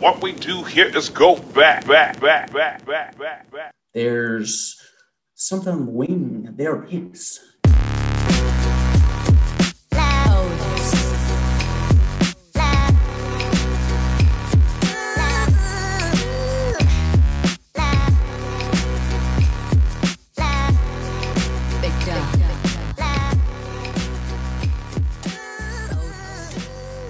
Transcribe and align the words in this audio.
What 0.00 0.22
we 0.22 0.30
do 0.30 0.62
here 0.62 0.96
is 0.96 1.08
go 1.08 1.36
back, 1.36 1.84
back, 1.84 2.20
back, 2.20 2.52
back, 2.52 2.86
back, 2.86 3.18
back, 3.18 3.50
back. 3.50 3.72
There's 3.94 4.80
something 5.34 5.92
wing. 5.92 6.54
There 6.56 6.76
are 6.76 6.86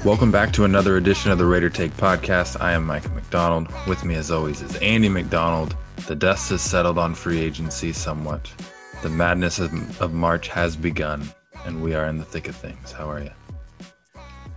Welcome 0.04 0.30
back 0.30 0.52
to 0.52 0.64
another 0.64 0.96
edition 0.96 1.32
of 1.32 1.38
the 1.38 1.44
Raider 1.44 1.68
Take 1.68 1.90
podcast. 1.96 2.60
I 2.60 2.72
am 2.72 2.86
Mike 2.86 3.12
McDonald. 3.14 3.66
With 3.88 4.04
me, 4.04 4.14
as 4.14 4.30
always, 4.30 4.62
is 4.62 4.76
Andy 4.76 5.08
McDonald. 5.08 5.76
The 6.06 6.14
dust 6.14 6.50
has 6.50 6.62
settled 6.62 6.98
on 6.98 7.16
free 7.16 7.40
agency 7.40 7.92
somewhat. 7.92 8.48
The 9.02 9.08
madness 9.08 9.58
of, 9.58 10.00
of 10.00 10.14
March 10.14 10.46
has 10.48 10.76
begun, 10.76 11.28
and 11.64 11.82
we 11.82 11.96
are 11.96 12.06
in 12.06 12.16
the 12.16 12.24
thick 12.24 12.46
of 12.48 12.54
things. 12.54 12.92
How 12.92 13.10
are 13.10 13.20
you? 13.20 13.30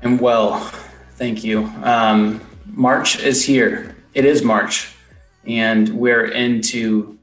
I'm 0.04 0.20
well, 0.20 0.60
thank 1.16 1.44
you. 1.44 1.64
Um, 1.82 2.40
March 2.68 3.20
is 3.20 3.44
here. 3.44 3.96
It 4.14 4.26
is 4.26 4.44
March, 4.44 4.96
and 5.48 5.90
we're 5.90 6.26
into 6.26 7.18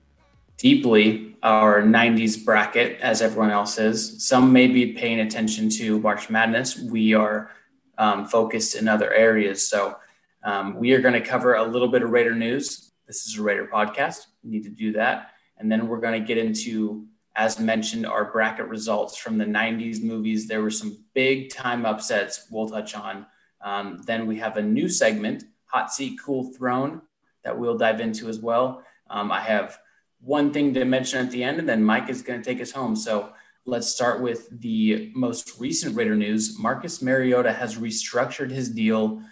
deeply 0.56 1.36
our 1.44 1.82
90s 1.82 2.44
bracket, 2.44 2.98
as 3.00 3.22
everyone 3.22 3.52
else 3.52 3.78
is. 3.78 4.26
Some 4.26 4.52
may 4.52 4.66
be 4.66 4.92
paying 4.92 5.20
attention 5.20 5.70
to 5.70 6.00
March 6.00 6.28
Madness. 6.28 6.80
We 6.80 7.14
are 7.14 7.52
um, 7.98 8.26
focused 8.26 8.76
in 8.76 8.88
other 8.88 9.12
areas. 9.12 9.68
So 9.68 9.96
um, 10.44 10.76
we 10.76 10.92
are 10.92 11.00
going 11.00 11.14
to 11.14 11.20
cover 11.20 11.54
a 11.54 11.64
little 11.64 11.88
bit 11.88 12.02
of 12.02 12.10
Raider 12.10 12.34
news. 12.34 12.92
This 13.06 13.26
is 13.26 13.38
a 13.38 13.42
Raider 13.42 13.66
podcast. 13.66 14.26
We 14.42 14.50
need 14.50 14.64
to 14.64 14.70
do 14.70 14.92
that. 14.92 15.32
And 15.58 15.70
then 15.70 15.88
we're 15.88 16.00
going 16.00 16.20
to 16.20 16.26
get 16.26 16.38
into, 16.38 17.06
as 17.34 17.58
mentioned, 17.58 18.06
our 18.06 18.30
bracket 18.30 18.66
results 18.66 19.16
from 19.16 19.36
the 19.36 19.44
90s 19.44 20.02
movies. 20.02 20.46
There 20.46 20.62
were 20.62 20.70
some 20.70 21.04
big 21.14 21.50
time 21.52 21.84
upsets 21.84 22.46
we'll 22.50 22.68
touch 22.68 22.94
on. 22.94 23.26
Um, 23.60 24.00
then 24.06 24.26
we 24.26 24.38
have 24.38 24.56
a 24.56 24.62
new 24.62 24.88
segment, 24.88 25.44
Hot 25.66 25.92
Seat 25.92 26.18
Cool 26.24 26.52
Throne, 26.52 27.02
that 27.42 27.58
we'll 27.58 27.76
dive 27.76 28.00
into 28.00 28.28
as 28.28 28.38
well. 28.38 28.84
Um, 29.10 29.32
I 29.32 29.40
have 29.40 29.78
one 30.20 30.52
thing 30.52 30.74
to 30.74 30.84
mention 30.84 31.24
at 31.24 31.32
the 31.32 31.42
end, 31.42 31.58
and 31.58 31.68
then 31.68 31.82
Mike 31.82 32.08
is 32.08 32.22
going 32.22 32.40
to 32.40 32.44
take 32.44 32.62
us 32.62 32.70
home. 32.70 32.94
So 32.94 33.32
Let's 33.68 33.88
start 33.88 34.22
with 34.22 34.48
the 34.62 35.12
most 35.14 35.60
recent 35.60 35.94
Raider 35.94 36.16
news. 36.16 36.58
Marcus 36.58 37.02
Mariota 37.02 37.52
has 37.52 37.76
restructured 37.76 38.50
his 38.50 38.70
deal. 38.70 39.22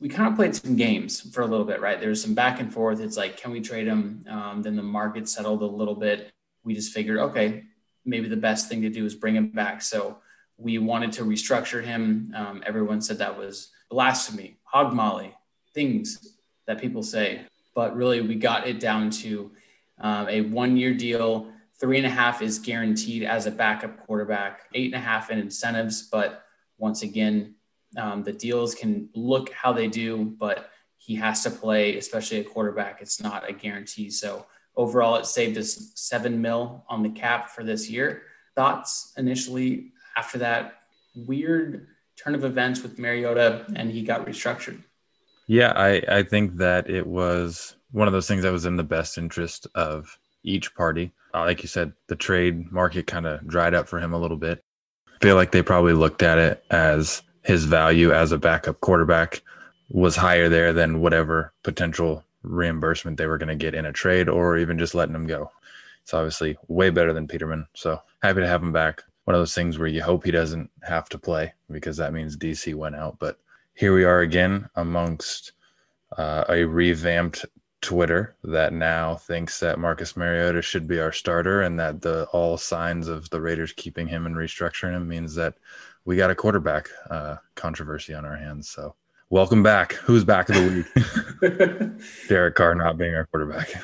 We 0.00 0.08
kind 0.08 0.30
of 0.30 0.34
played 0.34 0.56
some 0.56 0.76
games 0.76 1.20
for 1.20 1.42
a 1.42 1.46
little 1.46 1.66
bit, 1.66 1.82
right? 1.82 2.00
There's 2.00 2.22
some 2.22 2.32
back 2.32 2.58
and 2.58 2.72
forth. 2.72 3.00
It's 3.00 3.18
like, 3.18 3.36
can 3.36 3.50
we 3.50 3.60
trade 3.60 3.86
him? 3.86 4.24
Um, 4.30 4.62
then 4.62 4.76
the 4.76 4.82
market 4.82 5.28
settled 5.28 5.60
a 5.60 5.66
little 5.66 5.94
bit. 5.94 6.32
We 6.64 6.72
just 6.72 6.94
figured, 6.94 7.18
okay, 7.18 7.64
maybe 8.06 8.28
the 8.28 8.34
best 8.34 8.66
thing 8.66 8.80
to 8.80 8.88
do 8.88 9.04
is 9.04 9.14
bring 9.14 9.36
him 9.36 9.48
back. 9.48 9.82
So 9.82 10.16
we 10.56 10.78
wanted 10.78 11.12
to 11.12 11.24
restructure 11.24 11.84
him. 11.84 12.32
Um, 12.34 12.62
everyone 12.64 13.02
said 13.02 13.18
that 13.18 13.36
was 13.36 13.72
blasphemy, 13.90 14.56
hog 14.64 14.94
molly, 14.94 15.34
things 15.74 16.38
that 16.66 16.80
people 16.80 17.02
say. 17.02 17.42
But 17.74 17.94
really, 17.94 18.22
we 18.22 18.36
got 18.36 18.66
it 18.66 18.80
down 18.80 19.10
to 19.10 19.50
um, 20.00 20.30
a 20.30 20.40
one 20.40 20.78
year 20.78 20.94
deal 20.94 21.51
Three 21.82 21.96
and 21.96 22.06
a 22.06 22.10
half 22.10 22.42
is 22.42 22.60
guaranteed 22.60 23.24
as 23.24 23.46
a 23.46 23.50
backup 23.50 24.06
quarterback, 24.06 24.68
eight 24.72 24.94
and 24.94 25.02
a 25.02 25.04
half 25.04 25.30
in 25.30 25.38
incentives. 25.40 26.02
But 26.02 26.44
once 26.78 27.02
again, 27.02 27.56
um, 27.96 28.22
the 28.22 28.32
deals 28.32 28.72
can 28.72 29.08
look 29.16 29.50
how 29.50 29.72
they 29.72 29.88
do, 29.88 30.32
but 30.38 30.70
he 30.96 31.16
has 31.16 31.42
to 31.42 31.50
play, 31.50 31.98
especially 31.98 32.38
a 32.38 32.44
quarterback. 32.44 33.02
It's 33.02 33.20
not 33.20 33.50
a 33.50 33.52
guarantee. 33.52 34.10
So 34.10 34.46
overall, 34.76 35.16
it 35.16 35.26
saved 35.26 35.58
us 35.58 35.90
seven 35.96 36.40
mil 36.40 36.84
on 36.88 37.02
the 37.02 37.10
cap 37.10 37.50
for 37.50 37.64
this 37.64 37.90
year. 37.90 38.22
Thoughts 38.54 39.12
initially 39.16 39.90
after 40.16 40.38
that 40.38 40.82
weird 41.16 41.88
turn 42.16 42.36
of 42.36 42.44
events 42.44 42.84
with 42.84 43.00
Mariota 43.00 43.66
and 43.74 43.90
he 43.90 44.02
got 44.02 44.24
restructured? 44.24 44.80
Yeah, 45.48 45.72
I, 45.74 46.00
I 46.08 46.22
think 46.22 46.58
that 46.58 46.88
it 46.88 47.08
was 47.08 47.74
one 47.90 48.06
of 48.06 48.12
those 48.12 48.28
things 48.28 48.44
that 48.44 48.52
was 48.52 48.66
in 48.66 48.76
the 48.76 48.84
best 48.84 49.18
interest 49.18 49.66
of 49.74 50.16
each 50.44 50.74
party. 50.76 51.12
Uh, 51.34 51.40
like 51.40 51.62
you 51.62 51.68
said, 51.68 51.92
the 52.08 52.16
trade 52.16 52.70
market 52.70 53.06
kind 53.06 53.26
of 53.26 53.46
dried 53.46 53.74
up 53.74 53.88
for 53.88 53.98
him 53.98 54.12
a 54.12 54.18
little 54.18 54.36
bit. 54.36 54.62
I 55.08 55.24
feel 55.24 55.36
like 55.36 55.52
they 55.52 55.62
probably 55.62 55.92
looked 55.92 56.22
at 56.22 56.38
it 56.38 56.64
as 56.70 57.22
his 57.42 57.64
value 57.64 58.12
as 58.12 58.32
a 58.32 58.38
backup 58.38 58.80
quarterback 58.80 59.42
was 59.88 60.16
higher 60.16 60.48
there 60.48 60.72
than 60.72 61.00
whatever 61.00 61.52
potential 61.62 62.24
reimbursement 62.42 63.16
they 63.16 63.26
were 63.26 63.38
going 63.38 63.48
to 63.48 63.54
get 63.54 63.74
in 63.74 63.86
a 63.86 63.92
trade 63.92 64.28
or 64.28 64.56
even 64.56 64.78
just 64.78 64.94
letting 64.94 65.14
him 65.14 65.26
go. 65.26 65.50
It's 66.02 66.14
obviously 66.14 66.56
way 66.68 66.90
better 66.90 67.12
than 67.12 67.28
Peterman. 67.28 67.66
So 67.74 68.00
happy 68.22 68.40
to 68.40 68.48
have 68.48 68.62
him 68.62 68.72
back. 68.72 69.02
One 69.24 69.34
of 69.34 69.40
those 69.40 69.54
things 69.54 69.78
where 69.78 69.88
you 69.88 70.02
hope 70.02 70.24
he 70.24 70.32
doesn't 70.32 70.70
have 70.82 71.08
to 71.10 71.18
play 71.18 71.52
because 71.70 71.96
that 71.98 72.12
means 72.12 72.36
DC 72.36 72.74
went 72.74 72.96
out. 72.96 73.18
But 73.20 73.38
here 73.74 73.94
we 73.94 74.04
are 74.04 74.20
again 74.20 74.68
amongst 74.74 75.52
uh, 76.18 76.44
a 76.48 76.64
revamped 76.64 77.46
Twitter 77.82 78.36
that 78.44 78.72
now 78.72 79.16
thinks 79.16 79.60
that 79.60 79.78
Marcus 79.78 80.16
Mariota 80.16 80.62
should 80.62 80.86
be 80.86 81.00
our 81.00 81.12
starter 81.12 81.62
and 81.62 81.78
that 81.78 82.00
the 82.00 82.26
all 82.32 82.56
signs 82.56 83.08
of 83.08 83.28
the 83.30 83.40
Raiders 83.40 83.72
keeping 83.72 84.06
him 84.06 84.24
and 84.24 84.36
restructuring 84.36 84.96
him 84.96 85.08
means 85.08 85.34
that 85.34 85.54
we 86.04 86.16
got 86.16 86.30
a 86.30 86.34
quarterback 86.34 86.88
uh, 87.10 87.36
controversy 87.56 88.14
on 88.14 88.24
our 88.24 88.36
hands. 88.36 88.70
So 88.70 88.94
welcome 89.30 89.62
back. 89.62 89.94
Who's 89.94 90.24
back 90.24 90.48
of 90.48 90.54
the 90.54 90.84
week? 91.40 92.02
Derek 92.28 92.54
Carr 92.54 92.74
not 92.76 92.96
being 92.96 93.14
our 93.14 93.26
quarterback. 93.26 93.74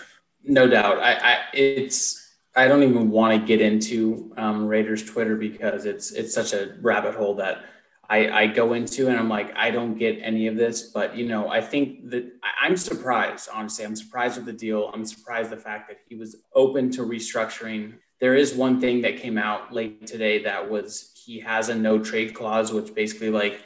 No 0.44 0.68
doubt. 0.68 0.98
I, 1.00 1.14
I 1.14 1.38
it's 1.52 2.36
I 2.54 2.68
don't 2.68 2.82
even 2.82 3.10
want 3.10 3.38
to 3.38 3.46
get 3.46 3.60
into 3.60 4.32
um, 4.36 4.66
Raiders 4.66 5.04
Twitter 5.04 5.36
because 5.36 5.84
it's 5.84 6.12
it's 6.12 6.32
such 6.32 6.52
a 6.52 6.76
rabbit 6.80 7.14
hole 7.14 7.34
that 7.34 7.64
I, 8.10 8.28
I 8.28 8.46
go 8.46 8.72
into 8.72 9.08
and 9.08 9.18
I'm 9.18 9.28
like, 9.28 9.54
I 9.54 9.70
don't 9.70 9.98
get 9.98 10.18
any 10.22 10.46
of 10.46 10.56
this. 10.56 10.90
But, 10.92 11.16
you 11.16 11.28
know, 11.28 11.48
I 11.48 11.60
think 11.60 12.08
that 12.10 12.32
I'm 12.60 12.76
surprised, 12.76 13.48
honestly. 13.52 13.84
I'm 13.84 13.96
surprised 13.96 14.36
with 14.36 14.46
the 14.46 14.52
deal. 14.52 14.90
I'm 14.94 15.04
surprised 15.04 15.50
the 15.50 15.58
fact 15.58 15.88
that 15.88 15.98
he 16.08 16.14
was 16.14 16.36
open 16.54 16.90
to 16.92 17.02
restructuring. 17.02 17.94
There 18.20 18.34
is 18.34 18.54
one 18.54 18.80
thing 18.80 19.02
that 19.02 19.18
came 19.18 19.36
out 19.36 19.72
late 19.72 20.06
today 20.06 20.42
that 20.44 20.70
was 20.70 21.12
he 21.24 21.38
has 21.40 21.68
a 21.68 21.74
no 21.74 21.98
trade 21.98 22.34
clause, 22.34 22.72
which 22.72 22.94
basically, 22.94 23.30
like, 23.30 23.60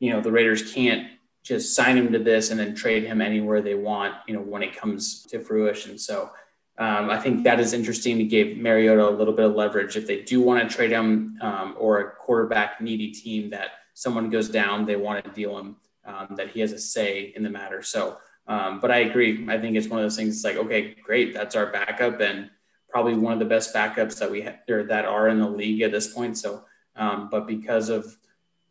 you 0.00 0.10
know, 0.10 0.20
the 0.20 0.32
Raiders 0.32 0.72
can't 0.72 1.08
just 1.42 1.74
sign 1.74 1.98
him 1.98 2.10
to 2.12 2.18
this 2.18 2.50
and 2.50 2.58
then 2.58 2.74
trade 2.74 3.04
him 3.04 3.20
anywhere 3.20 3.60
they 3.60 3.74
want, 3.74 4.14
you 4.26 4.34
know, 4.34 4.40
when 4.40 4.62
it 4.62 4.74
comes 4.74 5.22
to 5.26 5.40
fruition. 5.40 5.98
So, 5.98 6.30
um, 6.76 7.08
I 7.08 7.20
think 7.20 7.44
that 7.44 7.60
is 7.60 7.72
interesting 7.72 8.18
to 8.18 8.24
give 8.24 8.56
Mariota 8.56 9.08
a 9.08 9.10
little 9.10 9.34
bit 9.34 9.44
of 9.44 9.54
leverage 9.54 9.96
if 9.96 10.06
they 10.06 10.22
do 10.22 10.40
want 10.40 10.68
to 10.68 10.74
trade 10.74 10.90
him 10.90 11.38
um, 11.40 11.74
or 11.78 12.00
a 12.00 12.10
quarterback 12.10 12.80
needy 12.80 13.12
team 13.12 13.50
that 13.50 13.68
someone 13.94 14.28
goes 14.28 14.48
down, 14.48 14.84
they 14.84 14.96
want 14.96 15.24
to 15.24 15.30
deal 15.30 15.56
him, 15.56 15.76
um, 16.04 16.34
that 16.36 16.50
he 16.50 16.60
has 16.60 16.72
a 16.72 16.78
say 16.78 17.32
in 17.36 17.44
the 17.44 17.50
matter. 17.50 17.80
So, 17.80 18.18
um, 18.48 18.80
but 18.80 18.90
I 18.90 18.98
agree. 18.98 19.46
I 19.48 19.58
think 19.58 19.76
it's 19.76 19.86
one 19.86 20.00
of 20.00 20.04
those 20.04 20.16
things. 20.16 20.34
It's 20.34 20.44
like, 20.44 20.56
okay, 20.56 20.94
great, 20.94 21.32
that's 21.32 21.54
our 21.54 21.66
backup, 21.66 22.20
and 22.20 22.50
probably 22.88 23.14
one 23.14 23.32
of 23.32 23.38
the 23.38 23.44
best 23.44 23.72
backups 23.72 24.18
that 24.18 24.30
we 24.30 24.42
ha- 24.42 24.58
or 24.68 24.82
that 24.84 25.04
are 25.04 25.28
in 25.28 25.38
the 25.38 25.48
league 25.48 25.80
at 25.82 25.92
this 25.92 26.12
point. 26.12 26.36
So, 26.36 26.64
um, 26.96 27.28
but 27.30 27.46
because 27.46 27.88
of 27.88 28.16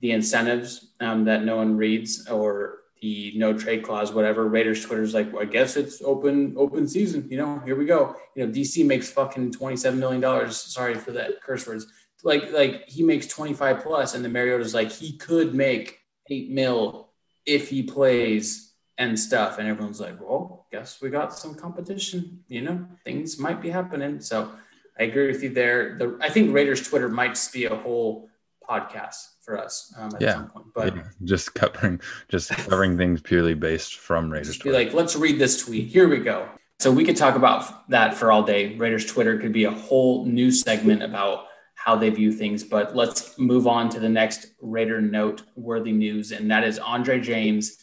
the 0.01 0.11
incentives 0.11 0.91
um, 0.99 1.23
that 1.25 1.45
no 1.45 1.55
one 1.55 1.77
reads 1.77 2.27
or 2.27 2.79
the 3.03 3.33
no 3.35 3.51
trade 3.51 3.83
clause, 3.83 4.13
whatever. 4.13 4.47
Raiders 4.47 4.85
Twitter's 4.85 5.13
like, 5.13 5.31
well, 5.33 5.41
I 5.41 5.45
guess 5.45 5.75
it's 5.75 6.01
open 6.01 6.55
open 6.57 6.87
season. 6.87 7.27
You 7.29 7.37
know, 7.37 7.61
here 7.65 7.75
we 7.75 7.85
go. 7.85 8.15
You 8.33 8.47
know, 8.47 8.51
DC 8.51 8.85
makes 8.85 9.11
fucking 9.11 9.51
twenty 9.51 9.75
seven 9.75 9.99
million 9.99 10.21
dollars. 10.21 10.55
Sorry 10.55 10.95
for 10.95 11.11
that 11.11 11.41
curse 11.43 11.67
words. 11.67 11.85
Like 12.23 12.53
like 12.53 12.87
he 12.87 13.03
makes 13.03 13.27
twenty 13.27 13.53
five 13.53 13.83
plus, 13.83 14.15
and 14.15 14.23
the 14.23 14.29
Mariota's 14.29 14.73
like 14.73 14.89
he 14.89 15.17
could 15.17 15.53
make 15.53 15.99
eight 16.29 16.49
mil 16.49 17.09
if 17.45 17.69
he 17.69 17.83
plays 17.83 18.71
and 18.97 19.19
stuff. 19.19 19.59
And 19.59 19.67
everyone's 19.67 19.99
like, 19.99 20.17
well, 20.21 20.65
guess 20.71 21.01
we 21.01 21.09
got 21.09 21.33
some 21.37 21.55
competition. 21.55 22.39
You 22.47 22.61
know, 22.61 22.87
things 23.03 23.37
might 23.37 23.61
be 23.61 23.69
happening. 23.69 24.21
So 24.21 24.49
I 24.97 25.03
agree 25.03 25.27
with 25.27 25.43
you 25.43 25.49
there. 25.49 25.97
The 25.97 26.17
I 26.21 26.29
think 26.29 26.53
Raiders 26.53 26.87
Twitter 26.87 27.09
might 27.09 27.35
just 27.35 27.51
be 27.51 27.65
a 27.65 27.75
whole 27.75 28.29
podcast 28.67 29.15
for 29.41 29.57
us 29.59 29.93
um, 29.97 30.11
at 30.15 30.21
yeah. 30.21 30.33
some 30.33 30.49
point. 30.49 30.65
But 30.73 30.95
yeah. 30.95 31.03
just 31.23 31.53
covering 31.53 32.01
just 32.29 32.49
covering 32.49 32.97
things 32.97 33.21
purely 33.21 33.53
based 33.53 33.95
from 33.95 34.31
Raiders. 34.31 34.47
Just 34.47 34.63
be 34.63 34.71
like, 34.71 34.93
let's 34.93 35.15
read 35.15 35.39
this 35.39 35.63
tweet. 35.63 35.87
Here 35.87 36.07
we 36.07 36.19
go. 36.19 36.47
So 36.79 36.91
we 36.91 37.05
could 37.05 37.15
talk 37.15 37.35
about 37.35 37.89
that 37.89 38.15
for 38.15 38.31
all 38.31 38.43
day. 38.43 38.75
Raiders 38.75 39.05
Twitter 39.05 39.37
could 39.37 39.53
be 39.53 39.65
a 39.65 39.71
whole 39.71 40.25
new 40.25 40.51
segment 40.51 41.03
about 41.03 41.45
how 41.75 41.95
they 41.95 42.09
view 42.09 42.31
things. 42.31 42.63
But 42.63 42.95
let's 42.95 43.37
move 43.37 43.67
on 43.67 43.89
to 43.89 43.99
the 43.99 44.09
next 44.09 44.47
Raider 44.61 45.01
note 45.01 45.43
worthy 45.55 45.91
news, 45.91 46.31
and 46.31 46.49
that 46.51 46.63
is 46.63 46.79
Andre 46.79 47.19
James 47.19 47.77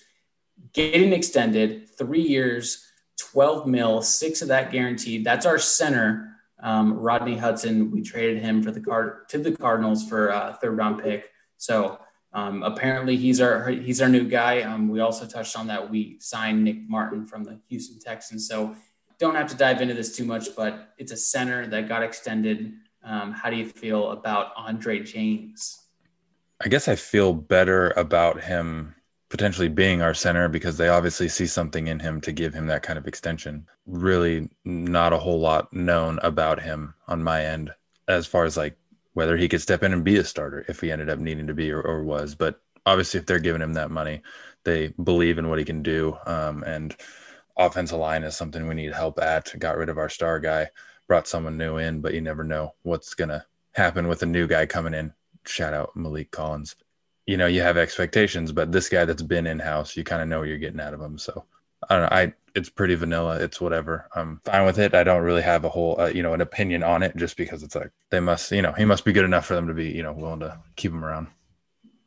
getting 0.73 1.12
extended 1.12 1.88
three 1.99 2.23
years, 2.23 2.87
12 3.19 3.67
mil, 3.67 4.03
six 4.03 4.43
of 4.43 4.49
that 4.49 4.73
guaranteed. 4.73 5.25
That's 5.25 5.47
our 5.47 5.59
center. 5.59 6.30
Um, 6.62 6.95
Rodney 6.95 7.37
Hudson, 7.37 7.91
we 7.91 8.03
traded 8.03 8.43
him 8.43 8.62
for 8.62 8.71
the 8.71 8.81
card 8.81 9.29
to 9.31 9.39
the 9.39 9.53
Cardinals 9.53 10.09
for 10.09 10.29
a 10.29 10.59
third 10.61 10.77
round 10.77 11.03
pick. 11.03 11.31
So 11.57 11.99
Um, 12.33 12.62
apparently, 12.62 13.17
he's 13.17 13.41
our 13.41 13.69
he's 13.71 14.01
our 14.01 14.09
new 14.09 14.23
guy. 14.29 14.62
Um, 14.62 14.89
we 14.89 15.01
also 15.01 15.27
touched 15.27 15.59
on 15.59 15.67
that 15.67 15.91
we 15.91 16.17
signed 16.21 16.62
Nick 16.62 16.89
Martin 16.89 17.27
from 17.27 17.43
the 17.43 17.59
Houston 17.69 17.99
Texans. 17.99 18.47
So 18.47 18.77
don't 19.19 19.35
have 19.35 19.49
to 19.49 19.57
dive 19.57 19.83
into 19.83 19.95
this 19.95 20.17
too 20.17 20.25
much, 20.25 20.55
but 20.55 20.95
it's 20.97 21.11
a 21.11 21.17
center 21.17 21.67
that 21.67 21.89
got 21.89 22.05
extended. 22.05 22.73
Um, 23.03 23.33
how 23.33 23.51
do 23.51 23.57
you 23.57 23.67
feel 23.67 24.12
about 24.12 24.53
Andre 24.57 25.01
James? 25.01 25.77
I 26.65 26.69
guess 26.69 26.87
I 26.87 26.95
feel 26.95 27.33
better 27.33 27.91
about 27.97 28.43
him 28.45 28.95
potentially 29.31 29.69
being 29.69 30.03
our 30.03 30.12
center 30.12 30.49
because 30.49 30.77
they 30.77 30.88
obviously 30.88 31.29
see 31.29 31.47
something 31.47 31.87
in 31.87 32.00
him 32.00 32.21
to 32.21 32.32
give 32.32 32.53
him 32.53 32.67
that 32.67 32.82
kind 32.82 32.99
of 32.99 33.06
extension. 33.06 33.67
Really, 33.87 34.50
not 34.65 35.12
a 35.12 35.19
whole 35.19 35.41
lot 35.41 35.73
known 35.73 36.19
about 36.23 36.61
him 36.61 36.94
on 37.09 37.23
my 37.23 37.44
end 37.44 37.71
as 38.09 38.27
far 38.27 38.44
as 38.44 38.56
like 38.56 38.77
whether 39.15 39.37
he 39.37 39.49
could 39.49 39.62
step 39.62 39.82
in 39.82 39.93
and 39.93 40.05
be 40.05 40.17
a 40.17 40.25
starter 40.25 40.65
if 40.69 40.81
he 40.81 40.91
ended 40.91 41.09
up 41.09 41.19
needing 41.19 41.47
to 41.47 41.55
be 41.55 41.71
or, 41.71 41.81
or 41.81 42.03
was. 42.03 42.35
But 42.35 42.61
obviously, 42.85 43.21
if 43.21 43.27
they're 43.27 43.38
giving 43.38 43.62
him 43.62 43.73
that 43.75 43.91
money, 43.91 44.21
they 44.65 44.88
believe 45.03 45.38
in 45.38 45.49
what 45.49 45.59
he 45.59 45.65
can 45.65 45.83
do. 45.83 46.17
Um, 46.26 46.65
and 46.65 46.94
offensive 47.56 47.99
line 47.99 48.25
is 48.25 48.37
something 48.37 48.67
we 48.67 48.75
need 48.75 48.93
help 48.93 49.21
at. 49.21 49.56
Got 49.59 49.76
rid 49.76 49.88
of 49.88 49.99
our 49.99 50.09
star 50.09 50.41
guy, 50.41 50.69
brought 51.06 51.29
someone 51.29 51.56
new 51.56 51.76
in, 51.76 52.00
but 52.00 52.15
you 52.15 52.21
never 52.21 52.43
know 52.43 52.75
what's 52.83 53.15
gonna 53.15 53.47
happen 53.73 54.09
with 54.09 54.23
a 54.23 54.26
new 54.26 54.49
guy 54.49 54.67
coming 54.67 54.94
in. 54.94 55.12
Shout 55.47 55.73
out 55.73 55.94
Maliek 55.97 56.33
Collins. 56.33 56.75
You 57.26 57.37
know, 57.37 57.46
you 57.46 57.62
have 57.62 57.76
expectations, 57.76 58.50
but 58.50 58.72
this 58.72 58.88
guy 58.88 59.05
that's 59.05 59.22
been 59.22 59.46
in 59.46 59.58
house, 59.58 59.96
you 59.96 60.05
kind 60.05 60.22
of 60.22 60.28
know 60.28 60.40
what 60.40 60.49
you're 60.49 60.58
getting 60.58 60.81
out 60.81 60.94
of 60.94 61.00
him. 61.00 61.19
So 61.19 61.44
I 61.88 61.94
don't 61.96 62.02
know. 62.02 62.17
I 62.17 62.34
it's 62.55 62.69
pretty 62.69 62.94
vanilla. 62.94 63.37
It's 63.37 63.61
whatever. 63.61 64.08
I'm 64.14 64.40
fine 64.44 64.67
with 64.67 64.78
it. 64.78 64.94
I 64.94 65.05
don't 65.05 65.22
really 65.22 65.43
have 65.43 65.64
a 65.64 65.69
whole, 65.69 66.00
uh, 66.00 66.06
you 66.06 66.22
know, 66.22 66.34
an 66.34 66.40
opinion 66.40 66.82
on 66.82 67.02
it 67.02 67.17
just 67.17 67.37
because 67.37 67.62
it's 67.62 67.76
like 67.76 67.90
they 68.11 68.20
must, 68.20 68.50
you 68.50 68.62
know, 68.62 68.72
he 68.72 68.84
must 68.84 69.05
be 69.05 69.12
good 69.12 69.25
enough 69.25 69.46
for 69.46 69.55
them 69.55 69.69
to 69.69 69.75
be, 69.75 69.88
you 69.88 70.02
know, 70.02 70.12
willing 70.12 70.40
to 70.40 70.58
keep 70.76 70.93
him 70.93 71.05
around. 71.05 71.28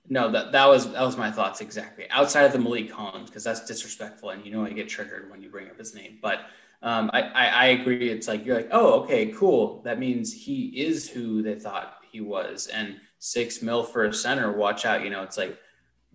No, 0.10 0.30
that 0.32 0.52
that 0.52 0.68
was 0.68 0.92
that 0.92 1.02
was 1.02 1.18
my 1.18 1.32
thoughts 1.32 1.62
exactly. 1.62 2.08
Outside 2.10 2.44
of 2.44 2.52
the 2.52 2.58
Maliek 2.58 2.92
Collins, 2.92 3.30
because 3.30 3.44
that's 3.44 3.66
disrespectful, 3.66 4.32
and 4.32 4.46
you 4.46 4.52
know 4.52 4.66
I 4.66 4.72
get 4.72 4.90
triggered 4.90 5.32
when 5.32 5.42
you 5.42 5.50
bring 5.50 5.70
up 5.70 5.78
his 5.78 5.96
name. 5.96 6.20
But 6.22 6.40
um, 6.82 7.10
I, 7.14 7.22
I 7.22 7.46
I 7.46 7.66
agree. 7.68 8.10
It's 8.10 8.28
like 8.28 8.46
you're 8.46 8.58
like, 8.58 8.70
oh, 8.72 9.02
okay, 9.02 9.28
cool. 9.28 9.82
That 9.84 10.00
means 10.00 10.34
he 10.34 10.66
is 10.76 11.10
who 11.10 11.42
they 11.42 11.56
thought 11.56 12.00
he 12.12 12.20
was, 12.20 12.68
and 12.68 12.98
six 13.24 13.62
mil 13.62 13.84
for 13.84 14.04
a 14.04 14.14
center. 14.14 14.52
Watch 14.52 14.86
out. 14.86 15.04
You 15.04 15.10
know, 15.10 15.24
it's 15.24 15.38
like 15.38 15.58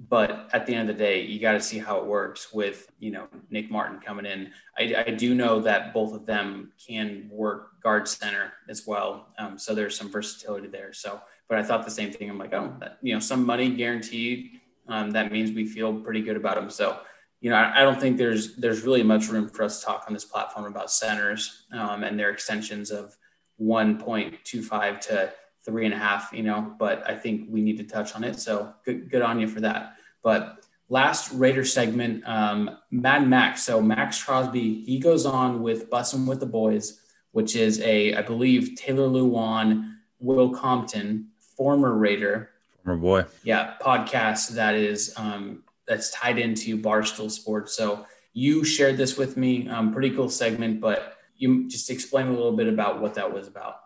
but 0.09 0.49
at 0.53 0.65
the 0.65 0.75
end 0.75 0.89
of 0.89 0.97
the 0.97 1.03
day, 1.03 1.23
you 1.23 1.41
got 1.41 1.53
to 1.53 1.61
see 1.61 1.79
how 1.79 1.99
it 1.99 2.07
works 2.07 2.53
with 2.53 2.93
you 3.01 3.11
know 3.11 3.27
Nick 3.51 3.71
Martin 3.71 3.99
coming 3.99 4.27
in. 4.27 4.53
I, 4.79 5.05
I 5.07 5.11
do 5.11 5.35
know 5.35 5.61
that 5.61 5.93
both 5.93 6.15
of 6.15 6.25
them 6.25 6.73
can 6.87 7.29
work 7.31 7.81
guard 7.83 8.07
center 8.07 8.53
as 8.69 8.87
well, 8.87 9.29
um, 9.39 9.59
so 9.59 9.75
there's 9.75 9.97
some 9.97 10.09
versatility 10.09 10.69
there. 10.69 10.93
So, 10.93 11.21
but 11.49 11.59
I 11.59 11.63
thought 11.63 11.85
the 11.85 11.91
same 11.91 12.13
thing. 12.13 12.31
I'm 12.31 12.39
like, 12.39 12.53
oh, 12.53 12.75
that, 12.79 12.99
you 13.03 13.13
know, 13.13 13.21
some 13.21 13.45
money 13.45 13.75
guaranteed. 13.75 14.61
Um, 14.87 15.11
that 15.11 15.33
means 15.33 15.51
we 15.51 15.67
feel 15.67 16.01
pretty 16.01 16.23
good 16.23 16.37
about 16.37 16.55
them. 16.55 16.71
So, 16.71 17.01
you 17.41 17.51
know, 17.51 17.57
I, 17.57 17.81
I, 17.81 17.83
don't 17.83 18.01
think 18.01 18.17
there's 18.17 18.57
there's 18.57 18.83
really 18.83 19.03
much 19.03 19.29
room 19.29 19.49
for 19.49 19.65
us 19.65 19.81
to 19.81 19.87
talk 19.87 20.05
on 20.07 20.15
this 20.15 20.25
platform 20.25 20.67
about 20.67 20.91
centers 20.93 21.65
um, 21.73 22.05
and 22.05 22.19
their 22.19 22.31
extensions 22.31 22.91
of 22.91 23.17
1.25 23.61 25.01
to 25.01 25.33
three 25.69 25.85
and 25.85 25.93
a 25.93 25.99
half, 25.99 26.33
you 26.33 26.43
know, 26.43 26.75
but 26.79 27.09
I 27.09 27.15
think 27.15 27.47
we 27.51 27.61
need 27.61 27.77
to 27.77 27.85
touch 27.85 28.15
on 28.15 28.25
it. 28.25 28.41
So 28.41 28.73
good, 28.87 29.11
good 29.11 29.21
on 29.21 29.39
you 29.39 29.47
for 29.47 29.61
that. 29.61 29.97
But 30.23 30.65
last 30.89 31.31
Raider 31.35 31.67
segment, 31.67 32.27
um, 32.27 32.79
Mad 32.91 33.29
Max. 33.29 33.65
So 33.65 33.83
Maxx 33.83 34.25
Crosby, 34.25 34.83
he 34.83 34.99
goes 34.99 35.27
on 35.27 35.63
with 35.63 35.91
Bussin' 35.91 36.27
with 36.27 36.41
the 36.41 36.47
Boys, 36.47 37.03
which 37.33 37.55
is 37.55 37.81
a, 37.83 38.15
I 38.15 38.23
believe, 38.23 38.77
Taylor 38.77 39.09
Lewan, 39.09 39.97
Will 40.21 40.49
Compton, 40.55 41.29
former 41.39 41.95
Raider. 41.95 42.49
Former 42.83 42.99
boy. 42.99 43.25
Yeah, 43.45 43.75
podcast 43.83 44.49
that 44.53 44.75
is, 44.75 45.13
um, 45.19 45.65
that's 45.87 46.11
tied 46.13 46.39
into 46.39 46.79
Barstool 46.79 47.31
Sports. 47.31 47.77
So 47.77 48.07
you 48.33 48.65
shared 48.65 48.97
this 48.97 49.19
with 49.19 49.37
me, 49.37 49.69
um, 49.69 49.93
pretty 49.93 50.13
cool 50.17 50.31
segment, 50.31 50.81
but 50.81 51.19
you 51.37 51.69
just 51.69 51.91
explain 51.91 52.29
a 52.29 52.33
little 52.33 52.57
bit 52.57 52.69
about 52.69 53.03
what 53.03 53.15
that 53.15 53.31
was 53.31 53.47
about. 53.47 53.81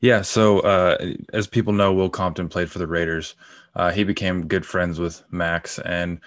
Yeah. 0.00 0.22
So, 0.22 0.60
uh, 0.60 0.96
as 1.32 1.46
people 1.46 1.72
know, 1.72 1.92
Will 1.92 2.10
Compton 2.10 2.48
played 2.48 2.70
for 2.70 2.78
the 2.78 2.86
Raiders. 2.86 3.34
Uh, 3.74 3.90
he 3.90 4.04
became 4.04 4.46
good 4.46 4.64
friends 4.64 4.98
with 4.98 5.22
Max, 5.30 5.78
and 5.80 6.20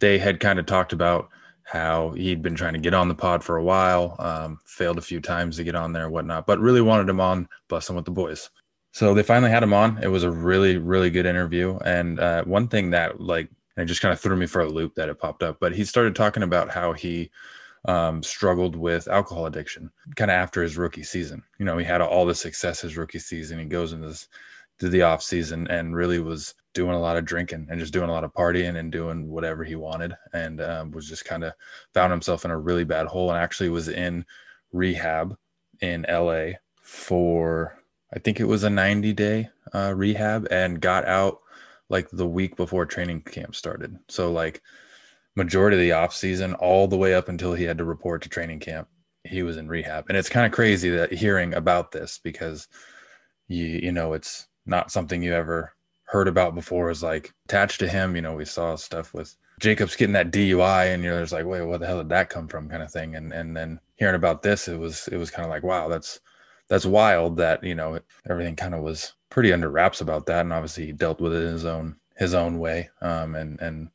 they 0.00 0.18
had 0.18 0.40
kind 0.40 0.58
of 0.58 0.66
talked 0.66 0.92
about 0.92 1.28
how 1.64 2.10
he'd 2.10 2.42
been 2.42 2.54
trying 2.54 2.74
to 2.74 2.78
get 2.78 2.94
on 2.94 3.08
the 3.08 3.14
pod 3.14 3.42
for 3.42 3.56
a 3.56 3.64
while, 3.64 4.16
um, 4.18 4.58
failed 4.66 4.98
a 4.98 5.02
few 5.02 5.20
times 5.20 5.56
to 5.56 5.64
get 5.64 5.74
on 5.74 5.92
there 5.92 6.10
whatnot, 6.10 6.46
but 6.46 6.58
really 6.58 6.82
wanted 6.82 7.08
him 7.08 7.20
on 7.20 7.48
Bussin' 7.70 7.94
with 7.96 8.04
the 8.04 8.10
Boys. 8.10 8.50
So 8.92 9.14
they 9.14 9.22
finally 9.22 9.50
had 9.50 9.62
him 9.62 9.72
on. 9.72 9.98
It 10.02 10.08
was 10.08 10.22
a 10.24 10.30
really, 10.30 10.76
really 10.76 11.10
good 11.10 11.26
interview. 11.26 11.78
And 11.84 12.20
uh, 12.20 12.44
one 12.44 12.68
thing 12.68 12.90
that, 12.90 13.20
like, 13.20 13.48
it 13.76 13.86
just 13.86 14.02
kind 14.02 14.12
of 14.12 14.20
threw 14.20 14.36
me 14.36 14.46
for 14.46 14.60
a 14.60 14.68
loop 14.68 14.94
that 14.94 15.08
it 15.08 15.18
popped 15.18 15.42
up, 15.42 15.56
but 15.58 15.74
he 15.74 15.84
started 15.84 16.14
talking 16.14 16.44
about 16.44 16.70
how 16.70 16.92
he 16.92 17.30
um, 17.86 18.22
struggled 18.22 18.76
with 18.76 19.08
alcohol 19.08 19.46
addiction 19.46 19.90
kind 20.16 20.30
of 20.30 20.36
after 20.36 20.62
his 20.62 20.76
rookie 20.76 21.02
season. 21.02 21.42
You 21.58 21.64
know, 21.64 21.76
he 21.78 21.84
had 21.84 22.00
all 22.00 22.26
the 22.26 22.34
success 22.34 22.80
his 22.80 22.96
rookie 22.96 23.18
season. 23.18 23.58
He 23.58 23.66
goes 23.66 23.92
into 23.92 24.08
this 24.08 24.28
to 24.78 24.88
the 24.88 25.02
off 25.02 25.22
season 25.22 25.68
and 25.68 25.94
really 25.94 26.18
was 26.18 26.54
doing 26.72 26.94
a 26.94 27.00
lot 27.00 27.16
of 27.16 27.24
drinking 27.24 27.66
and 27.70 27.78
just 27.78 27.92
doing 27.92 28.10
a 28.10 28.12
lot 28.12 28.24
of 28.24 28.32
partying 28.32 28.76
and 28.78 28.90
doing 28.90 29.28
whatever 29.28 29.62
he 29.62 29.76
wanted 29.76 30.12
and 30.32 30.60
um, 30.60 30.90
was 30.90 31.08
just 31.08 31.24
kind 31.24 31.44
of 31.44 31.52
found 31.92 32.10
himself 32.10 32.44
in 32.44 32.50
a 32.50 32.58
really 32.58 32.82
bad 32.84 33.06
hole 33.06 33.30
and 33.30 33.38
actually 33.38 33.68
was 33.68 33.88
in 33.88 34.24
rehab 34.72 35.36
in 35.80 36.04
LA 36.08 36.50
for 36.82 37.78
I 38.12 38.18
think 38.18 38.40
it 38.40 38.44
was 38.44 38.64
a 38.64 38.70
90 38.70 39.12
day 39.12 39.48
uh, 39.72 39.92
rehab 39.94 40.48
and 40.50 40.80
got 40.80 41.06
out 41.06 41.40
like 41.88 42.08
the 42.10 42.26
week 42.26 42.56
before 42.56 42.86
training 42.86 43.20
camp 43.22 43.54
started. 43.54 43.96
So 44.08 44.32
like 44.32 44.62
majority 45.36 45.76
of 45.76 45.80
the 45.80 45.92
off 45.92 46.14
season, 46.14 46.54
all 46.54 46.86
the 46.86 46.96
way 46.96 47.14
up 47.14 47.28
until 47.28 47.54
he 47.54 47.64
had 47.64 47.78
to 47.78 47.84
report 47.84 48.22
to 48.22 48.28
training 48.28 48.60
camp, 48.60 48.88
he 49.24 49.42
was 49.42 49.56
in 49.56 49.68
rehab. 49.68 50.06
And 50.08 50.16
it's 50.18 50.28
kind 50.28 50.46
of 50.46 50.52
crazy 50.52 50.90
that 50.90 51.12
hearing 51.12 51.54
about 51.54 51.92
this 51.92 52.18
because 52.22 52.68
you 53.48 53.64
you 53.66 53.92
know 53.92 54.12
it's 54.12 54.46
not 54.66 54.90
something 54.90 55.22
you 55.22 55.34
ever 55.34 55.72
heard 56.04 56.28
about 56.28 56.54
before 56.54 56.90
is 56.90 57.02
like 57.02 57.32
attached 57.46 57.80
to 57.80 57.88
him. 57.88 58.16
You 58.16 58.22
know, 58.22 58.34
we 58.34 58.44
saw 58.44 58.76
stuff 58.76 59.12
with 59.14 59.34
Jacobs 59.60 59.96
getting 59.96 60.12
that 60.14 60.30
DUI 60.30 60.92
and 60.94 61.02
you're 61.02 61.20
just 61.20 61.32
like, 61.32 61.46
wait, 61.46 61.62
what 61.62 61.80
the 61.80 61.86
hell 61.86 61.98
did 61.98 62.08
that 62.10 62.30
come 62.30 62.48
from? 62.48 62.68
kind 62.68 62.82
of 62.82 62.90
thing. 62.90 63.16
And 63.16 63.32
and 63.32 63.56
then 63.56 63.80
hearing 63.96 64.14
about 64.14 64.42
this, 64.42 64.68
it 64.68 64.78
was 64.78 65.08
it 65.08 65.16
was 65.16 65.30
kind 65.30 65.44
of 65.44 65.50
like, 65.50 65.62
wow, 65.62 65.88
that's 65.88 66.20
that's 66.68 66.86
wild 66.86 67.36
that, 67.36 67.62
you 67.62 67.74
know, 67.74 67.98
everything 68.28 68.56
kind 68.56 68.74
of 68.74 68.82
was 68.82 69.14
pretty 69.30 69.52
under 69.52 69.70
wraps 69.70 70.00
about 70.00 70.26
that. 70.26 70.40
And 70.40 70.52
obviously 70.52 70.86
he 70.86 70.92
dealt 70.92 71.20
with 71.20 71.34
it 71.34 71.42
in 71.42 71.52
his 71.52 71.64
own 71.64 71.96
his 72.16 72.34
own 72.34 72.58
way. 72.58 72.90
Um 73.00 73.34
and 73.34 73.60
and 73.60 73.88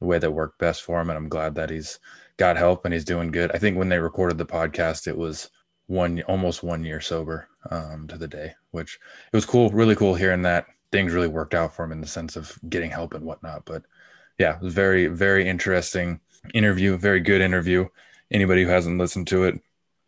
the 0.00 0.06
way 0.06 0.18
that 0.18 0.30
worked 0.30 0.58
best 0.58 0.82
for 0.82 1.00
him. 1.00 1.10
And 1.10 1.16
I'm 1.16 1.28
glad 1.28 1.54
that 1.56 1.70
he's 1.70 1.98
got 2.36 2.56
help 2.56 2.84
and 2.84 2.94
he's 2.94 3.04
doing 3.04 3.30
good. 3.30 3.50
I 3.52 3.58
think 3.58 3.76
when 3.76 3.88
they 3.88 3.98
recorded 3.98 4.38
the 4.38 4.46
podcast, 4.46 5.06
it 5.06 5.16
was 5.16 5.50
one 5.86 6.22
almost 6.22 6.62
one 6.62 6.84
year 6.84 7.00
sober 7.00 7.48
um, 7.70 8.06
to 8.08 8.18
the 8.18 8.28
day, 8.28 8.54
which 8.70 8.98
it 9.32 9.36
was 9.36 9.46
cool, 9.46 9.70
really 9.70 9.96
cool 9.96 10.14
hearing 10.14 10.42
that 10.42 10.66
things 10.92 11.12
really 11.12 11.28
worked 11.28 11.54
out 11.54 11.74
for 11.74 11.84
him 11.84 11.92
in 11.92 12.00
the 12.00 12.06
sense 12.06 12.36
of 12.36 12.56
getting 12.68 12.90
help 12.90 13.14
and 13.14 13.24
whatnot. 13.24 13.64
But 13.64 13.82
yeah, 14.38 14.56
it 14.56 14.62
was 14.62 14.74
very, 14.74 15.06
very 15.06 15.48
interesting 15.48 16.20
interview, 16.54 16.96
very 16.96 17.20
good 17.20 17.40
interview. 17.40 17.88
Anybody 18.30 18.64
who 18.64 18.70
hasn't 18.70 18.98
listened 18.98 19.26
to 19.28 19.44
it, 19.44 19.60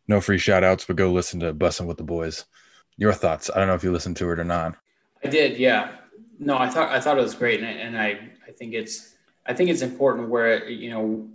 no 0.07 0.21
free 0.21 0.39
shout 0.39 0.65
outs, 0.65 0.85
but 0.85 0.97
go 0.97 1.11
listen 1.11 1.41
to 1.41 1.55
Bussin' 1.55 1.87
with 1.87 1.97
the 1.97 2.05
Boys. 2.05 2.45
Your 2.97 3.13
thoughts? 3.13 3.51
I 3.53 3.59
don't 3.59 3.69
know 3.69 3.75
if 3.75 3.83
you 3.83 3.93
listened 3.93 4.17
to 4.19 4.31
it 4.31 4.39
or 4.39 4.45
not. 4.45 4.77
I 5.25 5.29
did, 5.29 5.59
yeah. 5.59 5.93
No, 6.39 6.57
I 6.57 6.69
thought 6.69 6.91
I 6.91 7.01
thought 7.01 7.19
it 7.19 7.23
was 7.23 7.35
great, 7.35 7.61
and, 7.61 7.79
and 7.79 7.99
I 7.99 8.31
I 8.47 8.53
think 8.53 8.73
it's 8.73 9.15
I 9.51 9.53
think 9.53 9.69
it's 9.69 9.83
important 9.83 10.29
where 10.29 10.69
you 10.69 10.91
know 10.91 11.29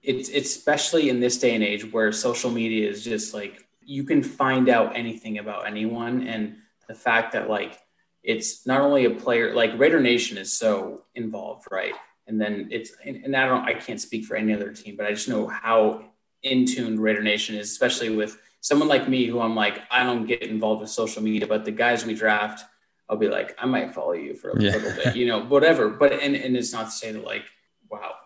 it's, 0.00 0.28
it's 0.28 0.54
especially 0.54 1.10
in 1.10 1.18
this 1.18 1.36
day 1.36 1.52
and 1.52 1.64
age 1.64 1.92
where 1.92 2.12
social 2.12 2.48
media 2.48 2.88
is 2.88 3.02
just 3.02 3.34
like 3.34 3.66
you 3.80 4.04
can 4.04 4.22
find 4.22 4.68
out 4.68 4.96
anything 4.96 5.38
about 5.38 5.66
anyone 5.66 6.28
and 6.28 6.58
the 6.86 6.94
fact 6.94 7.32
that 7.32 7.50
like 7.50 7.76
it's 8.22 8.68
not 8.68 8.82
only 8.82 9.06
a 9.06 9.10
player 9.10 9.52
like 9.52 9.76
Raider 9.76 10.00
Nation 10.00 10.38
is 10.38 10.52
so 10.52 11.02
involved, 11.16 11.66
right? 11.72 11.94
And 12.28 12.40
then 12.40 12.68
it's 12.70 12.92
and, 13.04 13.34
I 13.34 13.46
don't 13.46 13.64
I 13.64 13.74
can't 13.74 14.00
speak 14.00 14.26
for 14.26 14.36
any 14.36 14.54
other 14.54 14.72
team, 14.72 14.94
but 14.96 15.06
I 15.06 15.10
just 15.10 15.28
know 15.28 15.48
how 15.48 16.04
in 16.44 16.66
tuned 16.66 17.00
Raider 17.00 17.24
Nation 17.24 17.56
is, 17.56 17.72
especially 17.72 18.10
with 18.10 18.38
someone 18.60 18.86
like 18.86 19.08
me 19.08 19.26
who 19.26 19.40
I'm 19.40 19.56
like 19.56 19.80
I 19.90 20.04
don't 20.04 20.24
get 20.24 20.44
involved 20.44 20.82
with 20.82 20.90
social 20.90 21.20
media, 21.20 21.48
but 21.48 21.64
the 21.64 21.72
guys 21.72 22.06
we 22.06 22.14
draft 22.14 22.64
I'll 23.08 23.16
be 23.16 23.28
like, 23.28 23.56
I 23.58 23.66
might 23.66 23.94
follow 23.94 24.12
you 24.12 24.34
for 24.34 24.50
a 24.50 24.60
yeah. 24.60 24.72
little 24.72 24.92
bit, 24.92 25.16
you 25.16 25.26
know, 25.26 25.44
whatever. 25.44 25.88
But 25.88 26.14
and 26.14 26.34
and 26.34 26.56
it's 26.56 26.72
not 26.72 26.86
to 26.86 26.90
say 26.90 27.12
that 27.12 27.24
like, 27.24 27.44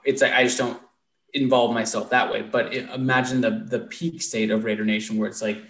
it's 0.04 0.22
like 0.22 0.32
I 0.32 0.44
just 0.44 0.58
don't 0.58 0.80
involve 1.32 1.72
myself 1.72 2.10
that 2.10 2.32
way. 2.32 2.42
But 2.42 2.74
imagine 2.74 3.40
the 3.40 3.66
the 3.68 3.80
peak 3.80 4.22
state 4.22 4.50
of 4.50 4.64
Raider 4.64 4.84
Nation 4.84 5.18
where 5.18 5.28
it's 5.28 5.42
like 5.42 5.62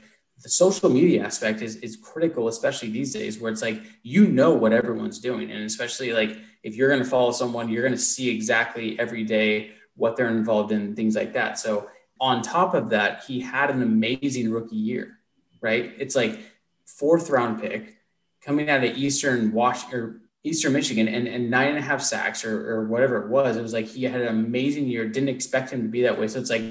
the 0.42 0.48
social 0.48 0.88
media 0.88 1.24
aspect 1.24 1.62
is 1.62 1.76
is 1.76 1.96
critical, 1.96 2.48
especially 2.48 2.90
these 2.90 3.12
days 3.12 3.38
where 3.38 3.52
it's 3.52 3.62
like 3.62 3.82
you 4.02 4.26
know 4.26 4.52
what 4.52 4.72
everyone's 4.72 5.18
doing, 5.18 5.50
and 5.50 5.62
especially 5.64 6.12
like 6.12 6.36
if 6.62 6.76
you're 6.76 6.88
going 6.88 7.02
to 7.02 7.08
follow 7.08 7.32
someone, 7.32 7.68
you're 7.68 7.82
going 7.82 7.94
to 7.94 7.98
see 7.98 8.28
exactly 8.30 8.98
every 8.98 9.24
day 9.24 9.72
what 9.96 10.16
they're 10.16 10.30
involved 10.30 10.72
in, 10.72 10.94
things 10.94 11.16
like 11.16 11.32
that. 11.34 11.58
So 11.58 11.88
on 12.20 12.42
top 12.42 12.74
of 12.74 12.90
that, 12.90 13.24
he 13.24 13.40
had 13.40 13.70
an 13.70 13.82
amazing 13.82 14.50
rookie 14.50 14.76
year, 14.76 15.18
right? 15.60 15.94
It's 15.98 16.14
like 16.14 16.38
fourth 16.86 17.30
round 17.30 17.60
pick 17.60 17.96
coming 18.42 18.68
out 18.70 18.84
of 18.84 18.96
Eastern 18.96 19.52
Wash 19.52 19.90
or 19.92 20.20
Eastern 20.42 20.72
Michigan 20.72 21.06
and, 21.08 21.28
and 21.28 21.50
nine 21.50 21.68
and 21.68 21.78
a 21.78 21.82
half 21.82 22.00
sacks 22.00 22.44
or, 22.44 22.70
or 22.70 22.84
whatever 22.86 23.22
it 23.22 23.28
was. 23.28 23.56
It 23.56 23.62
was 23.62 23.72
like 23.72 23.86
he 23.86 24.04
had 24.04 24.20
an 24.20 24.28
amazing 24.28 24.86
year. 24.86 25.06
Didn't 25.06 25.28
expect 25.28 25.70
him 25.70 25.82
to 25.82 25.88
be 25.88 26.02
that 26.02 26.18
way. 26.18 26.28
So 26.28 26.38
it's 26.38 26.50
like 26.50 26.62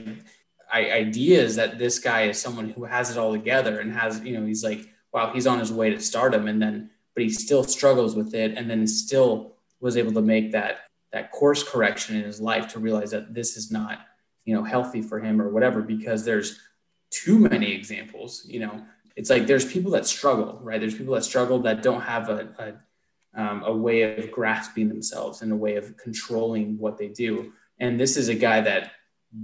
I, 0.71 0.91
ideas 0.91 1.55
that 1.55 1.77
this 1.77 1.99
guy 1.99 2.23
is 2.23 2.41
someone 2.41 2.69
who 2.69 2.85
has 2.85 3.11
it 3.11 3.17
all 3.17 3.31
together 3.31 3.79
and 3.79 3.93
has, 3.93 4.21
you 4.21 4.39
know, 4.39 4.45
he's 4.45 4.63
like, 4.63 4.87
wow, 5.13 5.31
he's 5.33 5.47
on 5.47 5.59
his 5.59 5.71
way 5.71 5.91
to 5.91 5.99
stardom. 5.99 6.47
And 6.47 6.61
then, 6.61 6.89
but 7.13 7.23
he 7.23 7.29
still 7.29 7.63
struggles 7.63 8.15
with 8.15 8.33
it. 8.33 8.57
And 8.57 8.69
then 8.69 8.87
still 8.87 9.55
was 9.79 9.97
able 9.97 10.13
to 10.13 10.21
make 10.21 10.51
that, 10.51 10.81
that 11.11 11.31
course 11.31 11.63
correction 11.63 12.15
in 12.15 12.23
his 12.23 12.41
life 12.41 12.67
to 12.69 12.79
realize 12.79 13.11
that 13.11 13.33
this 13.33 13.55
is 13.55 13.71
not, 13.71 13.99
you 14.45 14.55
know, 14.55 14.63
healthy 14.63 15.01
for 15.01 15.19
him 15.19 15.41
or 15.41 15.49
whatever, 15.49 15.81
because 15.81 16.25
there's 16.25 16.59
too 17.11 17.39
many 17.39 17.71
examples, 17.71 18.45
you 18.47 18.59
know, 18.59 18.83
it's 19.15 19.29
like, 19.29 19.47
there's 19.47 19.65
people 19.65 19.91
that 19.91 20.05
struggle, 20.05 20.59
right? 20.61 20.79
There's 20.79 20.95
people 20.95 21.15
that 21.15 21.23
struggle 21.23 21.59
that 21.63 21.81
don't 21.81 22.01
have 22.01 22.29
a, 22.29 22.47
a 22.59 22.73
um, 23.39 23.63
a 23.63 23.71
way 23.73 24.17
of 24.17 24.29
grasping 24.31 24.89
themselves 24.89 25.41
and 25.41 25.51
a 25.53 25.55
way 25.55 25.77
of 25.77 25.95
controlling 25.95 26.77
what 26.77 26.97
they 26.97 27.07
do. 27.07 27.53
And 27.79 27.97
this 27.97 28.17
is 28.17 28.27
a 28.27 28.35
guy 28.35 28.59
that 28.59 28.91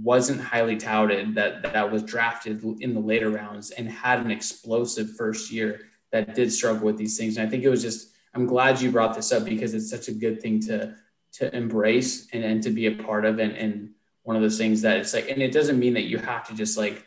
wasn't 0.02 0.42
highly 0.42 0.76
touted, 0.76 1.34
that 1.36 1.62
that 1.62 1.90
was 1.90 2.02
drafted 2.02 2.62
in 2.80 2.92
the 2.92 3.00
later 3.00 3.30
rounds 3.30 3.70
and 3.70 3.88
had 3.88 4.20
an 4.20 4.30
explosive 4.30 5.16
first 5.16 5.50
year 5.50 5.86
that 6.12 6.34
did 6.34 6.52
struggle 6.52 6.84
with 6.84 6.98
these 6.98 7.16
things. 7.16 7.38
And 7.38 7.46
I 7.46 7.50
think 7.50 7.64
it 7.64 7.70
was 7.70 7.80
just 7.80 8.12
I'm 8.34 8.44
glad 8.44 8.82
you 8.82 8.90
brought 8.90 9.14
this 9.14 9.32
up 9.32 9.46
because 9.46 9.72
it's 9.72 9.88
such 9.88 10.08
a 10.08 10.12
good 10.12 10.42
thing 10.42 10.60
to 10.62 10.94
to 11.38 11.56
embrace 11.56 12.28
and, 12.34 12.44
and 12.44 12.62
to 12.62 12.70
be 12.70 12.86
a 12.86 13.02
part 13.02 13.24
of 13.24 13.38
and, 13.38 13.52
and 13.52 13.90
one 14.24 14.36
of 14.36 14.42
those 14.42 14.58
things 14.58 14.82
that 14.82 14.98
it's 14.98 15.14
like 15.14 15.30
and 15.30 15.40
it 15.40 15.52
doesn't 15.52 15.78
mean 15.78 15.94
that 15.94 16.04
you 16.04 16.18
have 16.18 16.46
to 16.48 16.54
just 16.54 16.76
like 16.76 17.06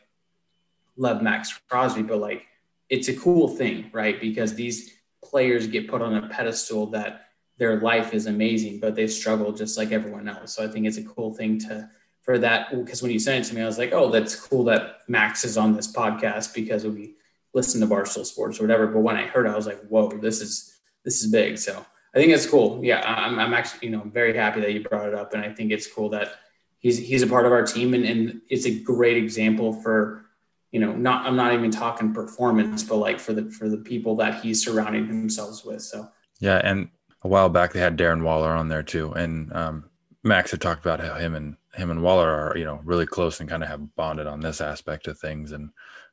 love 0.98 1.22
Maxx 1.22 1.60
Crosby, 1.70 2.02
but 2.02 2.18
like 2.18 2.48
it's 2.90 3.10
a 3.10 3.16
cool 3.16 3.48
thing, 3.48 3.92
right? 3.94 4.20
Because 4.20 4.56
these 4.56 4.99
players 5.24 5.68
get 5.68 5.88
put 5.88 6.02
on 6.02 6.16
a 6.16 6.30
pedestal 6.30 6.88
that 6.88 7.28
their 7.58 7.80
life 7.82 8.14
is 8.14 8.26
amazing, 8.26 8.80
but 8.80 8.96
they 8.96 9.08
struggle 9.08 9.52
just 9.52 9.78
like 9.78 9.92
everyone 9.92 10.28
else. 10.28 10.56
So 10.56 10.64
I 10.64 10.68
think 10.68 10.86
it's 10.86 10.98
a 10.98 11.04
cool 11.04 11.34
thing 11.34 11.60
to 11.60 11.90
for 12.22 12.38
that 12.40 12.72
because 12.72 13.02
when 13.02 13.12
you 13.12 13.20
sent 13.20 13.46
it 13.46 13.50
to 13.50 13.56
me, 13.56 13.62
I 13.62 13.66
was 13.66 13.78
like, 13.78 13.92
oh, 13.92 14.10
that's 14.10 14.36
cool 14.36 14.64
that 14.66 15.00
Max 15.08 15.44
is 15.44 15.58
on 15.58 15.74
this 15.74 15.92
podcast 15.92 16.54
because 16.54 16.86
we 16.86 17.16
listen 17.54 17.82
to 17.82 17.88
Barstool 17.88 18.26
Sports 18.26 18.60
or 18.60 18.64
whatever. 18.64 18.88
But 18.88 19.00
when 19.00 19.18
I 19.18 19.26
heard 19.26 19.46
it, 19.46 19.50
I 19.50 19.56
was 19.56 19.68
like, 19.68 19.82
whoa, 19.88 20.10
this 20.10 20.42
is 20.42 20.78
this 21.04 21.22
is 21.24 21.32
big. 21.32 21.58
So 21.58 21.86
I 22.14 22.18
think 22.18 22.32
it's 22.32 22.46
cool. 22.46 22.84
Yeah, 22.84 23.02
I'm, 23.02 23.40
I'm 23.40 23.54
actually 23.54 23.88
you 23.88 23.96
know 23.96 24.04
very 24.06 24.36
happy 24.36 24.62
that 24.62 24.74
you 24.74 24.84
brought 24.84 25.08
it 25.08 25.14
up, 25.14 25.34
and 25.34 25.44
I 25.44 25.54
think 25.54 25.72
it's 25.72 25.92
cool 25.92 26.10
that 26.10 26.34
he's 26.80 26.98
he's 26.98 27.24
a 27.24 27.28
part 27.28 27.46
of 27.46 27.52
our 27.52 27.64
team, 27.64 27.94
and, 27.94 28.06
and 28.06 28.42
it's 28.50 28.66
a 28.66 28.80
great 28.80 29.18
example 29.18 29.74
for 29.74 30.26
you 30.72 30.80
know, 30.80 30.94
not 30.94 31.26
I'm 31.26 31.36
not 31.36 31.54
even 31.54 31.72
talking 31.72 32.14
performance, 32.14 32.84
but 32.84 32.98
like 32.98 33.20
for 33.20 33.34
the 33.34 33.50
for 33.52 33.70
the 33.70 33.78
people 33.78 34.16
that 34.18 34.42
he's 34.42 34.64
surrounding 34.64 35.08
himself 35.08 35.66
with. 35.66 35.82
So 35.82 36.08
yeah, 36.40 36.62
and 36.64 36.90
a 37.24 37.28
while 37.28 37.50
back 37.50 37.74
they 37.74 37.80
had 37.80 37.98
Darren 37.98 38.24
Waller 38.24 38.52
on 38.52 38.68
there 38.68 38.84
too, 38.84 39.12
and 39.14 39.52
um, 39.54 39.90
Max 40.24 40.52
had 40.52 40.62
talked 40.62 40.86
about 40.86 41.00
how 41.00 41.16
him 41.16 41.36
and 41.36 41.56
him 41.74 41.92
and 41.92 42.04
Waller 42.04 42.30
are 42.30 42.58
you 42.58 42.66
know 42.66 42.82
really 42.84 43.06
close 43.06 43.40
and 43.40 43.50
kind 43.50 43.64
of 43.64 43.70
have 43.70 43.96
bonded 43.96 44.28
on 44.28 44.40
this 44.40 44.62
aspect 44.62 45.08
of 45.08 45.18
things, 45.18 45.52
and 45.52 45.70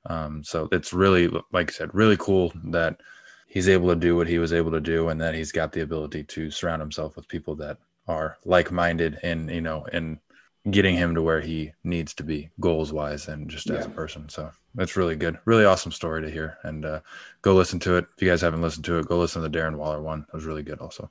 um, 0.07 0.43
so 0.43 0.69
it's 0.73 0.93
really 0.93 1.29
like 1.53 1.71
I 1.71 1.75
said, 1.75 1.95
really 1.95 2.17
cool 2.17 2.53
that 2.65 3.01
he's 3.49 3.69
able 3.69 3.89
to 3.89 3.97
do 3.97 4.17
what 4.17 4.29
he 4.29 4.39
was 4.39 4.53
able 4.53 4.71
to 4.71 4.81
do, 4.81 5.09
and 5.11 5.21
that 5.21 5.35
he's 5.35 5.53
got 5.53 5.73
the 5.73 5.83
ability 5.83 6.25
to 6.25 6.51
surround 6.51 6.81
himself 6.81 7.15
with 7.15 7.29
people 7.29 7.55
that 7.57 7.79
are 8.09 8.39
like-minded 8.45 9.19
and 9.23 9.51
you 9.51 9.61
know 9.61 9.85
and 9.93 10.19
getting 10.71 10.97
him 10.97 11.15
to 11.15 11.23
where 11.23 11.41
he 11.41 11.73
needs 11.85 12.13
to 12.15 12.25
be 12.25 12.51
goals 12.61 12.93
wise 12.93 13.29
and 13.29 13.49
just 13.49 13.71
as 13.71 13.87
a 13.87 13.91
person. 13.91 14.29
So 14.29 14.51
that's 14.75 14.97
really 14.97 15.15
good. 15.15 15.39
Really 15.45 15.65
awesome 15.65 15.93
story 15.93 16.23
to 16.23 16.31
hear. 16.31 16.59
And 16.65 16.85
uh, 16.85 17.01
go 17.43 17.55
listen 17.55 17.79
to 17.81 17.97
it. 17.97 18.07
If 18.17 18.23
you 18.23 18.29
guys 18.29 18.41
haven't 18.41 18.63
listened 18.63 18.85
to 18.87 18.99
it, 18.99 19.07
go 19.07 19.19
listen 19.19 19.43
to 19.43 19.49
the 19.49 19.59
Darren 19.59 19.77
Waller 19.77 20.03
one. 20.03 20.27
It 20.29 20.35
was 20.35 20.45
really 20.45 20.63
good 20.63 20.81
also. 20.81 21.11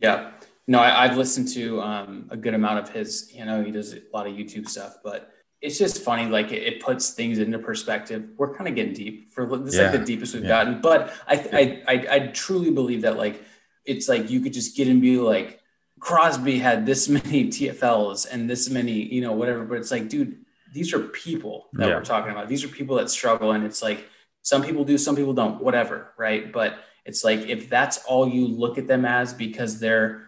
Yeah. 0.00 0.32
No, 0.66 0.80
I, 0.80 1.06
have 1.06 1.16
listened 1.16 1.48
to 1.54 1.80
um, 1.80 2.26
a 2.30 2.36
good 2.36 2.54
amount 2.54 2.80
of 2.80 2.90
his, 2.90 3.32
you 3.32 3.44
know, 3.44 3.64
he 3.64 3.70
does 3.70 3.94
a 3.94 4.00
lot 4.12 4.26
of 4.26 4.34
YouTube 4.34 4.68
stuff, 4.68 4.96
but 5.02 5.32
it's 5.62 5.78
just 5.78 6.02
funny. 6.02 6.26
Like 6.26 6.52
it, 6.52 6.62
it 6.62 6.82
puts 6.82 7.10
things 7.10 7.38
into 7.38 7.58
perspective. 7.58 8.28
We're 8.36 8.54
kind 8.54 8.68
of 8.68 8.74
getting 8.74 8.92
deep 8.92 9.32
for 9.32 9.46
this 9.58 9.76
yeah. 9.76 9.84
like 9.84 9.92
the 9.92 10.04
deepest 10.04 10.34
we've 10.34 10.42
yeah. 10.42 10.48
gotten, 10.48 10.80
but 10.80 11.14
I, 11.26 11.34
I, 11.52 11.94
I, 11.94 12.14
I 12.16 12.18
truly 12.28 12.70
believe 12.70 13.02
that 13.02 13.16
like, 13.16 13.42
it's 13.84 14.08
like 14.08 14.28
you 14.28 14.40
could 14.40 14.52
just 14.52 14.76
get 14.76 14.88
and 14.88 15.00
be 15.00 15.18
like, 15.18 15.57
Crosby 15.98 16.58
had 16.58 16.86
this 16.86 17.08
many 17.08 17.46
TFLs 17.48 18.26
and 18.30 18.48
this 18.48 18.70
many, 18.70 18.92
you 18.92 19.20
know, 19.20 19.32
whatever. 19.32 19.64
But 19.64 19.78
it's 19.78 19.90
like, 19.90 20.08
dude, 20.08 20.44
these 20.72 20.92
are 20.92 21.00
people 21.00 21.68
that 21.74 21.88
yeah. 21.88 21.94
we're 21.94 22.04
talking 22.04 22.30
about. 22.30 22.48
These 22.48 22.64
are 22.64 22.68
people 22.68 22.96
that 22.96 23.10
struggle, 23.10 23.52
and 23.52 23.64
it's 23.64 23.82
like 23.82 24.06
some 24.42 24.62
people 24.62 24.84
do, 24.84 24.98
some 24.98 25.16
people 25.16 25.34
don't, 25.34 25.62
whatever, 25.62 26.12
right? 26.18 26.52
But 26.52 26.78
it's 27.04 27.24
like 27.24 27.40
if 27.40 27.70
that's 27.70 28.04
all 28.04 28.28
you 28.28 28.46
look 28.46 28.78
at 28.78 28.86
them 28.86 29.04
as 29.04 29.32
because 29.32 29.80
they're 29.80 30.26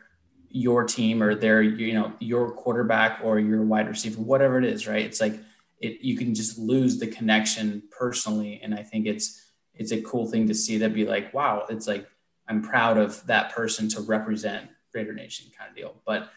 your 0.48 0.84
team 0.84 1.22
or 1.22 1.34
they're 1.34 1.62
you 1.62 1.94
know 1.94 2.12
your 2.18 2.50
quarterback 2.50 3.20
or 3.22 3.38
your 3.38 3.62
wide 3.62 3.88
receiver, 3.88 4.20
whatever 4.20 4.58
it 4.58 4.64
is, 4.64 4.86
right? 4.88 5.04
It's 5.04 5.20
like 5.20 5.38
it 5.78 6.00
you 6.00 6.16
can 6.16 6.34
just 6.34 6.58
lose 6.58 6.98
the 6.98 7.06
connection 7.06 7.82
personally, 7.90 8.60
and 8.62 8.74
I 8.74 8.82
think 8.82 9.06
it's 9.06 9.42
it's 9.74 9.92
a 9.92 10.02
cool 10.02 10.26
thing 10.26 10.48
to 10.48 10.54
see 10.54 10.78
that 10.78 10.94
be 10.94 11.06
like, 11.06 11.32
wow, 11.32 11.66
it's 11.68 11.86
like 11.86 12.08
I'm 12.48 12.62
proud 12.62 12.98
of 12.98 13.24
that 13.26 13.52
person 13.52 13.88
to 13.90 14.00
represent 14.00 14.68
Raider 14.92 15.12
Nation 15.12 15.47
kind 15.56 15.70
of 15.70 15.76
deal. 15.76 15.94
But 16.06 16.30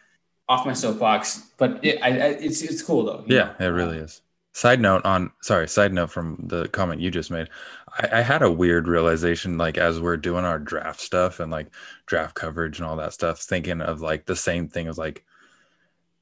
off 0.50 0.66
my 0.66 0.74
soapbox, 0.74 1.52
but 1.58 1.84
it, 1.84 2.00
I, 2.02 2.10
I, 2.10 2.28
it's 2.40 2.62
it's 2.62 2.82
cool 2.82 3.06
though. 3.06 3.24
Yeah, 3.28 3.54
know? 3.60 3.66
it 3.68 3.70
really 3.70 3.98
is. 3.98 4.22
Side 4.54 4.80
note 4.80 5.04
on 5.06 5.32
sorry, 5.42 5.68
side 5.68 5.94
note 5.94 6.12
from 6.12 6.38
the 6.48 6.68
comment 6.68 7.02
you 7.02 7.10
just 7.10 7.32
made. 7.32 7.50
I, 7.88 8.20
I, 8.20 8.22
had 8.22 8.44
a 8.44 8.52
weird 8.52 8.88
realization 8.88 9.58
like 9.58 9.80
as 9.80 10.00
we're 10.00 10.18
doing 10.18 10.46
our 10.46 10.60
draft 10.60 11.02
stuff 11.02 11.40
and 11.40 11.52
like 11.52 11.74
draft 12.06 12.36
coverage 12.36 12.78
and 12.78 12.88
all 12.88 12.98
that 12.98 13.14
stuff, 13.14 13.40
thinking 13.40 13.82
of 13.82 14.02
like 14.02 14.26
the 14.26 14.36
same 14.36 14.68
thing 14.68 14.88
as 14.88 14.98
like 14.98 15.26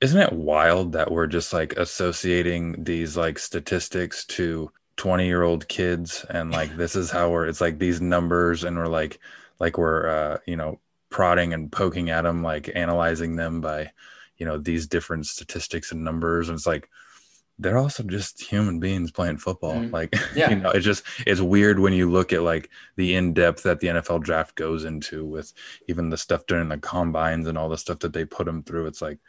isn't 0.01 0.19
it 0.19 0.33
wild 0.33 0.93
that 0.93 1.11
we're 1.11 1.27
just 1.27 1.53
like 1.53 1.73
associating 1.73 2.83
these 2.83 3.15
like 3.15 3.37
statistics 3.37 4.25
to 4.25 4.71
20 4.97 5.25
year 5.25 5.43
old 5.43 5.67
kids 5.67 6.25
and 6.29 6.51
like 6.51 6.75
this 6.75 6.95
is 6.95 7.11
how 7.11 7.29
we're 7.29 7.45
it's 7.45 7.61
like 7.61 7.79
these 7.79 8.01
numbers 8.01 8.63
and 8.63 8.75
we're 8.75 8.87
like 8.87 9.19
like 9.59 9.77
we're 9.77 10.07
uh 10.07 10.37
you 10.45 10.55
know 10.55 10.79
prodding 11.11 11.53
and 11.53 11.71
poking 11.71 12.09
at 12.09 12.23
them, 12.23 12.41
like 12.41 12.71
analyzing 12.73 13.35
them 13.35 13.61
by, 13.61 13.91
you 14.37 14.45
know, 14.45 14.57
these 14.57 14.87
different 14.87 15.27
statistics 15.27 15.91
and 15.91 16.03
numbers. 16.03 16.49
And 16.49 16.57
it's 16.57 16.65
like, 16.65 16.89
they're 17.59 17.77
also 17.77 18.01
just 18.01 18.41
human 18.41 18.79
beings 18.79 19.11
playing 19.11 19.37
football. 19.37 19.75
Mm. 19.75 19.91
Like, 19.91 20.15
yeah. 20.35 20.49
you 20.49 20.55
know, 20.55 20.71
it's 20.71 20.85
just, 20.85 21.03
it's 21.27 21.41
weird 21.41 21.77
when 21.77 21.93
you 21.93 22.09
look 22.09 22.33
at 22.33 22.41
like 22.41 22.71
the 22.95 23.13
in 23.13 23.33
depth 23.33 23.61
that 23.63 23.79
the 23.79 23.87
NFL 23.87 24.23
draft 24.23 24.55
goes 24.55 24.85
into 24.85 25.23
with 25.23 25.53
even 25.87 26.09
the 26.09 26.17
stuff 26.17 26.47
during 26.47 26.69
the 26.69 26.79
combines 26.79 27.45
and 27.45 27.57
all 27.57 27.69
the 27.69 27.77
stuff 27.77 27.99
that 27.99 28.13
they 28.13 28.25
put 28.25 28.45
them 28.45 28.63
through. 28.63 28.87
It's 28.87 29.01
like, 29.01 29.19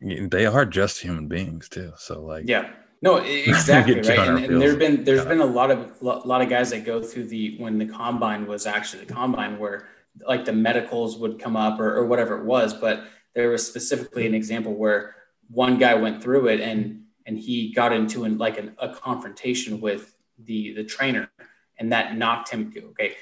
they 0.00 0.46
are 0.46 0.64
just 0.64 1.00
human 1.00 1.26
beings 1.26 1.68
too. 1.68 1.92
So, 1.96 2.22
like, 2.22 2.44
yeah. 2.46 2.70
No, 3.02 3.16
exactly 3.24 3.96
right. 3.96 4.18
And, 4.18 4.44
and 4.44 4.62
there've 4.62 4.78
been 4.78 5.04
there's 5.04 5.24
been 5.24 5.40
a 5.40 5.46
lot 5.46 5.70
of 5.70 6.00
a 6.00 6.04
lot 6.04 6.42
of 6.42 6.48
guys 6.48 6.70
that 6.70 6.84
go 6.84 7.02
through 7.02 7.26
the 7.26 7.56
when 7.58 7.78
the 7.78 7.86
combine 7.86 8.46
was 8.46 8.66
actually 8.66 9.04
the 9.04 9.12
combine 9.12 9.58
where 9.58 9.88
like 10.26 10.44
the 10.44 10.52
medicals 10.52 11.18
would 11.18 11.38
come 11.38 11.56
up 11.56 11.80
or, 11.80 11.96
or 11.96 12.06
whatever 12.06 12.38
it 12.38 12.44
was, 12.44 12.74
but 12.74 13.04
there 13.34 13.50
was 13.50 13.66
specifically 13.66 14.26
an 14.26 14.34
example 14.34 14.74
where 14.74 15.14
one 15.48 15.78
guy 15.78 15.94
went 15.94 16.22
through 16.22 16.48
it 16.48 16.60
and 16.60 17.04
and 17.26 17.38
he 17.38 17.72
got 17.72 17.92
into 17.92 18.24
an, 18.24 18.38
like 18.38 18.58
an, 18.58 18.74
a 18.78 18.88
confrontation 18.88 19.80
with 19.80 20.16
the 20.38 20.72
the 20.74 20.84
trainer 20.84 21.30
and 21.78 21.92
that 21.92 22.16
knocked 22.16 22.48
him 22.50 22.72
okay 22.90 23.14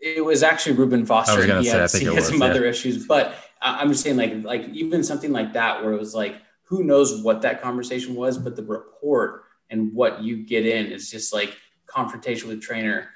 it 0.00 0.24
was 0.24 0.42
actually 0.42 0.74
Reuben 0.74 1.06
Foster 1.06 1.42
he, 1.42 1.64
say, 1.64 1.78
had, 1.78 1.90
he 1.90 2.04
had 2.04 2.14
was, 2.14 2.28
some 2.28 2.38
yeah. 2.38 2.46
other 2.46 2.64
issues 2.64 3.06
but 3.06 3.34
i'm 3.62 3.88
just 3.88 4.02
saying 4.02 4.16
like 4.16 4.44
like 4.44 4.68
even 4.68 5.02
something 5.02 5.32
like 5.32 5.52
that 5.54 5.82
where 5.82 5.92
it 5.92 5.98
was 5.98 6.14
like 6.14 6.36
who 6.64 6.84
knows 6.84 7.22
what 7.22 7.42
that 7.42 7.62
conversation 7.62 8.14
was 8.14 8.36
but 8.36 8.56
the 8.56 8.62
report 8.64 9.44
and 9.70 9.92
what 9.94 10.22
you 10.22 10.44
get 10.44 10.66
in 10.66 10.86
is 10.86 11.10
just 11.10 11.32
like 11.32 11.56
confrontation 11.86 12.48
with 12.48 12.60
trainer 12.60 13.08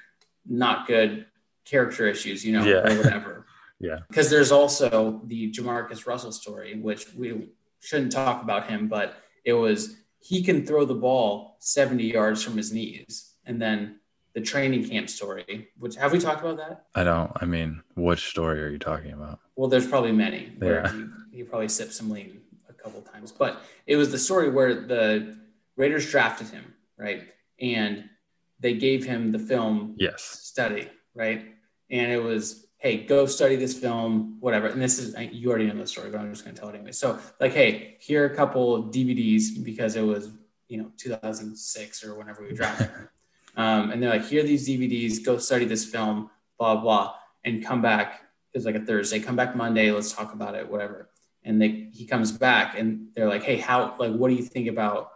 not 0.47 0.87
good 0.87 1.25
character 1.65 2.07
issues, 2.07 2.45
you 2.45 2.53
know, 2.53 2.65
yeah. 2.65 2.91
or 2.91 2.97
whatever. 2.97 3.45
yeah. 3.79 3.99
Because 4.07 4.29
there's 4.29 4.51
also 4.51 5.21
the 5.25 5.51
Jamarcus 5.51 6.05
Russell 6.05 6.31
story, 6.31 6.79
which 6.79 7.13
we 7.13 7.49
shouldn't 7.79 8.11
talk 8.11 8.43
about 8.43 8.67
him, 8.67 8.87
but 8.87 9.15
it 9.43 9.53
was 9.53 9.97
he 10.19 10.43
can 10.43 10.65
throw 10.65 10.85
the 10.85 10.95
ball 10.95 11.57
70 11.59 12.03
yards 12.03 12.43
from 12.43 12.57
his 12.57 12.71
knees. 12.71 13.33
And 13.45 13.61
then 13.61 13.99
the 14.33 14.41
training 14.41 14.87
camp 14.87 15.09
story, 15.09 15.69
which 15.77 15.95
have 15.95 16.11
we 16.11 16.19
talked 16.19 16.41
about 16.41 16.57
that? 16.57 16.85
I 16.95 17.03
don't. 17.03 17.31
I 17.35 17.45
mean, 17.45 17.81
which 17.95 18.29
story 18.29 18.61
are 18.61 18.69
you 18.69 18.79
talking 18.79 19.11
about? 19.11 19.39
Well, 19.55 19.67
there's 19.67 19.87
probably 19.87 20.11
many 20.11 20.53
where 20.59 20.83
yeah. 20.85 20.91
he, 21.31 21.37
he 21.37 21.43
probably 21.43 21.67
sipped 21.67 21.93
some 21.93 22.09
lean 22.09 22.39
a 22.69 22.73
couple 22.73 23.01
times, 23.01 23.31
but 23.31 23.61
it 23.87 23.95
was 23.95 24.11
the 24.11 24.17
story 24.17 24.49
where 24.49 24.85
the 24.85 25.37
Raiders 25.75 26.09
drafted 26.09 26.49
him, 26.49 26.73
right? 26.97 27.23
And 27.59 28.05
they 28.59 28.75
gave 28.75 29.03
him 29.03 29.31
the 29.31 29.39
film 29.39 29.95
yes 29.97 30.21
study 30.21 30.87
right? 31.15 31.53
And 31.89 32.11
it 32.11 32.21
was, 32.21 32.67
hey, 32.77 33.03
go 33.03 33.25
study 33.25 33.55
this 33.55 33.77
film, 33.77 34.37
whatever. 34.39 34.67
And 34.67 34.81
this 34.81 34.99
is, 34.99 35.15
you 35.31 35.49
already 35.49 35.67
know 35.67 35.77
the 35.77 35.87
story, 35.87 36.09
but 36.09 36.19
I'm 36.19 36.31
just 36.31 36.43
going 36.43 36.55
to 36.55 36.59
tell 36.59 36.69
it 36.69 36.75
anyway. 36.75 36.91
So, 36.91 37.19
like, 37.39 37.53
hey, 37.53 37.97
here 37.99 38.23
are 38.23 38.27
a 38.31 38.35
couple 38.35 38.85
DVDs 38.85 39.63
because 39.63 39.95
it 39.95 40.01
was, 40.01 40.29
you 40.67 40.77
know, 40.77 40.91
2006 40.97 42.03
or 42.03 42.15
whenever 42.15 42.43
we 42.43 42.53
dropped 42.53 42.81
it. 42.81 42.91
Um, 43.57 43.91
and 43.91 44.01
they're 44.01 44.11
like, 44.11 44.29
here 44.29 44.41
are 44.41 44.47
these 44.47 44.65
DVDs, 44.65 45.25
go 45.25 45.37
study 45.37 45.65
this 45.65 45.83
film, 45.83 46.29
blah, 46.57 46.77
blah, 46.77 47.15
and 47.43 47.61
come 47.61 47.81
back 47.81 48.21
was 48.53 48.65
like 48.65 48.75
a 48.75 48.85
Thursday. 48.85 49.19
Come 49.19 49.35
back 49.35 49.55
Monday. 49.55 49.91
Let's 49.91 50.11
talk 50.11 50.33
about 50.33 50.55
it. 50.55 50.69
Whatever. 50.69 51.09
And 51.43 51.61
they 51.61 51.89
he 51.91 52.05
comes 52.05 52.31
back 52.31 52.77
and 52.77 53.07
they're 53.15 53.27
like, 53.27 53.43
hey, 53.43 53.57
how 53.57 53.95
like 53.97 54.13
what 54.13 54.29
do 54.29 54.35
you 54.35 54.43
think 54.43 54.67
about 54.67 55.11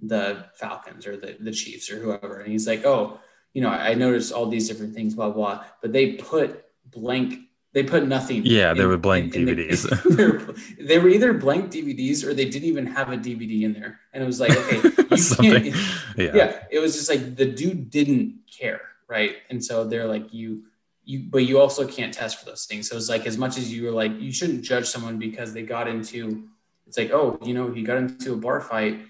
the 0.00 0.46
Falcons 0.54 1.06
or 1.06 1.16
the 1.16 1.36
the 1.40 1.52
Chiefs 1.52 1.90
or 1.90 1.98
whoever? 1.98 2.40
And 2.40 2.50
he's 2.50 2.66
like, 2.66 2.84
oh, 2.84 3.20
you 3.54 3.62
know, 3.62 3.70
I 3.70 3.94
noticed 3.94 4.32
all 4.32 4.46
these 4.46 4.68
different 4.68 4.94
things, 4.94 5.14
blah 5.14 5.30
blah. 5.30 5.64
But 5.82 5.92
they 5.92 6.12
put 6.12 6.64
blank. 6.86 7.40
They 7.74 7.82
put 7.82 8.06
nothing. 8.06 8.42
Yeah, 8.44 8.72
they 8.72 8.86
were 8.86 8.96
blank 8.96 9.34
in- 9.34 9.48
in 9.48 9.56
the- 9.56 9.68
DVDs. 9.68 10.16
they, 10.16 10.26
were, 10.26 10.54
they 10.80 10.98
were 10.98 11.08
either 11.08 11.34
blank 11.34 11.70
DVDs 11.70 12.24
or 12.24 12.32
they 12.32 12.46
didn't 12.46 12.66
even 12.66 12.86
have 12.86 13.12
a 13.12 13.16
DVD 13.16 13.62
in 13.62 13.74
there. 13.74 14.00
And 14.12 14.22
it 14.22 14.26
was 14.26 14.40
like, 14.40 14.56
okay, 14.56 14.76
you 15.10 15.34
can't, 15.36 15.66
yeah. 16.16 16.30
yeah 16.34 16.62
it 16.70 16.78
was 16.78 16.94
just 16.94 17.08
like 17.08 17.36
the 17.36 17.46
dude 17.46 17.90
didn't 17.90 18.40
care 18.50 18.80
right 19.08 19.36
and 19.50 19.64
so 19.64 19.84
they're 19.84 20.06
like 20.06 20.32
you 20.32 20.64
you 21.04 21.26
but 21.30 21.38
you 21.38 21.58
also 21.58 21.86
can't 21.86 22.12
test 22.12 22.38
for 22.38 22.44
those 22.44 22.66
things 22.66 22.88
so 22.88 22.96
it's 22.96 23.08
like 23.08 23.26
as 23.26 23.38
much 23.38 23.56
as 23.56 23.72
you 23.72 23.84
were 23.84 23.90
like 23.90 24.12
you 24.20 24.32
shouldn't 24.32 24.62
judge 24.62 24.86
someone 24.86 25.18
because 25.18 25.52
they 25.52 25.62
got 25.62 25.88
into 25.88 26.44
it's 26.86 26.98
like 26.98 27.10
oh 27.10 27.38
you 27.42 27.54
know 27.54 27.70
he 27.72 27.82
got 27.82 27.96
into 27.96 28.34
a 28.34 28.36
bar 28.36 28.60
fight 28.60 29.00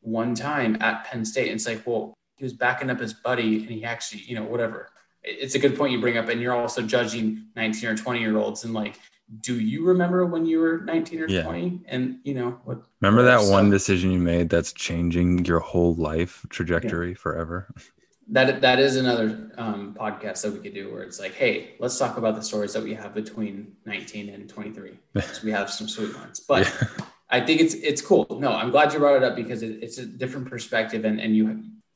one 0.00 0.34
time 0.34 0.76
at 0.80 1.04
penn 1.04 1.24
state 1.24 1.48
and 1.48 1.56
it's 1.56 1.66
like 1.66 1.82
well 1.86 2.14
he 2.36 2.44
was 2.44 2.52
backing 2.52 2.90
up 2.90 2.98
his 3.00 3.12
buddy 3.14 3.58
and 3.62 3.70
he 3.70 3.84
actually 3.84 4.22
you 4.22 4.34
know 4.34 4.44
whatever 4.44 4.88
it's 5.24 5.54
a 5.54 5.58
good 5.58 5.76
point 5.76 5.92
you 5.92 6.00
bring 6.00 6.16
up 6.18 6.28
and 6.28 6.40
you're 6.40 6.54
also 6.54 6.82
judging 6.82 7.46
19 7.56 7.88
or 7.90 7.96
20 7.96 8.20
year 8.20 8.36
olds 8.36 8.64
and 8.64 8.74
like 8.74 8.98
do 9.40 9.58
you 9.60 9.84
remember 9.86 10.26
when 10.26 10.44
you 10.44 10.58
were 10.58 10.78
19 10.84 11.20
or 11.20 11.28
Yeah. 11.28 11.42
20 11.44 11.82
and 11.86 12.18
you 12.24 12.34
know 12.34 12.60
what 12.64 12.82
Remember 13.00 13.22
that 13.22 13.40
So- 13.40 13.50
one 13.50 13.70
decision 13.70 14.10
you 14.10 14.18
made 14.18 14.48
that's 14.48 14.72
changing 14.72 15.44
your 15.44 15.60
whole 15.60 15.94
life 15.94 16.44
trajectory 16.50 17.14
forever? 17.14 17.72
that 18.28 18.60
that 18.60 18.78
is 18.78 18.96
another 18.96 19.50
um, 19.58 19.94
podcast 19.98 20.42
that 20.42 20.52
we 20.52 20.60
could 20.60 20.72
do 20.74 20.92
where 20.92 21.02
it's 21.02 21.18
like, 21.18 21.34
hey, 21.34 21.74
let's 21.80 21.98
talk 21.98 22.16
about 22.18 22.34
the 22.36 22.42
stories 22.42 22.72
that 22.72 22.82
we 22.82 22.94
have 22.94 23.12
between 23.14 23.72
19 23.84 24.28
and 24.28 24.48
23. 24.48 24.92
So 25.20 25.40
we 25.44 25.50
have 25.50 25.68
some 25.70 25.88
sweet 25.88 26.14
ones, 26.16 26.40
but 26.40 26.66
Yeah. 26.66 27.04
I 27.30 27.40
think 27.40 27.60
it's 27.60 27.74
it's 27.74 28.00
cool. 28.00 28.26
No, 28.40 28.52
I'm 28.52 28.70
glad 28.70 28.92
you 28.92 28.98
brought 29.00 29.16
it 29.16 29.22
up 29.24 29.34
because 29.34 29.62
it, 29.62 29.82
it's 29.82 29.98
a 29.98 30.06
different 30.06 30.48
perspective, 30.48 31.04
and 31.04 31.20
and 31.20 31.34
you 31.36 31.44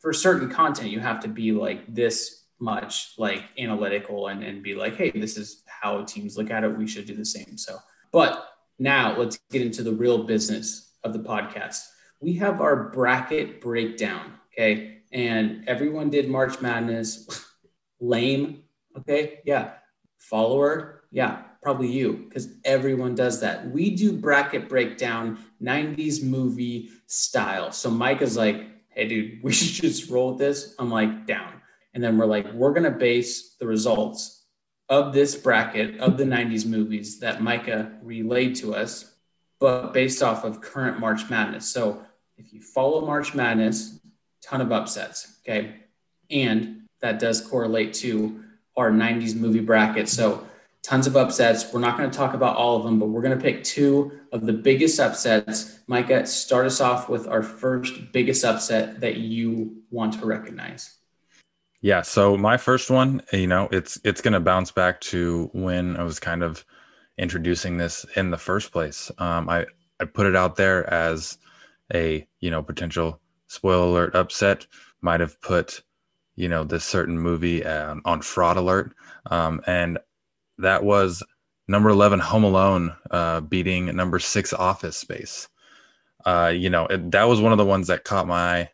for 0.00 0.12
certain 0.12 0.50
content 0.50 0.90
you 0.90 1.00
have 1.00 1.20
to 1.20 1.28
be 1.28 1.52
like 1.52 1.82
this 1.92 2.46
much 2.58 3.14
like 3.18 3.44
analytical 3.58 4.28
and 4.28 4.42
and 4.42 4.62
be 4.62 4.74
like, 4.74 4.96
hey, 4.96 5.10
this 5.10 5.36
is 5.36 5.62
how 5.66 6.02
teams 6.04 6.36
look 6.36 6.50
at 6.50 6.64
it. 6.64 6.76
We 6.76 6.86
should 6.86 7.06
do 7.06 7.14
the 7.14 7.24
same. 7.24 7.58
So, 7.58 7.78
but 8.12 8.48
now 8.78 9.16
let's 9.18 9.38
get 9.50 9.62
into 9.62 9.82
the 9.82 9.92
real 9.92 10.24
business 10.24 10.94
of 11.04 11.12
the 11.12 11.18
podcast. 11.18 11.84
We 12.20 12.34
have 12.34 12.60
our 12.60 12.90
bracket 12.90 13.60
breakdown. 13.60 14.32
Okay. 14.52 14.98
And 15.12 15.68
everyone 15.68 16.10
did 16.10 16.28
March 16.28 16.60
Madness. 16.60 17.44
Lame. 18.00 18.62
Okay. 18.98 19.40
Yeah. 19.44 19.72
Follower. 20.18 21.04
Yeah. 21.10 21.42
Probably 21.62 21.88
you, 21.88 22.26
because 22.28 22.48
everyone 22.64 23.14
does 23.14 23.40
that. 23.40 23.68
We 23.70 23.90
do 23.90 24.12
bracket 24.12 24.68
breakdown 24.68 25.38
90s 25.60 26.22
movie 26.22 26.90
style. 27.06 27.72
So 27.72 27.90
Mike 27.90 28.22
is 28.22 28.36
like, 28.36 28.75
hey, 28.96 29.06
dude, 29.06 29.42
we 29.42 29.52
should 29.52 29.82
just 29.82 30.10
roll 30.10 30.30
with 30.30 30.38
this. 30.38 30.74
I'm 30.78 30.90
like, 30.90 31.26
down. 31.26 31.52
And 31.94 32.02
then 32.02 32.18
we're 32.18 32.26
like, 32.26 32.52
we're 32.52 32.72
going 32.72 32.82
to 32.82 32.90
base 32.90 33.54
the 33.60 33.66
results 33.66 34.44
of 34.88 35.12
this 35.12 35.34
bracket 35.36 35.98
of 36.00 36.16
the 36.16 36.24
90s 36.24 36.66
movies 36.66 37.20
that 37.20 37.42
Micah 37.42 37.92
relayed 38.02 38.54
to 38.56 38.74
us, 38.74 39.14
but 39.60 39.92
based 39.92 40.22
off 40.22 40.44
of 40.44 40.60
current 40.60 40.98
March 40.98 41.28
Madness. 41.30 41.66
So 41.66 42.02
if 42.36 42.52
you 42.52 42.60
follow 42.60 43.04
March 43.04 43.34
Madness, 43.34 43.98
ton 44.42 44.60
of 44.60 44.72
upsets. 44.72 45.38
Okay. 45.42 45.74
And 46.30 46.82
that 47.00 47.18
does 47.18 47.40
correlate 47.40 47.94
to 47.94 48.42
our 48.76 48.90
90s 48.90 49.34
movie 49.34 49.60
bracket. 49.60 50.08
So 50.08 50.46
tons 50.86 51.08
of 51.08 51.16
upsets. 51.16 51.72
We're 51.72 51.80
not 51.80 51.98
going 51.98 52.08
to 52.08 52.16
talk 52.16 52.32
about 52.32 52.56
all 52.56 52.76
of 52.76 52.84
them, 52.84 53.00
but 53.00 53.08
we're 53.08 53.20
going 53.20 53.36
to 53.36 53.42
pick 53.42 53.64
two 53.64 54.12
of 54.30 54.46
the 54.46 54.52
biggest 54.52 55.00
upsets. 55.00 55.80
Micah, 55.88 56.24
start 56.26 56.64
us 56.64 56.80
off 56.80 57.08
with 57.08 57.26
our 57.26 57.42
first 57.42 58.12
biggest 58.12 58.44
upset 58.44 59.00
that 59.00 59.16
you 59.16 59.82
want 59.90 60.14
to 60.20 60.26
recognize. 60.26 60.96
Yeah. 61.80 62.02
So 62.02 62.36
my 62.36 62.56
first 62.56 62.88
one, 62.88 63.20
you 63.32 63.48
know, 63.48 63.68
it's 63.70 64.00
it's 64.02 64.20
gonna 64.20 64.40
bounce 64.40 64.72
back 64.72 65.00
to 65.02 65.50
when 65.52 65.96
I 65.96 66.02
was 66.04 66.18
kind 66.18 66.42
of 66.42 66.64
introducing 67.18 67.76
this 67.76 68.04
in 68.16 68.30
the 68.30 68.38
first 68.38 68.72
place. 68.72 69.10
Um, 69.18 69.48
I 69.48 69.66
I 70.00 70.06
put 70.06 70.26
it 70.26 70.34
out 70.34 70.56
there 70.56 70.88
as 70.92 71.38
a 71.94 72.26
you 72.40 72.50
know 72.50 72.62
potential 72.62 73.20
spoiler 73.48 73.86
alert 73.86 74.14
upset. 74.14 74.66
Might 75.00 75.20
have 75.20 75.40
put 75.42 75.82
you 76.34 76.48
know 76.48 76.64
this 76.64 76.84
certain 76.84 77.18
movie 77.18 77.64
um, 77.64 78.02
on 78.04 78.22
fraud 78.22 78.56
alert, 78.56 78.96
um, 79.30 79.60
and 79.66 79.98
that 80.58 80.84
was 80.84 81.22
number 81.68 81.88
eleven 81.90 82.20
Home 82.20 82.44
Alone 82.44 82.94
uh, 83.10 83.40
beating 83.40 83.94
number 83.94 84.18
six 84.18 84.52
Office 84.52 84.96
Space. 84.96 85.48
Uh, 86.24 86.52
you 86.54 86.70
know 86.70 86.86
it, 86.86 87.10
that 87.10 87.24
was 87.24 87.40
one 87.40 87.52
of 87.52 87.58
the 87.58 87.64
ones 87.64 87.86
that 87.86 88.04
caught 88.04 88.26
my 88.26 88.60
eye 88.60 88.70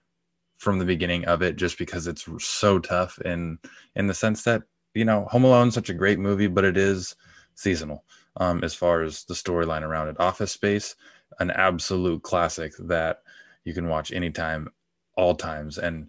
from 0.59 0.79
the 0.79 0.85
beginning 0.85 1.25
of 1.25 1.43
it 1.43 1.57
just 1.57 1.77
because 1.77 2.07
it's 2.07 2.27
so 2.39 2.79
tough 2.79 3.19
in 3.25 3.59
in 3.97 4.07
the 4.07 4.15
sense 4.15 4.45
that 4.45 4.63
you 4.95 5.05
know 5.05 5.27
home 5.31 5.45
alone's 5.45 5.75
such 5.75 5.91
a 5.91 5.95
great 5.95 6.21
movie 6.21 6.47
but 6.47 6.65
it 6.65 6.77
is 6.77 7.17
seasonal 7.57 8.05
um 8.37 8.63
as 8.63 8.75
far 8.75 9.03
as 9.03 9.25
the 9.25 9.35
storyline 9.35 9.83
around 9.83 10.09
it. 10.09 10.21
Office 10.21 10.53
space 10.53 10.95
an 11.41 11.51
absolute 11.51 12.23
classic 12.23 12.73
that 12.79 13.23
you 13.65 13.75
can 13.75 13.89
watch 13.89 14.13
anytime 14.13 14.69
all 15.17 15.35
times 15.35 15.79
and 15.79 16.09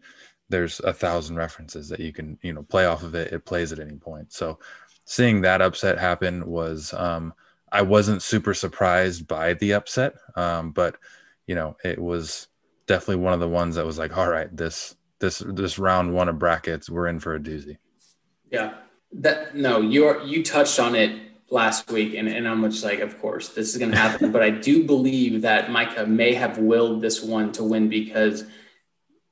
there's 0.49 0.79
a 0.81 0.93
thousand 0.93 1.35
references 1.35 1.89
that 1.89 1.99
you 1.99 2.13
can 2.13 2.37
you 2.43 2.53
know 2.53 2.61
play 2.61 2.85
off 2.85 3.01
of 3.01 3.15
it. 3.15 3.33
It 3.33 3.45
plays 3.45 3.71
at 3.71 3.79
any 3.79 3.95
point. 3.95 4.31
So 4.31 4.59
seeing 5.05 5.41
that 5.41 5.61
upset 5.61 5.97
happen 5.97 6.45
was 6.45 6.93
um 6.93 7.33
i 7.71 7.81
wasn't 7.81 8.21
super 8.21 8.53
surprised 8.53 9.27
by 9.27 9.53
the 9.55 9.73
upset 9.73 10.13
um 10.35 10.71
but 10.71 10.95
you 11.47 11.55
know 11.55 11.75
it 11.83 11.99
was 11.99 12.47
definitely 12.85 13.23
one 13.23 13.33
of 13.33 13.39
the 13.39 13.49
ones 13.49 13.75
that 13.75 13.85
was 13.85 13.97
like, 13.97 14.17
all 14.17 14.29
right, 14.29 14.55
this 14.55 14.95
this 15.19 15.43
this 15.45 15.79
round 15.79 16.13
one 16.13 16.29
of 16.29 16.39
brackets, 16.39 16.89
we're 16.89 17.07
in 17.07 17.19
for 17.19 17.35
a 17.35 17.39
doozy. 17.39 17.77
Yeah. 18.51 18.75
That 19.13 19.55
no, 19.55 19.81
you 19.81 20.05
are 20.07 20.21
you 20.23 20.43
touched 20.43 20.79
on 20.79 20.95
it 20.95 21.21
last 21.49 21.91
week 21.91 22.15
and, 22.15 22.27
and 22.27 22.47
I'm 22.47 22.63
just 22.69 22.83
like, 22.83 22.99
of 22.99 23.19
course, 23.19 23.49
this 23.49 23.73
is 23.73 23.77
gonna 23.77 23.97
happen. 23.97 24.31
but 24.35 24.41
I 24.41 24.49
do 24.49 24.85
believe 24.85 25.41
that 25.41 25.71
Micah 25.71 26.05
may 26.05 26.33
have 26.33 26.57
willed 26.57 27.01
this 27.01 27.21
one 27.23 27.51
to 27.53 27.63
win 27.63 27.89
because 27.89 28.43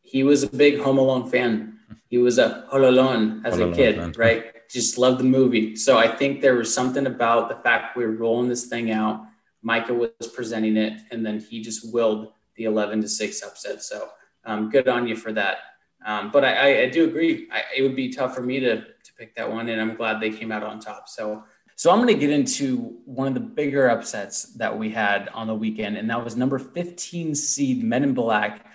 he 0.01 0.23
was 0.23 0.43
a 0.43 0.47
big 0.47 0.79
Home 0.79 0.97
Alone 0.97 1.29
fan. 1.29 1.79
He 2.07 2.17
was 2.17 2.37
a 2.37 2.65
Home 2.69 2.83
Alone 2.83 3.41
as 3.45 3.53
Home 3.53 3.61
a 3.61 3.65
Alone 3.65 3.75
kid, 3.75 3.95
fan. 3.95 4.13
right? 4.17 4.50
Just 4.71 4.97
loved 4.97 5.19
the 5.19 5.25
movie. 5.25 5.75
So 5.75 5.97
I 5.97 6.07
think 6.07 6.41
there 6.41 6.55
was 6.55 6.73
something 6.73 7.05
about 7.05 7.49
the 7.49 7.55
fact 7.55 7.97
we 7.97 8.05
were 8.05 8.13
rolling 8.13 8.49
this 8.49 8.67
thing 8.67 8.91
out. 8.91 9.25
Micah 9.61 9.93
was 9.93 10.11
presenting 10.33 10.77
it, 10.77 11.01
and 11.11 11.25
then 11.25 11.39
he 11.39 11.61
just 11.61 11.93
willed 11.93 12.31
the 12.55 12.63
11 12.63 13.01
to 13.01 13.09
6 13.09 13.43
upset. 13.43 13.83
So 13.83 14.09
um, 14.45 14.69
good 14.69 14.87
on 14.87 15.07
you 15.07 15.15
for 15.15 15.31
that. 15.33 15.57
Um, 16.05 16.31
but 16.31 16.43
I, 16.43 16.53
I, 16.53 16.81
I 16.83 16.89
do 16.89 17.05
agree. 17.05 17.47
I, 17.51 17.63
it 17.77 17.81
would 17.83 17.95
be 17.95 18.09
tough 18.09 18.33
for 18.33 18.41
me 18.41 18.59
to, 18.59 18.77
to 18.77 19.13
pick 19.17 19.35
that 19.35 19.49
one, 19.49 19.69
and 19.69 19.79
I'm 19.79 19.95
glad 19.95 20.19
they 20.19 20.31
came 20.31 20.51
out 20.51 20.63
on 20.63 20.79
top. 20.79 21.07
So, 21.07 21.43
so 21.75 21.91
I'm 21.91 21.97
going 21.97 22.07
to 22.07 22.19
get 22.19 22.31
into 22.31 22.97
one 23.05 23.27
of 23.27 23.33
the 23.33 23.39
bigger 23.39 23.89
upsets 23.89 24.53
that 24.55 24.77
we 24.77 24.89
had 24.89 25.29
on 25.29 25.47
the 25.47 25.55
weekend, 25.55 25.97
and 25.97 26.09
that 26.09 26.23
was 26.23 26.35
number 26.35 26.57
15 26.57 27.35
seed 27.35 27.83
Men 27.83 28.03
in 28.03 28.13
Black, 28.13 28.65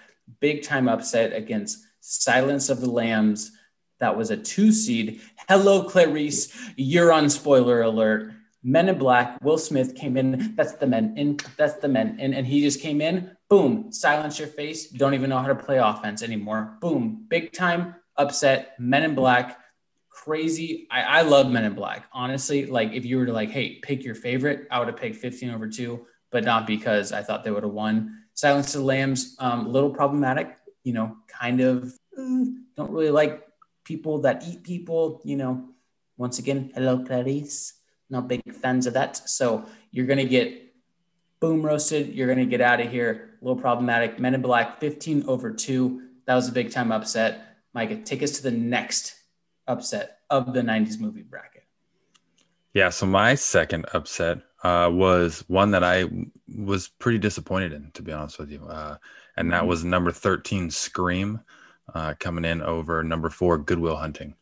big 0.40 0.62
time 0.62 0.88
upset 0.88 1.32
against 1.32 1.84
Silence 2.00 2.68
of 2.68 2.80
the 2.80 2.90
Lambs. 2.90 3.52
That 3.98 4.16
was 4.16 4.30
a 4.30 4.36
two 4.36 4.72
seed. 4.72 5.20
Hello, 5.48 5.84
Clarice. 5.84 6.54
You're 6.76 7.12
on 7.12 7.30
spoiler 7.30 7.82
alert. 7.82 8.32
Men 8.62 8.88
in 8.88 8.98
Black, 8.98 9.42
Will 9.42 9.58
Smith 9.58 9.94
came 9.94 10.16
in. 10.16 10.54
That's 10.56 10.72
the 10.72 10.86
men 10.86 11.16
in. 11.16 11.38
That's 11.56 11.74
the 11.74 11.88
men 11.88 12.18
in. 12.18 12.34
And 12.34 12.46
he 12.46 12.60
just 12.60 12.80
came 12.80 13.00
in. 13.00 13.30
Boom. 13.48 13.92
Silence 13.92 14.38
your 14.38 14.48
face. 14.48 14.88
Don't 14.88 15.14
even 15.14 15.30
know 15.30 15.38
how 15.38 15.46
to 15.46 15.54
play 15.54 15.78
offense 15.78 16.22
anymore. 16.22 16.76
Boom. 16.80 17.26
Big 17.28 17.52
time 17.52 17.94
upset. 18.16 18.74
Men 18.78 19.04
in 19.04 19.14
Black. 19.14 19.58
Crazy. 20.10 20.88
I, 20.90 21.02
I 21.02 21.20
love 21.22 21.48
Men 21.50 21.64
in 21.64 21.74
Black. 21.74 22.06
Honestly, 22.12 22.66
like 22.66 22.92
if 22.92 23.04
you 23.04 23.18
were 23.18 23.26
to 23.26 23.32
like, 23.32 23.50
hey, 23.50 23.76
pick 23.76 24.02
your 24.02 24.16
favorite, 24.16 24.66
I 24.70 24.80
would 24.80 24.88
have 24.88 24.96
picked 24.96 25.16
15 25.16 25.50
over 25.50 25.68
two, 25.68 26.04
but 26.32 26.42
not 26.42 26.66
because 26.66 27.12
I 27.12 27.22
thought 27.22 27.44
they 27.44 27.52
would 27.52 27.62
have 27.62 27.72
won. 27.72 28.24
Silence 28.34 28.74
of 28.74 28.80
the 28.80 28.86
Lambs, 28.86 29.36
um, 29.38 29.66
a 29.66 29.68
little 29.68 29.90
problematic. 29.90 30.56
You 30.82 30.92
know, 30.92 31.16
kind 31.28 31.60
of 31.60 31.92
mm, 32.18 32.56
don't 32.76 32.90
really 32.90 33.10
like 33.10 33.45
people 33.86 34.18
that 34.20 34.42
eat 34.46 34.62
people. 34.62 35.22
You 35.24 35.36
know, 35.36 35.68
once 36.18 36.38
again, 36.38 36.70
hello, 36.74 37.02
Clarice 37.02 37.72
not 38.10 38.28
big 38.28 38.42
fans 38.54 38.86
of 38.86 38.94
that. 38.94 39.16
So 39.28 39.66
you're 39.90 40.06
going 40.06 40.18
to 40.18 40.24
get 40.24 40.74
boom 41.40 41.62
roasted. 41.62 42.14
You're 42.14 42.28
going 42.28 42.38
to 42.38 42.46
get 42.46 42.60
out 42.60 42.80
of 42.80 42.90
here. 42.90 43.30
A 43.40 43.44
little 43.44 43.60
problematic. 43.60 44.18
Men 44.20 44.34
in 44.34 44.42
Black, 44.42 44.78
15 44.80 45.24
over 45.26 45.52
two. 45.52 46.02
That 46.26 46.34
was 46.34 46.48
a 46.48 46.52
big 46.52 46.70
time 46.70 46.92
upset. 46.92 47.56
Micah, 47.74 47.96
take 47.96 48.22
us 48.22 48.32
to 48.32 48.42
the 48.42 48.50
next 48.50 49.14
upset 49.66 50.18
of 50.30 50.54
the 50.54 50.60
90s 50.62 51.00
movie 51.00 51.22
bracket. 51.22 51.64
Yeah. 52.74 52.90
So 52.90 53.06
my 53.06 53.34
second 53.34 53.86
upset 53.92 54.38
uh, 54.62 54.90
was 54.92 55.44
one 55.48 55.70
that 55.72 55.82
I 55.84 56.04
was 56.56 56.88
pretty 56.88 57.18
disappointed 57.18 57.72
in, 57.72 57.90
to 57.94 58.02
be 58.02 58.12
honest 58.12 58.38
with 58.38 58.50
you. 58.50 58.64
Uh, 58.66 58.98
and 59.36 59.52
that 59.52 59.64
Mhm. 59.64 59.68
was 59.68 59.84
number 59.84 60.10
13, 60.12 60.70
Scream, 60.70 61.40
uh, 61.94 62.14
coming 62.18 62.44
in 62.44 62.62
over 62.62 63.02
number 63.02 63.30
four, 63.30 63.58
Good 63.58 63.78
Will 63.78 63.96
Hunting. 63.96 64.34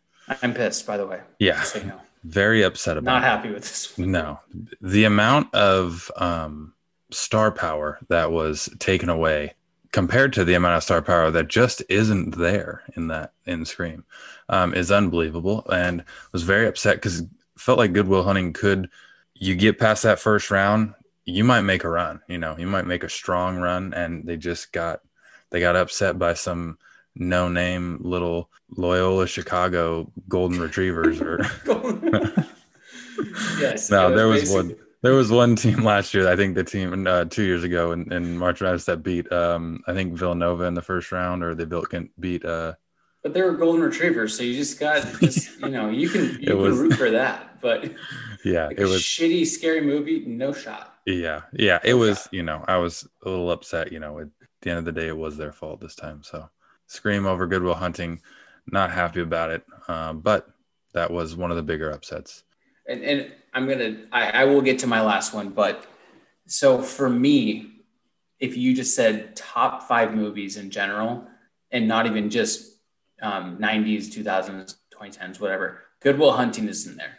I'm 0.43 0.55
pissed, 0.55 0.87
by 0.87 0.97
the 0.97 1.07
way. 1.07 1.21
Yeah. 1.39 1.63
So 1.63 1.79
you 1.81 1.87
know. 1.87 2.01
very 2.25 2.63
upset 2.63 2.97
about. 2.97 3.13
Not 3.13 3.23
happy 3.23 3.51
with 3.51 3.63
this. 3.63 3.97
One. 3.99 4.11
No, 4.11 4.41
the 4.81 5.05
amount 5.05 5.55
of 5.55 6.11
um, 6.17 6.73
star 7.11 7.53
power 7.53 7.99
that 8.09 8.33
was 8.33 8.69
taken 8.79 9.09
away 9.09 9.55
compared 9.93 10.33
to 10.33 10.45
the 10.45 10.55
amount 10.55 10.77
of 10.77 10.83
star 10.83 11.03
power 11.03 11.31
that 11.31 11.49
just 11.49 11.83
isn't 11.89 12.37
there 12.37 12.83
in 12.97 13.09
that 13.09 13.33
in 13.47 13.65
Scream 13.65 14.05
um, 14.49 14.75
is 14.75 14.91
unbelievable, 14.91 15.67
and 15.71 16.05
was 16.33 16.43
very 16.43 16.67
upset 16.67 16.97
because 16.97 17.23
felt 17.57 17.79
like 17.79 17.93
Good 17.93 18.09
Will 18.09 18.25
Hunting 18.25 18.53
could. 18.53 18.89
You 19.35 19.57
get 19.57 19.79
past 19.79 20.05
that 20.05 20.21
first 20.21 20.51
round, 20.51 20.95
you 21.25 21.45
might 21.45 21.63
make 21.63 21.85
a 21.85 21.89
run. 21.89 22.21
You 22.29 22.39
know, 22.39 22.57
you 22.57 22.67
might 22.67 22.87
make 22.87 23.03
a 23.03 23.09
strong 23.09 23.59
run, 23.59 23.93
and 23.93 24.25
they 24.25 24.37
just 24.37 24.73
got 24.73 25.01
they 25.51 25.61
got 25.61 25.77
upset 25.77 26.19
by 26.19 26.35
some 26.35 26.79
no 27.17 27.49
name 27.49 27.99
little 28.03 28.51
Loyola 28.77 29.27
Chicago 29.27 30.11
golden 30.29 30.61
retrievers 30.61 31.21
or 31.21 31.39
yes. 33.61 33.91
no, 33.91 34.13
it 34.13 34.17
there 34.17 34.29
was 34.29 34.43
basically- 34.43 34.75
one. 34.75 34.77
There 35.03 35.13
was 35.13 35.31
one 35.31 35.55
team 35.55 35.85
last 35.85 36.15
year. 36.15 36.27
I 36.33 36.35
think 36.35 36.55
the 36.55 36.65
team 36.65 37.07
uh, 37.07 37.27
two 37.27 37.43
years 37.43 37.63
ago 37.63 37.93
in, 37.93 38.11
in 38.11 38.39
March 38.39 38.63
Madness 38.63 38.87
that 38.87 39.03
beat 39.03 39.31
um, 39.31 39.83
I 39.87 39.93
think 39.93 40.15
Villanova 40.15 40.65
in 40.65 40.73
the 40.73 40.81
first 40.81 41.13
round, 41.13 41.45
or 41.45 41.55
they 41.55 41.67
built 41.67 41.91
can 41.91 42.09
beat. 42.19 42.43
Uh, 42.43 42.73
But 43.23 43.35
they 43.35 43.43
were 43.43 43.53
golden 43.53 43.83
retrievers, 43.83 44.35
so 44.35 44.43
you 44.43 44.55
just 44.55 44.81
got 44.81 45.03
just 45.21 45.61
you 45.61 45.69
know 45.69 45.91
you 45.91 46.09
can 46.09 46.41
you 46.41 46.47
can 46.47 46.57
was- 46.59 46.79
root 46.79 46.95
for 46.95 47.11
that, 47.11 47.61
but 47.61 47.93
yeah, 48.47 48.69
like 48.69 48.79
it 48.79 48.85
a 48.85 48.89
was. 48.89 49.03
shitty, 49.03 49.47
scary 49.47 49.83
movie, 49.83 50.25
no 50.27 50.55
shot. 50.55 50.95
Yeah, 51.05 51.43
yeah, 51.53 51.81
it 51.85 51.93
was. 51.95 52.27
You 52.33 52.43
know, 52.43 52.65
I 52.67 52.79
was 52.79 53.07
a 53.27 53.29
little 53.29 53.51
upset. 53.51 53.93
You 53.93 54.01
know, 54.01 54.21
at 54.21 54.29
the 54.63 54.71
end 54.71 54.79
of 54.79 54.87
the 54.87 54.93
day, 54.93 55.09
it 55.09 55.17
was 55.19 55.37
their 55.37 55.53
fault 55.53 55.83
this 55.83 55.97
time. 55.97 56.23
So, 56.23 56.49
Scream 56.87 57.27
over 57.27 57.47
Good 57.47 57.63
Will 57.63 57.75
Hunting, 57.75 58.21
not 58.67 58.91
happy 58.91 59.21
about 59.21 59.51
it. 59.51 59.65
Um, 59.89 60.21
but 60.21 60.49
that 60.93 61.11
was 61.11 61.37
one 61.37 61.51
of 61.51 61.57
the 61.57 61.63
bigger 61.63 61.91
upsets. 61.91 62.45
And, 62.89 63.03
and 63.03 63.33
I'm 63.53 63.69
gonna 63.69 64.05
I, 64.13 64.31
I 64.31 64.45
will 64.45 64.61
get 64.61 64.79
to 64.81 64.87
my 64.87 65.01
last 65.01 65.33
one, 65.35 65.51
but 65.51 65.87
so 66.47 66.83
for 66.83 67.09
me, 67.09 67.71
if 68.39 68.57
you 68.57 68.75
just 68.75 68.95
said 68.95 69.37
top 69.37 69.89
five 69.89 70.15
movies 70.15 70.57
in 70.57 70.71
general, 70.71 71.27
and 71.71 71.89
not 71.89 72.07
even 72.07 72.31
just 72.31 72.79
um, 73.23 73.59
90s, 73.59 74.07
2000s, 74.07 74.77
2010s, 74.95 75.41
whatever, 75.41 75.83
Good 76.01 76.19
Will 76.19 76.33
Hunting 76.33 76.69
is 76.69 76.87
in 76.87 76.97
there. 76.97 77.19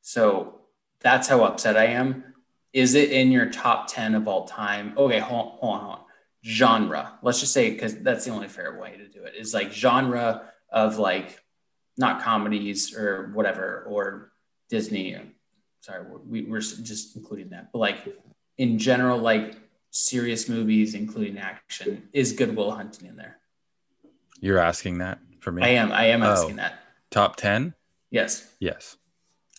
So 0.00 0.60
that's 1.00 1.28
how 1.28 1.44
upset 1.44 1.76
I 1.76 1.86
am. 1.86 2.24
Is 2.72 2.94
it 2.94 3.10
in 3.10 3.32
your 3.32 3.50
top 3.50 3.88
10 3.88 4.14
of 4.14 4.28
all 4.28 4.46
time? 4.46 4.94
Okay, 4.96 5.18
hold 5.18 5.58
hold 5.58 5.74
on, 5.74 5.80
hold 5.80 5.94
on. 5.96 5.99
Genre. 6.44 7.18
Let's 7.22 7.40
just 7.40 7.52
say 7.52 7.70
because 7.70 7.96
that's 7.98 8.24
the 8.24 8.30
only 8.30 8.48
fair 8.48 8.78
way 8.80 8.96
to 8.96 9.06
do 9.08 9.24
it. 9.24 9.34
Is 9.36 9.52
like 9.52 9.72
genre 9.72 10.50
of 10.70 10.98
like 10.98 11.42
not 11.98 12.22
comedies 12.22 12.94
or 12.96 13.30
whatever 13.34 13.84
or 13.88 14.32
Disney. 14.70 15.18
Sorry, 15.80 16.04
we, 16.26 16.42
we're 16.42 16.60
just 16.60 17.16
including 17.16 17.50
that, 17.50 17.72
but 17.72 17.78
like 17.78 17.98
in 18.58 18.78
general, 18.78 19.18
like 19.18 19.56
serious 19.90 20.48
movies, 20.48 20.94
including 20.94 21.38
action, 21.38 22.08
is 22.12 22.32
Good 22.32 22.54
Will 22.54 22.70
Hunting 22.70 23.08
in 23.08 23.16
there? 23.16 23.38
You're 24.40 24.58
asking 24.58 24.98
that 24.98 25.18
for 25.40 25.52
me. 25.52 25.62
I 25.62 25.68
am. 25.70 25.92
I 25.92 26.06
am 26.06 26.22
Oh. 26.22 26.32
asking 26.32 26.56
that. 26.56 26.80
Top 27.10 27.36
ten? 27.36 27.74
Yes. 28.10 28.50
Yes. 28.60 28.96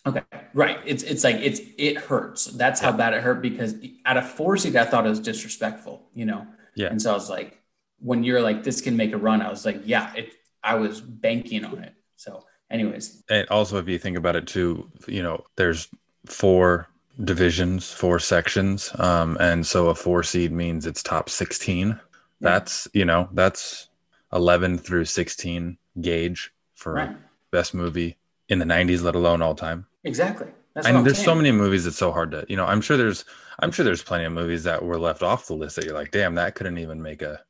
Okay. 0.04 0.22
Right. 0.54 0.78
It's 0.84 1.04
it's 1.04 1.22
like 1.22 1.36
it's 1.36 1.60
it 1.78 1.96
hurts. 1.96 2.46
That's 2.46 2.80
how 2.80 2.90
bad 2.90 3.14
it 3.14 3.22
hurt 3.22 3.40
because 3.40 3.76
out 4.04 4.16
of 4.16 4.28
four 4.28 4.56
seed, 4.56 4.74
I 4.74 4.84
thought 4.84 5.06
it 5.06 5.10
was 5.10 5.20
disrespectful. 5.20 6.02
You 6.14 6.24
know. 6.26 6.46
Yeah. 6.74 6.88
And 6.88 7.00
so 7.00 7.10
I 7.10 7.14
was 7.14 7.30
like, 7.30 7.58
when 7.98 8.24
you're 8.24 8.42
like, 8.42 8.64
this 8.64 8.80
can 8.80 8.96
make 8.96 9.12
a 9.12 9.16
run, 9.16 9.42
I 9.42 9.50
was 9.50 9.64
like, 9.64 9.82
yeah, 9.84 10.12
it. 10.14 10.34
I 10.64 10.76
was 10.76 11.00
banking 11.00 11.64
on 11.64 11.82
it. 11.82 11.94
So, 12.16 12.44
anyways, 12.70 13.24
And 13.28 13.48
also, 13.48 13.78
if 13.78 13.88
you 13.88 13.98
think 13.98 14.16
about 14.16 14.36
it 14.36 14.46
too, 14.46 14.88
you 15.08 15.22
know, 15.22 15.44
there's 15.56 15.88
four 16.26 16.88
divisions, 17.24 17.92
four 17.92 18.18
sections, 18.18 18.92
um, 18.98 19.36
and 19.40 19.66
so 19.66 19.88
a 19.88 19.94
four 19.94 20.22
seed 20.22 20.52
means 20.52 20.86
it's 20.86 21.02
top 21.02 21.28
sixteen. 21.28 21.98
That's 22.40 22.88
you 22.92 23.04
know 23.04 23.28
that's 23.32 23.88
eleven 24.32 24.78
through 24.78 25.04
sixteen 25.06 25.78
gauge 26.00 26.52
for 26.74 26.94
right. 26.94 27.16
best 27.50 27.74
movie 27.74 28.16
in 28.48 28.58
the 28.58 28.64
'90s, 28.64 29.02
let 29.02 29.14
alone 29.14 29.42
all 29.42 29.54
time. 29.54 29.86
Exactly. 30.04 30.48
That's 30.74 30.86
and 30.86 30.98
I'm 30.98 31.04
there's 31.04 31.22
so 31.22 31.34
many 31.34 31.52
movies 31.52 31.86
it's 31.86 31.98
so 31.98 32.12
hard 32.12 32.30
to 32.32 32.44
you 32.48 32.56
know 32.56 32.64
i'm 32.66 32.80
sure 32.80 32.96
there's 32.96 33.24
i'm 33.58 33.70
sure 33.70 33.84
there's 33.84 34.02
plenty 34.02 34.24
of 34.24 34.32
movies 34.32 34.64
that 34.64 34.82
were 34.82 34.98
left 34.98 35.22
off 35.22 35.46
the 35.46 35.54
list 35.54 35.76
that 35.76 35.84
you're 35.84 35.94
like 35.94 36.10
damn 36.10 36.34
that 36.36 36.54
couldn't 36.54 36.78
even 36.78 37.00
make 37.02 37.20
a 37.22 37.40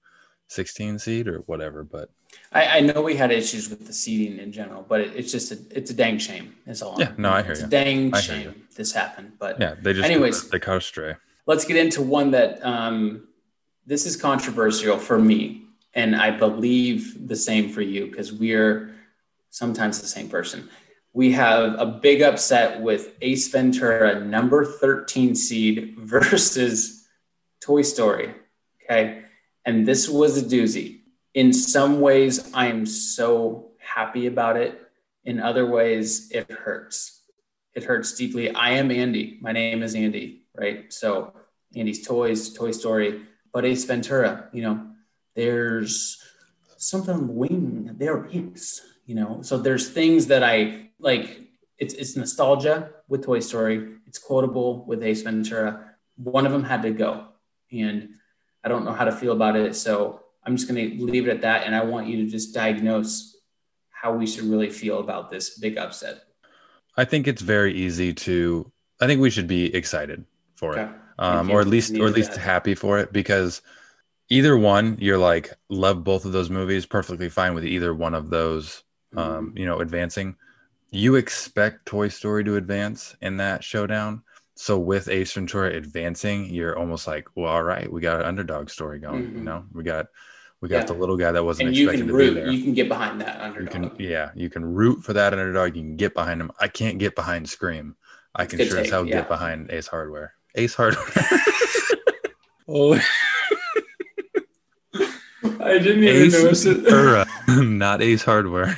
16 0.49 0.99
seed 0.99 1.29
or 1.29 1.39
whatever 1.47 1.85
but 1.85 2.11
I, 2.51 2.79
I 2.79 2.81
know 2.81 3.03
we 3.03 3.15
had 3.15 3.31
issues 3.31 3.69
with 3.69 3.87
the 3.87 3.93
seating 3.93 4.39
in 4.39 4.53
general, 4.53 4.87
but 4.89 5.03
it, 5.03 5.13
it's 5.15 5.31
just 5.31 5.53
a, 5.53 5.59
it's 5.71 5.91
a 5.91 5.95
dang 5.95 6.17
shame. 6.19 6.55
It's 6.67 6.81
all. 6.81 6.93
I'm- 6.93 7.01
Yeah, 7.01 7.13
no, 7.19 7.31
I 7.31 7.43
hear 7.43 7.53
it's 7.53 7.61
you. 7.61 7.67
a 7.67 7.71
dang 7.71 8.15
I 8.15 8.19
you. 8.19 8.23
shame 8.23 8.63
this 8.75 8.91
happened. 8.93 9.33
But 9.39 9.61
yeah 9.61 9.75
they 9.81 9.93
just 9.93 10.05
Anyways. 10.09 10.49
they 10.49 10.59
caught 10.59 10.79
astray 10.79 11.15
let's 11.47 11.65
get 11.67 11.77
into 11.77 12.01
one 12.01 12.31
that 12.31 12.65
um, 12.65 13.29
this 13.87 14.07
is 14.07 14.17
controversial 14.17 14.97
for 14.99 15.19
me, 15.19 15.63
and 15.95 16.17
I 16.17 16.31
believe 16.31 17.29
the 17.29 17.37
same 17.37 17.69
for 17.69 17.83
you 17.83 18.07
because 18.07 18.33
we're 18.33 18.95
sometimes 19.51 20.01
the 20.01 20.07
same 20.07 20.29
person. 20.29 20.69
We 21.13 21.33
have 21.33 21.79
a 21.79 21.87
big 21.87 22.23
upset 22.23 22.81
with 22.81 23.15
Ace 23.21 23.49
Ventura, 23.49 24.25
number 24.25 24.65
13 24.65 25.35
seed, 25.35 25.95
versus 25.99 27.07
Toy 27.61 27.83
Story. 27.83 28.35
Okay. 28.85 29.23
And 29.65 29.87
this 29.87 30.09
was 30.09 30.37
a 30.39 30.45
doozy. 30.45 31.01
In 31.35 31.53
some 31.53 32.01
ways, 32.01 32.51
I'm 32.53 32.85
so 32.85 33.71
happy 33.79 34.27
about 34.27 34.57
it. 34.57 34.81
In 35.25 35.41
other 35.41 35.67
ways, 35.67 36.31
it 36.33 36.51
hurts. 36.51 37.21
It 37.75 37.85
hurts 37.85 38.15
deeply. 38.15 38.51
I 38.51 38.71
am 38.71 38.91
Andy. 38.91 39.39
My 39.41 39.53
name 39.53 39.83
is 39.83 39.95
Andy, 39.95 40.43
right? 40.55 40.93
So 40.93 41.33
Andy's 41.75 42.07
Toys, 42.07 42.53
Toy 42.53 42.73
Story, 42.73 43.23
but 43.53 43.65
Ace 43.65 43.85
Ventura, 43.85 44.49
you 44.53 44.63
know, 44.63 44.87
there's 45.35 46.23
something 46.77 47.35
wing. 47.35 47.95
There 47.99 48.27
is, 48.27 48.83
you 49.05 49.15
know. 49.15 49.41
So 49.43 49.59
there's 49.59 49.91
things 49.91 50.27
that 50.29 50.43
I 50.43 50.91
like. 50.99 51.41
It's 51.79 51.95
it's 51.95 52.17
nostalgia 52.17 52.91
with 53.09 53.25
Toy 53.25 53.41
Story. 53.41 53.97
It's 54.07 54.19
quotable 54.19 54.85
with 54.85 55.03
Ace 55.03 55.23
Ventura. 55.23 55.95
One 56.17 56.47
of 56.47 56.53
them 56.53 56.65
had 56.65 56.83
to 56.83 56.91
go, 56.91 57.29
and 57.73 58.11
I 58.63 58.69
don't 58.69 58.85
know 58.85 58.93
how 58.93 59.05
to 59.05 59.13
feel 59.13 59.33
about 59.33 59.57
it. 59.57 59.75
So 59.75 60.21
I'm 60.45 60.57
just 60.57 60.69
going 60.69 60.99
to 60.99 61.05
leave 61.05 61.27
it 61.27 61.31
at 61.31 61.41
that. 61.43 61.67
And 61.67 61.75
I 61.75 61.85
want 61.85 62.09
you 62.09 62.25
to 62.25 62.31
just 62.31 62.55
diagnose 62.55 63.33
how 64.03 64.13
we 64.13 64.27
should 64.27 64.45
really 64.45 64.69
feel 64.69 64.99
about 64.99 65.31
this 65.31 65.59
big 65.59 65.79
upset. 65.79 66.25
i 66.97 67.05
think 67.05 67.29
it's 67.29 67.41
very 67.41 67.73
easy 67.73 68.13
to 68.13 68.71
i 69.01 69.07
think 69.07 69.21
we 69.21 69.31
should 69.31 69.47
be 69.47 69.73
excited 69.75 70.25
for 70.57 70.77
it 70.77 70.89
um, 71.19 71.51
or 71.51 71.61
at 71.61 71.69
least 71.69 71.97
or 71.97 72.09
at 72.09 72.15
least 72.15 72.33
that. 72.33 72.41
happy 72.41 72.75
for 72.75 72.99
it 72.99 73.13
because 73.13 73.63
either 74.29 74.59
one 74.59 74.99
you're 75.01 75.19
like 75.19 75.53
love 75.69 76.03
both 76.03 76.25
of 76.25 76.33
those 76.33 76.51
movies 76.51 76.85
perfectly 76.85 77.29
fine 77.29 77.55
with 77.55 77.65
either 77.65 77.95
one 77.95 78.15
of 78.15 78.29
those 78.29 78.83
um, 79.17 79.53
you 79.57 79.67
know 79.67 79.81
advancing. 79.81 80.37
You 80.91 81.15
expect 81.17 81.87
toy 81.87 82.09
story 82.09 82.45
to 82.45 82.57
advance 82.57 83.17
in 83.23 83.39
that 83.39 83.65
showdown. 83.65 84.23
So 84.55 84.79
with 84.79 85.09
ace 85.09 85.33
ventura 85.33 85.71
advancing 85.75 86.47
you're 86.53 86.79
almost 86.79 87.07
like 87.07 87.27
well 87.35 87.51
all 87.51 87.63
right 87.63 87.91
we 87.91 88.03
got 88.03 88.21
an 88.21 88.27
underdog 88.27 88.69
story 88.69 88.99
going 88.99 89.23
you 89.23 89.41
Mhm. 89.41 89.45
know? 89.45 89.65
We 89.73 89.83
got 89.83 90.09
we 90.61 90.69
got 90.69 90.81
Yeah. 90.81 90.85
the 90.85 90.95
little 90.95 91.17
guy 91.17 91.33
that 91.33 91.43
wasn't 91.43 91.69
and 91.69 91.77
you 91.77 91.89
expected 91.89 92.09
can 92.09 92.17
to 92.19 92.19
be 92.35 92.35
there. 92.35 92.49
You 92.53 92.63
can 92.63 92.75
get 92.75 92.89
behind 92.89 93.21
that 93.23 93.39
you 93.39 93.43
underdog. 93.43 93.71
can 93.71 93.91
yeah 93.99 94.31
you 94.35 94.51
can 94.51 94.65
root 94.65 95.03
for 95.03 95.15
that 95.15 95.33
underdog. 95.33 95.75
You 95.77 95.83
can 95.83 95.97
get 95.97 96.13
behind 96.13 96.41
him. 96.41 96.53
I 96.61 96.69
can't 96.69 96.99
get 96.99 97.17
behind 97.17 97.49
scream. 97.49 97.97
I 98.35 98.45
can 98.45 98.59
Good 98.59 98.69
sure 98.69 98.79
as 98.79 98.91
hell 98.91 99.07
yeah. 99.07 99.17
get 99.21 99.29
behind 99.29 99.71
ace 99.71 99.87
hardware. 99.87 100.35
Ace 100.55 100.75
hardware. 100.75 101.07
Oh 102.69 103.01
I 105.73 105.79
didn't 105.79 106.05
ace 106.05 106.65
Ventura, 106.65 107.27
uh, 107.49 107.63
not 107.63 108.03
ace 108.03 108.23
hardware 108.23 108.77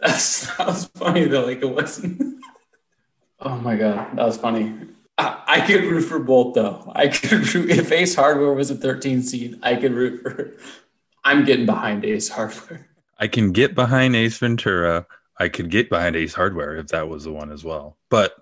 That's, 0.00 0.46
that 0.56 0.66
was 0.66 0.84
funny 0.86 1.24
though. 1.24 1.46
Like 1.46 1.62
it 1.62 1.74
wasn't. 1.74 2.42
oh 3.40 3.56
my 3.56 3.76
god, 3.76 4.16
that 4.16 4.24
was 4.24 4.36
funny. 4.36 4.74
I, 5.18 5.42
I 5.46 5.60
could 5.66 5.84
root 5.84 6.02
for 6.02 6.18
both 6.18 6.54
though. 6.54 6.90
I 6.94 7.08
could 7.08 7.54
root 7.54 7.70
if 7.70 7.92
Ace 7.92 8.14
Hardware 8.14 8.54
was 8.54 8.70
a 8.70 8.74
13 8.74 9.22
seed. 9.22 9.58
I 9.62 9.76
could 9.76 9.92
root 9.92 10.22
for. 10.22 10.56
I'm 11.22 11.44
getting 11.44 11.66
behind 11.66 12.04
Ace 12.04 12.28
Hardware. 12.28 12.88
i 13.18 13.26
can 13.28 13.52
get 13.52 13.74
behind 13.74 14.16
ace 14.16 14.38
ventura 14.38 15.06
i 15.38 15.48
could 15.48 15.70
get 15.70 15.90
behind 15.90 16.16
ace 16.16 16.32
hardware 16.32 16.76
if 16.76 16.88
that 16.88 17.06
was 17.08 17.24
the 17.24 17.32
one 17.32 17.52
as 17.52 17.62
well 17.62 17.98
but 18.08 18.32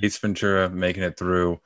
ace 0.00 0.16
ventura 0.18 0.70
making 0.70 1.02
it 1.02 1.16
through 1.16 1.60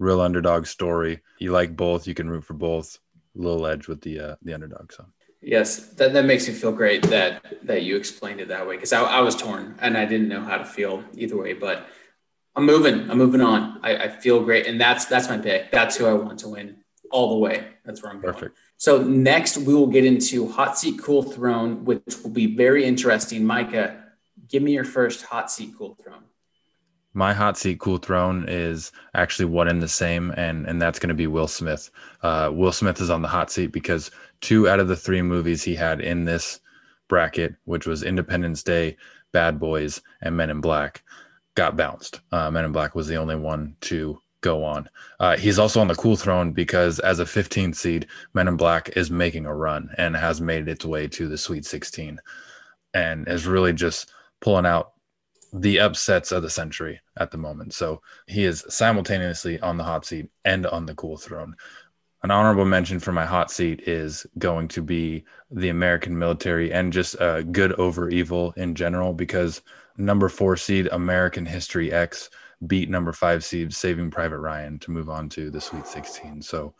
real 0.00 0.20
underdog 0.20 0.66
story 0.66 1.20
you 1.38 1.52
like 1.52 1.76
both 1.76 2.08
you 2.08 2.14
can 2.14 2.28
root 2.28 2.42
for 2.44 2.54
both 2.54 2.98
little 3.36 3.66
edge 3.66 3.88
with 3.88 4.00
the 4.00 4.18
uh 4.18 4.36
the 4.42 4.54
underdog 4.54 4.92
so 4.92 5.04
Yes, 5.42 5.90
that, 5.94 6.12
that 6.12 6.24
makes 6.24 6.48
me 6.48 6.54
feel 6.54 6.72
great 6.72 7.02
that 7.04 7.44
that 7.62 7.82
you 7.82 7.96
explained 7.96 8.40
it 8.40 8.48
that 8.48 8.66
way 8.66 8.76
because 8.76 8.92
I, 8.92 9.02
I 9.02 9.20
was 9.20 9.36
torn 9.36 9.76
and 9.80 9.96
I 9.96 10.04
didn't 10.04 10.28
know 10.28 10.42
how 10.42 10.56
to 10.56 10.64
feel 10.64 11.04
either 11.14 11.36
way. 11.36 11.52
But 11.52 11.86
I'm 12.56 12.64
moving. 12.64 13.10
I'm 13.10 13.18
moving 13.18 13.40
on. 13.40 13.78
I, 13.82 13.96
I 13.96 14.08
feel 14.08 14.42
great, 14.42 14.66
and 14.66 14.80
that's 14.80 15.04
that's 15.04 15.28
my 15.28 15.38
pick. 15.38 15.70
That's 15.70 15.96
who 15.96 16.06
I 16.06 16.14
want 16.14 16.38
to 16.40 16.48
win 16.48 16.78
all 17.12 17.30
the 17.30 17.38
way. 17.38 17.68
That's 17.84 18.02
where 18.02 18.10
I'm 18.10 18.20
going. 18.20 18.34
perfect 18.34 18.58
So 18.76 19.02
next 19.02 19.58
we 19.58 19.74
will 19.74 19.86
get 19.86 20.04
into 20.04 20.48
hot 20.48 20.78
seat 20.78 21.00
cool 21.00 21.22
throne, 21.22 21.84
which 21.84 22.02
will 22.22 22.30
be 22.30 22.56
very 22.56 22.84
interesting. 22.84 23.44
Micah, 23.44 24.04
give 24.48 24.62
me 24.62 24.72
your 24.72 24.84
first 24.84 25.24
hot 25.26 25.50
seat 25.50 25.74
cool 25.78 25.96
throne. 26.02 26.24
My 27.16 27.32
hot 27.32 27.56
seat 27.56 27.80
cool 27.80 27.96
throne 27.96 28.44
is 28.46 28.92
actually 29.14 29.46
one 29.46 29.68
in 29.68 29.78
the 29.78 29.88
same, 29.88 30.32
and 30.36 30.66
and 30.66 30.82
that's 30.82 30.98
going 30.98 31.08
to 31.08 31.14
be 31.14 31.26
Will 31.26 31.48
Smith. 31.48 31.90
Uh, 32.22 32.50
Will 32.52 32.72
Smith 32.72 33.00
is 33.00 33.08
on 33.08 33.22
the 33.22 33.28
hot 33.28 33.50
seat 33.50 33.72
because 33.72 34.10
two 34.42 34.68
out 34.68 34.80
of 34.80 34.88
the 34.88 34.96
three 34.96 35.22
movies 35.22 35.62
he 35.62 35.74
had 35.74 36.02
in 36.02 36.26
this 36.26 36.60
bracket, 37.08 37.54
which 37.64 37.86
was 37.86 38.02
Independence 38.02 38.62
Day, 38.62 38.98
Bad 39.32 39.58
Boys, 39.58 40.02
and 40.20 40.36
Men 40.36 40.50
in 40.50 40.60
Black, 40.60 41.02
got 41.54 41.74
bounced. 41.74 42.20
Uh, 42.32 42.50
Men 42.50 42.66
in 42.66 42.72
Black 42.72 42.94
was 42.94 43.08
the 43.08 43.16
only 43.16 43.36
one 43.36 43.74
to 43.80 44.20
go 44.42 44.62
on. 44.62 44.86
Uh, 45.18 45.38
he's 45.38 45.58
also 45.58 45.80
on 45.80 45.88
the 45.88 45.94
cool 45.94 46.16
throne 46.16 46.52
because 46.52 46.98
as 47.00 47.18
a 47.18 47.24
15th 47.24 47.76
seed, 47.76 48.06
Men 48.34 48.46
in 48.46 48.58
Black 48.58 48.90
is 48.94 49.10
making 49.10 49.46
a 49.46 49.54
run 49.54 49.88
and 49.96 50.14
has 50.14 50.42
made 50.42 50.68
its 50.68 50.84
way 50.84 51.08
to 51.08 51.28
the 51.28 51.38
Sweet 51.38 51.64
16, 51.64 52.20
and 52.92 53.26
is 53.26 53.46
really 53.46 53.72
just 53.72 54.10
pulling 54.42 54.66
out 54.66 54.92
the 55.52 55.80
upsets 55.80 56.32
of 56.32 56.42
the 56.42 56.50
century 56.50 57.00
at 57.16 57.30
the 57.30 57.38
moment. 57.38 57.74
So 57.74 58.02
he 58.26 58.44
is 58.44 58.64
simultaneously 58.68 59.60
on 59.60 59.76
the 59.76 59.84
hot 59.84 60.04
seat 60.04 60.28
and 60.44 60.66
on 60.66 60.86
the 60.86 60.94
cool 60.94 61.16
throne. 61.16 61.54
An 62.22 62.30
honorable 62.30 62.64
mention 62.64 62.98
for 62.98 63.12
my 63.12 63.24
hot 63.24 63.50
seat 63.50 63.82
is 63.86 64.26
going 64.38 64.68
to 64.68 64.82
be 64.82 65.24
the 65.50 65.68
American 65.68 66.18
military 66.18 66.72
and 66.72 66.92
just 66.92 67.20
uh, 67.20 67.42
good 67.42 67.72
over 67.74 68.08
evil 68.08 68.52
in 68.56 68.74
general 68.74 69.12
because 69.12 69.62
number 69.96 70.28
four 70.28 70.56
seed 70.56 70.88
American 70.88 71.46
History 71.46 71.92
X 71.92 72.30
beat 72.66 72.90
number 72.90 73.12
five 73.12 73.44
seed 73.44 73.72
Saving 73.72 74.10
Private 74.10 74.38
Ryan 74.38 74.78
to 74.80 74.90
move 74.90 75.08
on 75.08 75.28
to 75.30 75.50
the 75.50 75.60
Sweet 75.60 75.86
16. 75.86 76.42
So 76.42 76.74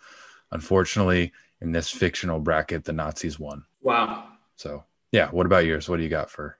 unfortunately, 0.50 1.32
in 1.60 1.70
this 1.70 1.90
fictional 1.90 2.40
bracket, 2.40 2.84
the 2.84 2.92
Nazis 2.92 3.38
won. 3.38 3.64
Wow. 3.82 4.28
So 4.56 4.84
yeah, 5.12 5.28
what 5.30 5.46
about 5.46 5.64
yours? 5.64 5.88
What 5.88 5.98
do 5.98 6.02
you 6.02 6.08
got 6.08 6.30
for 6.30 6.58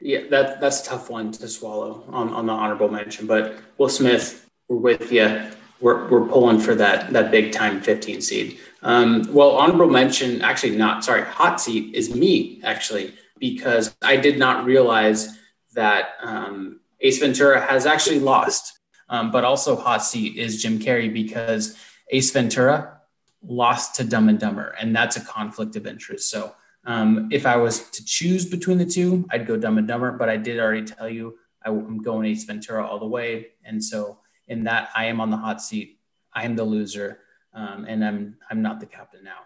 yeah, 0.00 0.20
that 0.30 0.60
that's 0.60 0.82
a 0.82 0.84
tough 0.84 1.10
one 1.10 1.32
to 1.32 1.48
swallow 1.48 2.04
on, 2.08 2.30
on 2.30 2.46
the 2.46 2.52
honorable 2.52 2.88
mention. 2.88 3.26
But 3.26 3.58
Will 3.78 3.88
Smith, 3.88 4.48
we're 4.68 4.76
with 4.76 5.12
you. 5.12 5.50
We're, 5.80 6.08
we're 6.08 6.26
pulling 6.26 6.58
for 6.58 6.74
that 6.74 7.12
that 7.12 7.30
big 7.30 7.52
time 7.52 7.80
15 7.80 8.20
seed. 8.20 8.58
Um, 8.82 9.26
well, 9.32 9.50
honorable 9.52 9.90
mention, 9.90 10.42
actually 10.42 10.76
not. 10.76 11.04
Sorry, 11.04 11.22
hot 11.22 11.60
seat 11.60 11.94
is 11.94 12.14
me 12.14 12.60
actually 12.62 13.14
because 13.38 13.94
I 14.02 14.16
did 14.16 14.38
not 14.38 14.64
realize 14.64 15.38
that 15.74 16.10
um, 16.22 16.80
Ace 17.00 17.18
Ventura 17.18 17.60
has 17.60 17.86
actually 17.86 18.20
lost. 18.20 18.72
Um, 19.08 19.30
but 19.30 19.44
also 19.44 19.76
hot 19.76 20.04
seat 20.04 20.36
is 20.36 20.60
Jim 20.60 20.80
Carrey 20.80 21.12
because 21.12 21.76
Ace 22.10 22.32
Ventura 22.32 23.00
lost 23.46 23.94
to 23.96 24.04
Dumb 24.04 24.28
and 24.28 24.38
Dumber, 24.38 24.74
and 24.80 24.94
that's 24.94 25.16
a 25.16 25.24
conflict 25.24 25.76
of 25.76 25.86
interest. 25.86 26.28
So 26.28 26.54
um, 26.86 27.28
if 27.32 27.46
I 27.46 27.56
was 27.56 27.90
to 27.90 28.04
choose 28.04 28.46
between 28.46 28.78
the 28.78 28.86
two, 28.86 29.26
I'd 29.30 29.46
go 29.46 29.56
Dumb 29.56 29.78
and 29.78 29.88
Dumber, 29.88 30.12
but 30.12 30.28
I 30.28 30.36
did 30.36 30.60
already 30.60 30.84
tell 30.84 31.08
you 31.08 31.36
I'm 31.64 31.98
going 31.98 32.26
Ace 32.26 32.44
Ventura 32.44 32.86
all 32.86 32.98
the 32.98 33.06
way. 33.06 33.48
And 33.64 33.82
so 33.82 34.20
in 34.46 34.64
that, 34.64 34.90
I 34.94 35.06
am 35.06 35.20
on 35.20 35.30
the 35.30 35.36
hot 35.36 35.60
seat. 35.60 35.98
I 36.32 36.44
am 36.44 36.54
the 36.54 36.64
loser, 36.64 37.20
um, 37.54 37.86
and 37.88 38.04
I'm 38.04 38.36
I'm 38.50 38.62
not 38.62 38.78
the 38.78 38.86
captain 38.86 39.24
now. 39.24 39.38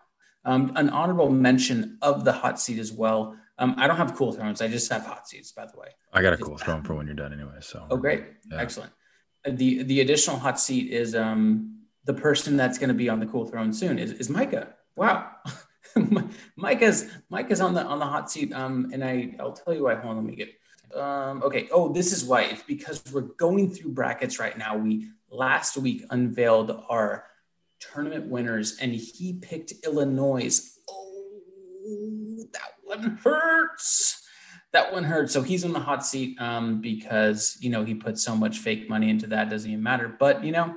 Um, 0.45 0.73
an 0.77 0.91
honorable 0.91 1.31
mention 1.31 1.99
of 2.03 2.25
the 2.25 2.33
hot 2.33 2.61
seat 2.61 2.79
as 2.79 2.93
well. 2.93 3.37
Um, 3.59 3.75
I 3.79 3.87
don't 3.87 3.97
have 3.97 4.15
cool 4.15 4.33
thrones. 4.33 4.61
I 4.61 4.69
just 4.69 4.91
have 4.91 5.07
hot 5.07 5.29
seats, 5.29 5.53
by 5.53 5.67
the 5.67 5.79
way. 5.79 5.89
I 6.13 6.23
got 6.23 6.33
a 6.33 6.37
cool 6.37 6.59
throne 6.59 6.83
for 6.83 6.95
when 6.95 7.07
you're 7.07 7.15
done, 7.15 7.33
anyway. 7.33 7.59
So. 7.61 7.87
Oh, 7.91 7.97
great! 7.97 8.25
Yeah. 8.51 8.61
Excellent. 8.61 8.93
The 9.49 9.83
the 9.85 10.01
additional 10.01 10.39
hot 10.39 10.59
seat 10.61 10.91
is 10.93 11.15
um, 11.15 11.81
the 12.05 12.15
person 12.15 12.57
that's 12.57 12.79
going 12.79 12.89
to 12.89 12.95
be 12.95 13.09
on 13.09 13.21
the 13.21 13.27
cool 13.27 13.47
throne 13.47 13.73
soon 13.73 13.99
is, 13.99 14.13
is 14.13 14.29
Micah. 14.29 14.75
Wow. 14.97 15.31
Micah's 16.57 17.11
Micah's 17.29 17.61
on 17.61 17.75
the 17.75 17.83
on 17.85 17.99
the 17.99 18.07
hot 18.07 18.31
seat. 18.31 18.53
Um, 18.53 18.91
and 18.93 19.05
I 19.05 19.35
I'll 19.41 19.53
tell 19.53 19.75
you 19.75 19.85
why. 19.85 19.95
Hold 19.95 20.17
on, 20.17 20.17
let 20.17 20.25
me 20.25 20.37
get. 20.37 20.51
Um, 20.95 21.43
okay. 21.43 21.69
Oh, 21.73 21.93
this 21.93 22.13
is 22.13 22.25
why. 22.25 22.43
It's 22.43 22.63
because 22.63 23.03
we're 23.13 23.23
going 23.39 23.71
through 23.71 23.93
brackets 23.93 24.39
right 24.39 24.57
now. 24.57 24.77
We 24.77 25.09
last 25.31 25.77
week 25.77 26.05
unveiled 26.11 26.85
our 26.89 27.27
tournament 27.79 28.27
winners, 28.27 28.79
and 28.81 28.93
he 28.95 29.35
picked 29.35 29.73
Illinois. 29.85 30.61
Oh, 30.89 32.47
that 32.53 32.73
one 32.83 33.19
hurts. 33.23 34.23
That 34.73 34.93
one 34.93 35.05
hurts. 35.05 35.33
So 35.33 35.43
he's 35.43 35.65
on 35.65 35.73
the 35.73 35.81
hot 35.81 36.05
seat 36.07 36.41
um, 36.41 36.81
because 36.81 37.57
you 37.61 37.71
know 37.71 37.85
he 37.85 37.95
put 37.95 38.19
so 38.19 38.37
much 38.37 38.59
fake 38.59 38.89
money 38.89 39.11
into 39.11 39.27
that. 39.29 39.51
Doesn't 39.51 39.71
even 39.71 39.83
matter. 39.83 40.09
But 40.09 40.45
you 40.45 40.53
know, 40.53 40.77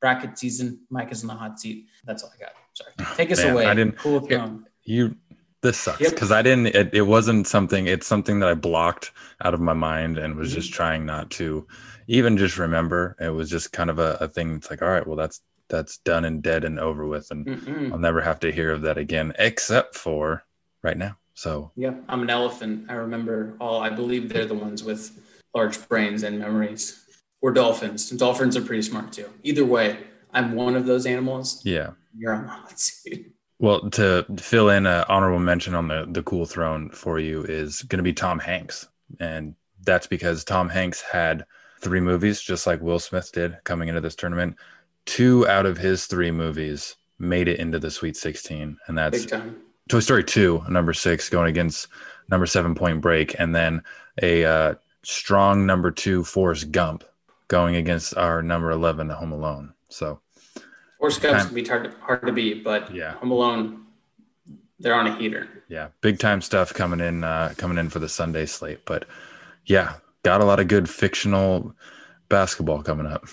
bracket 0.00 0.38
season. 0.38 0.80
Mike 0.90 1.12
is 1.12 1.22
in 1.22 1.28
the 1.28 1.34
hot 1.34 1.58
seat. 1.58 1.86
That's 2.04 2.22
all 2.22 2.32
I 2.34 2.44
got. 2.44 2.52
Sorry. 2.74 2.92
Take 3.16 3.32
us 3.32 3.42
Man, 3.42 3.52
away. 3.52 3.66
I 3.66 3.74
didn't. 3.74 3.96
Cool 3.96 4.26
it, 4.26 4.60
you. 4.84 5.16
This 5.62 5.78
sucks 5.78 6.10
because 6.10 6.28
yep. 6.28 6.38
I 6.38 6.42
didn't. 6.42 6.66
It, 6.66 6.90
it, 6.92 7.02
wasn't 7.02 7.46
something. 7.46 7.86
It's 7.86 8.06
something 8.06 8.38
that 8.40 8.50
I 8.50 8.54
blocked 8.54 9.12
out 9.42 9.54
of 9.54 9.60
my 9.60 9.72
mind 9.72 10.18
and 10.18 10.36
was 10.36 10.50
mm-hmm. 10.50 10.60
just 10.60 10.74
trying 10.74 11.06
not 11.06 11.30
to 11.32 11.66
even 12.06 12.36
just 12.36 12.58
remember. 12.58 13.16
It 13.18 13.30
was 13.30 13.48
just 13.48 13.72
kind 13.72 13.88
of 13.88 13.98
a, 13.98 14.18
a 14.20 14.28
thing. 14.28 14.56
It's 14.56 14.70
like, 14.70 14.82
all 14.82 14.90
right, 14.90 15.06
well, 15.06 15.16
that's 15.16 15.40
that's 15.68 15.98
done 15.98 16.26
and 16.26 16.42
dead 16.42 16.64
and 16.64 16.78
over 16.78 17.06
with, 17.06 17.30
and 17.30 17.46
Mm-mm. 17.46 17.92
I'll 17.92 17.98
never 17.98 18.20
have 18.20 18.40
to 18.40 18.52
hear 18.52 18.72
of 18.72 18.82
that 18.82 18.98
again, 18.98 19.32
except 19.38 19.94
for 19.94 20.44
right 20.82 20.98
now. 20.98 21.16
So 21.34 21.72
yeah, 21.76 21.94
I'm 22.08 22.22
an 22.22 22.30
elephant. 22.30 22.90
I 22.90 22.94
remember 22.94 23.56
all. 23.60 23.80
I 23.80 23.90
believe 23.90 24.28
they're 24.28 24.46
the 24.46 24.54
ones 24.54 24.84
with 24.84 25.18
large 25.54 25.88
brains 25.88 26.22
and 26.22 26.38
memories. 26.38 27.03
Or 27.44 27.52
dolphins. 27.52 28.10
And 28.10 28.18
dolphins 28.18 28.56
are 28.56 28.62
pretty 28.62 28.80
smart 28.80 29.12
too. 29.12 29.28
Either 29.42 29.66
way, 29.66 29.98
I'm 30.32 30.54
one 30.54 30.76
of 30.76 30.86
those 30.86 31.04
animals. 31.04 31.60
Yeah. 31.62 31.90
You're 32.16 32.32
on 32.32 32.44
the 32.44 32.48
hot 32.48 32.80
seat. 32.80 33.34
Well, 33.58 33.90
to 33.90 34.24
fill 34.38 34.70
in 34.70 34.86
an 34.86 35.04
honorable 35.10 35.40
mention 35.40 35.74
on 35.74 35.88
the 35.88 36.06
the 36.10 36.22
cool 36.22 36.46
throne 36.46 36.88
for 36.88 37.18
you 37.18 37.42
is 37.42 37.82
going 37.82 37.98
to 37.98 38.02
be 38.02 38.14
Tom 38.14 38.38
Hanks, 38.38 38.88
and 39.20 39.54
that's 39.82 40.06
because 40.06 40.42
Tom 40.42 40.70
Hanks 40.70 41.02
had 41.02 41.44
three 41.82 42.00
movies, 42.00 42.40
just 42.40 42.66
like 42.66 42.80
Will 42.80 42.98
Smith 42.98 43.30
did 43.30 43.58
coming 43.64 43.88
into 43.90 44.00
this 44.00 44.16
tournament. 44.16 44.56
Two 45.04 45.46
out 45.46 45.66
of 45.66 45.76
his 45.76 46.06
three 46.06 46.30
movies 46.30 46.96
made 47.18 47.46
it 47.46 47.60
into 47.60 47.78
the 47.78 47.90
Sweet 47.90 48.16
16, 48.16 48.78
and 48.86 48.96
that's 48.96 49.26
Toy 49.90 50.00
Story 50.00 50.24
2, 50.24 50.64
number 50.70 50.94
six, 50.94 51.28
going 51.28 51.48
against 51.48 51.88
number 52.30 52.46
seven 52.46 52.74
Point 52.74 53.02
Break, 53.02 53.38
and 53.38 53.54
then 53.54 53.82
a 54.22 54.46
uh, 54.46 54.74
strong 55.02 55.66
number 55.66 55.90
two 55.90 56.24
Forrest 56.24 56.72
Gump 56.72 57.04
going 57.54 57.76
against 57.76 58.16
our 58.16 58.42
number 58.42 58.72
11 58.72 59.08
Home 59.10 59.30
Alone. 59.30 59.72
So 59.88 60.18
Forrest 60.98 61.22
Gump's 61.22 61.44
gonna 61.44 61.54
be 61.54 61.64
hard 61.64 61.84
to, 61.84 61.90
hard 62.00 62.26
to 62.26 62.32
beat, 62.32 62.64
but 62.64 62.92
yeah, 62.92 63.12
Home 63.18 63.30
Alone, 63.30 63.84
they're 64.80 64.96
on 64.96 65.06
a 65.06 65.14
heater. 65.14 65.62
Yeah, 65.68 65.90
big 66.00 66.18
time 66.18 66.40
stuff 66.40 66.74
coming 66.74 66.98
in, 66.98 67.22
uh, 67.22 67.54
coming 67.56 67.78
in 67.78 67.90
for 67.90 68.00
the 68.00 68.08
Sunday 68.08 68.46
slate. 68.46 68.84
But 68.84 69.04
yeah, 69.66 69.92
got 70.24 70.40
a 70.40 70.44
lot 70.44 70.58
of 70.58 70.66
good 70.66 70.90
fictional 70.90 71.76
basketball 72.28 72.82
coming 72.82 73.06
up. 73.06 73.24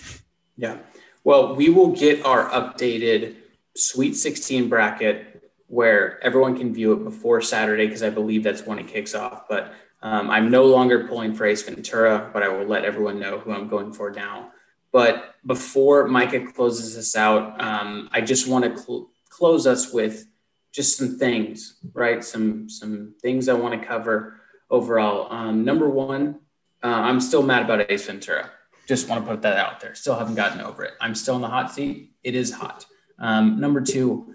Yeah, 0.55 0.77
well, 1.23 1.55
we 1.55 1.69
will 1.69 1.95
get 1.95 2.23
our 2.23 2.47
updated 2.49 3.38
Sweet 3.75 4.13
16 4.13 4.69
bracket 4.69 5.51
where 5.65 6.23
everyone 6.23 6.55
can 6.55 6.75
view 6.75 6.93
it 6.93 7.03
before 7.03 7.41
Saturday 7.41 7.88
because 7.88 8.03
I 8.03 8.12
believe 8.12 8.43
that's 8.43 8.67
when 8.67 8.77
it 8.77 8.88
kicks 8.88 9.15
off. 9.15 9.47
But 9.49 9.73
um, 10.02 10.30
I'm 10.30 10.50
no 10.50 10.66
longer 10.66 11.08
pulling 11.08 11.34
for 11.34 11.46
Ace 11.46 11.64
Ventura, 11.64 12.30
but 12.34 12.44
I 12.44 12.50
will 12.50 12.66
let 12.66 12.86
everyone 12.86 13.20
know 13.20 13.40
who 13.40 13.52
I'm 13.52 13.68
going 13.68 13.94
for 13.94 14.12
now. 14.12 14.52
But 14.92 15.36
before 15.46 16.08
Micah 16.08 16.46
closes 16.52 16.98
us 16.98 17.16
out, 17.16 17.62
um, 17.62 18.10
I 18.12 18.22
just 18.22 18.48
want 18.48 18.66
to 18.66 18.82
cl- 18.82 19.10
close 19.30 19.68
us 19.68 19.94
with 19.94 20.26
just 20.72 20.98
some 20.98 21.18
things, 21.18 21.78
right? 21.94 22.24
Some 22.24 22.70
some 22.70 23.16
things 23.22 23.48
I 23.48 23.54
want 23.54 23.80
to 23.80 23.88
cover 23.88 24.42
overall. 24.70 25.32
Um, 25.32 25.64
number 25.64 25.90
one, 25.90 26.40
uh, 26.84 26.88
I'm 26.88 27.22
still 27.22 27.44
mad 27.44 27.64
about 27.64 27.90
Ace 27.92 28.06
Ventura. 28.08 28.50
Just 28.88 29.08
want 29.08 29.24
to 29.24 29.30
put 29.30 29.44
that 29.44 29.58
out 29.58 29.80
there. 29.80 29.96
Still 29.96 30.18
haven't 30.18 30.36
gotten 30.36 30.62
over 30.62 30.84
it. 30.84 30.94
I'm 31.00 31.16
still 31.16 31.36
in 31.36 31.42
the 31.42 31.48
hot 31.48 31.72
seat. 31.72 32.14
It 32.24 32.36
is 32.36 32.52
hot. 32.52 32.86
Um, 33.20 33.60
number 33.60 33.82
two, 33.82 34.34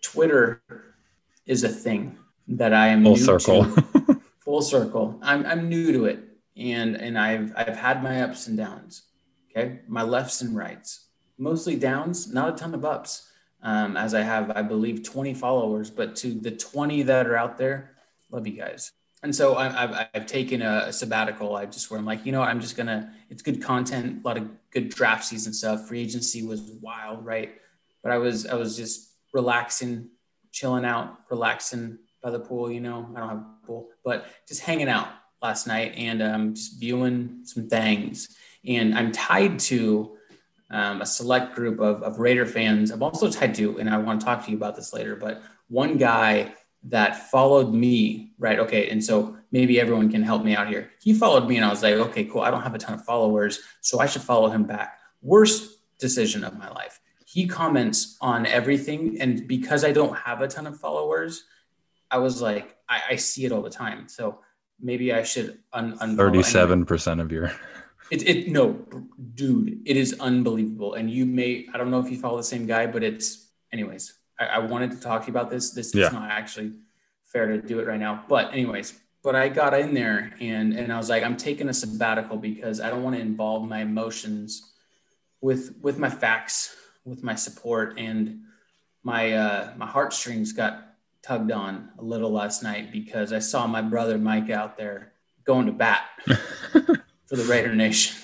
Twitter 0.00 0.62
is 1.44 1.64
a 1.64 1.68
thing 1.68 2.18
that 2.48 2.72
I 2.72 2.88
am 2.88 3.02
full 3.02 3.16
circle. 3.16 3.66
full 4.52 4.60
circle. 4.60 5.18
I'm 5.22 5.46
I'm 5.46 5.70
new 5.70 5.92
to 5.92 6.04
it, 6.04 6.18
and 6.58 6.94
and 6.94 7.18
I've 7.18 7.54
I've 7.56 7.74
had 7.74 8.02
my 8.02 8.20
ups 8.20 8.48
and 8.48 8.56
downs. 8.58 9.04
Okay, 9.48 9.80
my 9.88 10.02
lefts 10.02 10.42
and 10.42 10.54
rights, 10.54 11.06
mostly 11.38 11.74
downs, 11.74 12.30
not 12.30 12.50
a 12.50 12.52
ton 12.52 12.74
of 12.74 12.84
ups. 12.84 13.30
Um, 13.62 13.96
as 13.96 14.12
I 14.12 14.20
have, 14.20 14.50
I 14.50 14.60
believe, 14.60 15.04
20 15.04 15.32
followers, 15.34 15.88
but 15.88 16.16
to 16.16 16.34
the 16.34 16.50
20 16.50 17.04
that 17.04 17.26
are 17.28 17.36
out 17.36 17.56
there, 17.56 17.92
love 18.30 18.46
you 18.46 18.54
guys. 18.54 18.90
And 19.22 19.34
so 19.34 19.54
I, 19.56 19.68
have 19.70 20.08
I've 20.12 20.26
taken 20.26 20.60
a, 20.60 20.86
a, 20.88 20.92
sabbatical. 20.92 21.54
I 21.56 21.64
just 21.64 21.88
where 21.90 21.98
I'm 21.98 22.04
like, 22.04 22.26
you 22.26 22.32
know, 22.32 22.42
I'm 22.42 22.60
just 22.60 22.76
gonna. 22.76 23.10
It's 23.30 23.40
good 23.40 23.62
content, 23.62 24.20
a 24.22 24.28
lot 24.28 24.36
of 24.36 24.50
good 24.70 24.90
draft 24.90 25.24
season 25.24 25.54
stuff. 25.54 25.88
Free 25.88 26.02
agency 26.02 26.44
was 26.44 26.60
wild, 26.82 27.24
right? 27.24 27.54
But 28.02 28.12
I 28.12 28.18
was 28.18 28.44
I 28.44 28.54
was 28.56 28.76
just 28.76 29.12
relaxing, 29.32 30.10
chilling 30.50 30.84
out, 30.84 31.20
relaxing 31.30 32.00
by 32.22 32.30
the 32.30 32.40
pool. 32.40 32.70
You 32.70 32.80
know, 32.80 33.08
I 33.14 33.20
don't 33.20 33.28
have 33.28 33.38
a 33.38 33.66
pool, 33.66 33.88
but 34.04 34.26
just 34.46 34.60
hanging 34.60 34.88
out 34.88 35.08
last 35.42 35.66
night 35.66 35.94
and 35.96 36.22
um, 36.22 36.54
just 36.54 36.78
viewing 36.78 37.40
some 37.44 37.68
things 37.68 38.36
and 38.66 38.96
I'm 38.96 39.12
tied 39.12 39.58
to 39.60 40.16
um, 40.70 41.02
a 41.02 41.06
select 41.06 41.54
group 41.54 41.80
of, 41.80 42.02
of 42.02 42.18
Raider 42.18 42.46
fans. 42.46 42.90
I'm 42.90 43.02
also 43.02 43.30
tied 43.30 43.54
to, 43.56 43.78
and 43.78 43.90
I 43.90 43.98
want 43.98 44.20
to 44.20 44.26
talk 44.26 44.44
to 44.44 44.50
you 44.50 44.56
about 44.56 44.76
this 44.76 44.92
later, 44.92 45.16
but 45.16 45.42
one 45.68 45.96
guy 45.96 46.54
that 46.84 47.30
followed 47.30 47.72
me, 47.72 48.32
right? 48.38 48.58
Okay. 48.58 48.88
And 48.88 49.02
so 49.02 49.36
maybe 49.52 49.80
everyone 49.80 50.10
can 50.10 50.22
help 50.22 50.44
me 50.44 50.56
out 50.56 50.68
here. 50.68 50.90
He 51.00 51.14
followed 51.14 51.48
me 51.48 51.56
and 51.56 51.64
I 51.64 51.70
was 51.70 51.82
like, 51.82 51.94
okay, 51.94 52.24
cool. 52.24 52.40
I 52.40 52.50
don't 52.50 52.62
have 52.62 52.74
a 52.74 52.78
ton 52.78 52.94
of 52.94 53.04
followers, 53.04 53.60
so 53.80 54.00
I 54.00 54.06
should 54.06 54.22
follow 54.22 54.48
him 54.48 54.64
back. 54.64 54.98
Worst 55.22 55.78
decision 55.98 56.42
of 56.42 56.58
my 56.58 56.68
life. 56.70 57.00
He 57.26 57.46
comments 57.46 58.16
on 58.20 58.46
everything. 58.46 59.20
And 59.20 59.46
because 59.46 59.84
I 59.84 59.92
don't 59.92 60.16
have 60.16 60.40
a 60.40 60.48
ton 60.48 60.66
of 60.66 60.78
followers, 60.78 61.44
I 62.12 62.18
was 62.18 62.40
like, 62.42 62.76
I, 62.88 63.00
I 63.10 63.16
see 63.16 63.44
it 63.46 63.52
all 63.52 63.62
the 63.62 63.70
time. 63.70 64.08
So 64.08 64.38
maybe 64.78 65.12
I 65.12 65.22
should 65.22 65.58
un-. 65.72 65.96
Thirty-seven 66.16 66.84
percent 66.84 67.20
of 67.20 67.32
your. 67.32 67.50
It, 68.10 68.28
it 68.28 68.48
no, 68.48 68.84
dude, 69.34 69.80
it 69.86 69.96
is 69.96 70.14
unbelievable. 70.20 70.92
And 70.94 71.10
you 71.10 71.24
may, 71.24 71.66
I 71.72 71.78
don't 71.78 71.90
know 71.90 71.98
if 72.00 72.10
you 72.10 72.18
follow 72.18 72.36
the 72.36 72.42
same 72.44 72.66
guy, 72.66 72.86
but 72.86 73.02
it's, 73.02 73.48
anyways, 73.72 74.12
I, 74.38 74.44
I 74.44 74.58
wanted 74.58 74.90
to 74.90 75.00
talk 75.00 75.22
to 75.22 75.28
you 75.28 75.32
about 75.32 75.48
this. 75.48 75.70
This 75.70 75.94
Yeah. 75.94 76.08
is 76.08 76.12
not 76.12 76.30
actually 76.30 76.72
fair 77.24 77.46
to 77.46 77.62
do 77.62 77.80
it 77.80 77.86
right 77.86 77.98
now. 77.98 78.22
But 78.28 78.52
anyways, 78.52 78.92
but 79.22 79.34
I 79.34 79.48
got 79.48 79.72
in 79.72 79.94
there 79.94 80.34
and 80.40 80.74
and 80.74 80.92
I 80.92 80.98
was 80.98 81.08
like, 81.08 81.22
I'm 81.22 81.38
taking 81.38 81.70
a 81.70 81.72
sabbatical 81.72 82.36
because 82.36 82.80
I 82.82 82.90
don't 82.90 83.02
want 83.02 83.16
to 83.16 83.22
involve 83.22 83.66
my 83.66 83.80
emotions 83.80 84.74
with 85.40 85.74
with 85.80 85.98
my 85.98 86.10
facts, 86.10 86.76
with 87.06 87.22
my 87.22 87.34
support, 87.34 87.98
and 87.98 88.40
my 89.02 89.32
uh, 89.32 89.72
my 89.78 89.86
heartstrings 89.86 90.52
got 90.52 90.91
tugged 91.22 91.52
on 91.52 91.90
a 91.98 92.02
little 92.02 92.30
last 92.30 92.62
night 92.62 92.92
because 92.92 93.32
I 93.32 93.38
saw 93.38 93.66
my 93.66 93.80
brother 93.80 94.18
Mike 94.18 94.50
out 94.50 94.76
there 94.76 95.12
going 95.44 95.66
to 95.66 95.72
bat 95.72 96.02
for 96.24 97.36
the 97.36 97.44
Raider 97.44 97.74
Nation, 97.74 98.16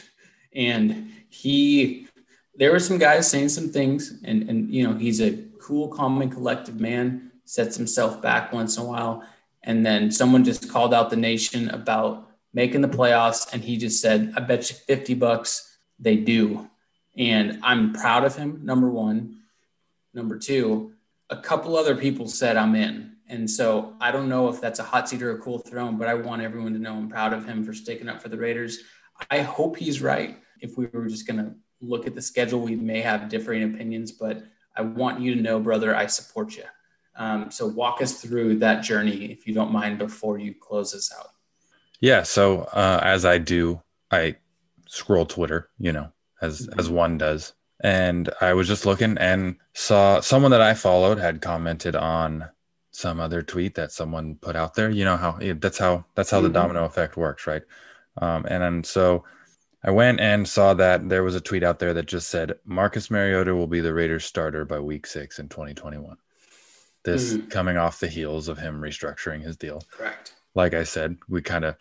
and 0.55 1.11
he 1.29 2.09
there 2.57 2.73
were 2.73 2.81
some 2.81 2.99
guys 2.99 3.31
saying 3.31 3.49
some 3.51 3.69
things, 3.69 4.21
and 4.25 4.49
and 4.51 4.73
you 4.73 4.87
know 4.87 4.95
he's 4.95 5.21
a 5.21 5.45
cool, 5.61 5.89
calm, 5.89 6.21
and 6.21 6.33
collective 6.33 6.81
man. 6.81 7.31
Sets 7.45 7.77
himself 7.77 8.21
back 8.21 8.53
once 8.53 8.77
in 8.77 8.83
a 8.83 8.87
while, 8.87 9.25
and 9.63 9.87
then 9.87 10.11
someone 10.11 10.45
just 10.45 10.71
called 10.71 10.93
out 10.93 11.09
the 11.09 11.17
nation 11.17 11.71
about 11.71 12.29
making 12.53 12.83
the 12.83 12.89
playoffs, 12.89 13.53
and 13.53 13.63
he 13.63 13.77
just 13.77 14.03
said, 14.03 14.35
"I 14.37 14.41
bet 14.41 14.69
you 14.71 14.77
fifty 14.77 15.15
bucks 15.15 15.79
they 15.99 16.17
do," 16.17 16.69
and 17.17 17.59
I'm 17.63 17.93
proud 17.93 18.25
of 18.25 18.37
him. 18.37 18.61
Number 18.65 18.91
one, 18.91 19.39
number 20.13 20.39
two, 20.39 20.93
a 21.31 21.37
couple 21.37 21.77
other 21.77 21.95
people 21.95 22.27
said 22.29 22.57
I'm 22.57 22.75
in. 22.75 23.17
And 23.29 23.51
so 23.51 23.95
I 24.01 24.11
don't 24.11 24.29
know 24.29 24.49
if 24.49 24.61
that's 24.61 24.79
a 24.79 24.83
hot 24.83 25.09
seat 25.09 25.23
or 25.23 25.33
a 25.33 25.39
cool 25.39 25.59
throne, 25.59 25.99
but 25.99 26.09
I 26.09 26.15
want 26.15 26.41
everyone 26.43 26.73
to 26.73 26.79
know 26.79 26.95
I'm 26.95 27.09
proud 27.11 27.33
of 27.35 27.45
him 27.45 27.63
for 27.65 27.75
sticking 27.75 28.09
up 28.09 28.23
for 28.23 28.31
the 28.31 28.39
Raiders. 28.39 28.79
I 29.31 29.41
hope 29.41 29.77
he's 29.77 30.01
right. 30.01 30.39
If 30.61 30.79
we 30.79 30.87
were 30.87 31.09
just 31.09 31.27
going 31.27 31.39
to 31.45 31.55
look 31.81 32.07
at 32.07 32.15
the 32.15 32.23
schedule, 32.23 32.61
we 32.61 32.75
may 32.75 33.01
have 33.03 33.29
differing 33.29 33.63
opinions, 33.75 34.13
but 34.13 34.43
I 34.75 34.83
want 34.83 35.21
you 35.21 35.35
to 35.35 35.41
know, 35.43 35.61
brother, 35.61 35.95
I 35.95 36.07
support 36.07 36.57
you. 36.57 36.65
Um, 37.17 37.51
so 37.51 37.67
walk 37.67 38.01
us 38.01 38.21
through 38.23 38.61
that 38.61 38.83
journey, 38.83 39.27
if 39.27 39.47
you 39.47 39.53
don't 39.53 39.73
mind, 39.73 39.99
before 39.99 40.39
you 40.39 40.55
close 40.55 40.95
us 40.95 41.13
out. 41.17 41.31
Yeah. 42.01 42.23
So 42.23 42.63
uh, 42.73 43.01
as 43.03 43.25
I 43.25 43.39
do, 43.39 43.83
I 44.11 44.37
scroll 44.87 45.27
Twitter, 45.27 45.69
you 45.79 45.93
know, 45.93 46.13
as 46.41 46.67
Mhm. 46.67 46.79
as 46.79 46.89
one 46.89 47.19
does, 47.19 47.53
and 47.81 48.29
I 48.41 48.55
was 48.55 48.67
just 48.69 48.87
looking 48.87 49.17
and 49.19 49.57
saw 49.75 50.21
someone 50.21 50.51
that 50.51 50.61
I 50.61 50.75
followed 50.75 51.19
had 51.19 51.41
commented 51.43 51.95
on 51.97 52.49
some 52.91 53.21
other 53.21 53.43
tweet 53.43 53.75
that 53.77 53.93
someone 53.93 54.35
put 54.37 54.57
out 54.57 54.75
there. 54.75 54.91
You 54.91 55.05
know 55.05 55.17
how 55.17 55.39
that's 55.41 55.79
how 55.79 56.05
that's 56.15 56.31
how 56.31 56.41
Mhm. 56.41 56.45
the 56.45 56.49
domino 56.51 56.85
effect 56.85 57.17
works, 57.17 57.47
right? 57.47 57.63
Um, 58.21 58.45
and 58.49 58.63
then 58.63 58.85
so 58.85 59.25
I 59.85 59.93
went 59.93 60.19
and 60.19 60.49
saw 60.49 60.75
that 60.75 61.09
there 61.09 61.23
was 61.23 61.37
a 61.37 61.41
tweet 61.41 61.63
out 61.63 61.79
there 61.79 61.95
that 61.95 62.07
just 62.07 62.29
said 62.29 62.59
Marcus 62.65 63.11
Mariota 63.13 63.55
will 63.55 63.69
be 63.69 63.81
the 63.81 63.95
Raiders 63.95 64.25
starter 64.25 64.65
by 64.65 64.81
week 64.81 65.07
six 65.07 65.39
in 65.39 65.49
2021. 65.49 66.17
This 67.05 67.35
Mhm. 67.35 67.49
coming 67.51 67.77
off 67.77 68.01
the 68.01 68.09
heels 68.09 68.49
of 68.49 68.59
him 68.59 68.81
restructuring 68.81 69.43
his 69.43 69.57
deal 69.57 69.81
Correct. 69.93 70.35
like 70.57 70.75
I 70.75 70.83
said, 70.83 71.17
we 71.29 71.41
kind 71.43 71.65
of 71.65 71.77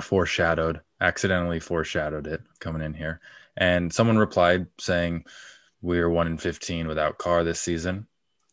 foreshadowed, 0.00 0.80
accidentally 1.00 1.58
foreshadowed 1.58 2.28
it 2.28 2.42
coming 2.60 2.82
in 2.82 2.94
here. 2.94 3.20
And 3.58 3.92
someone 3.92 4.16
replied 4.18 4.66
saying, 4.80 5.24
We 5.82 5.98
are 5.98 6.08
one 6.08 6.28
in 6.28 6.38
15 6.38 6.86
without 6.88 7.18
Carr 7.18 7.44
this 7.44 7.60
season. 7.60 8.06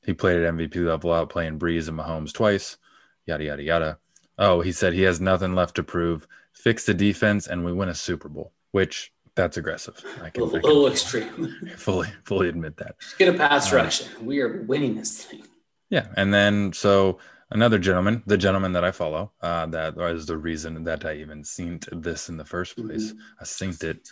He 0.04 0.14
played 0.14 0.42
at 0.42 0.54
MVP 0.54 0.76
level 0.86 1.14
out, 1.14 1.30
playing 1.30 1.60
Brees 1.60 1.88
and 1.88 1.98
Mahomes 1.98 2.34
twice, 2.34 2.78
yada, 3.26 3.44
yada, 3.44 3.64
yada. 3.64 3.98
Oh, 4.38 4.62
he 4.62 4.72
said 4.72 4.94
he 4.94 5.04
has 5.04 5.22
nothing 5.22 5.56
left 5.56 5.76
to 5.76 5.84
prove. 5.84 6.28
Fix 6.54 6.86
the 6.86 6.94
defense 6.94 7.48
and 7.48 7.64
we 7.64 7.72
win 7.72 7.90
a 7.90 7.96
Super 7.96 8.30
Bowl, 8.30 8.52
which 8.72 9.14
that's 9.36 9.58
aggressive. 9.58 9.96
I 10.22 10.28
A 10.28 10.32
can, 10.32 10.44
little, 10.44 10.58
I 10.58 10.62
can 10.62 10.70
little 10.70 10.88
extreme. 10.88 11.56
fully, 11.78 12.08
fully 12.24 12.50
admit 12.50 12.78
that. 12.78 13.00
Just 13.00 13.18
get 13.18 13.34
a 13.34 13.38
pass 13.38 13.72
Uh, 13.72 13.78
rush. 13.78 14.04
We 14.22 14.42
are 14.42 14.64
winning 14.64 14.96
this 14.96 15.24
thing. 15.26 15.44
Yeah, 15.90 16.08
and 16.18 16.34
then 16.34 16.74
so 16.74 17.20
another 17.52 17.78
gentleman, 17.78 18.24
the 18.26 18.38
gentleman 18.38 18.74
that 18.74 18.84
I 18.84 18.92
follow, 18.92 19.32
uh, 19.42 19.66
that 19.68 19.96
was 19.96 20.26
the 20.26 20.38
reason 20.38 20.84
that 20.86 21.06
I 21.06 21.16
even 21.16 21.44
seen 21.44 21.80
this 21.92 22.30
in 22.30 22.38
the 22.38 22.46
first 22.46 22.76
place. 22.76 23.14
I 23.40 23.44
synced 23.44 23.84
it. 23.84 24.08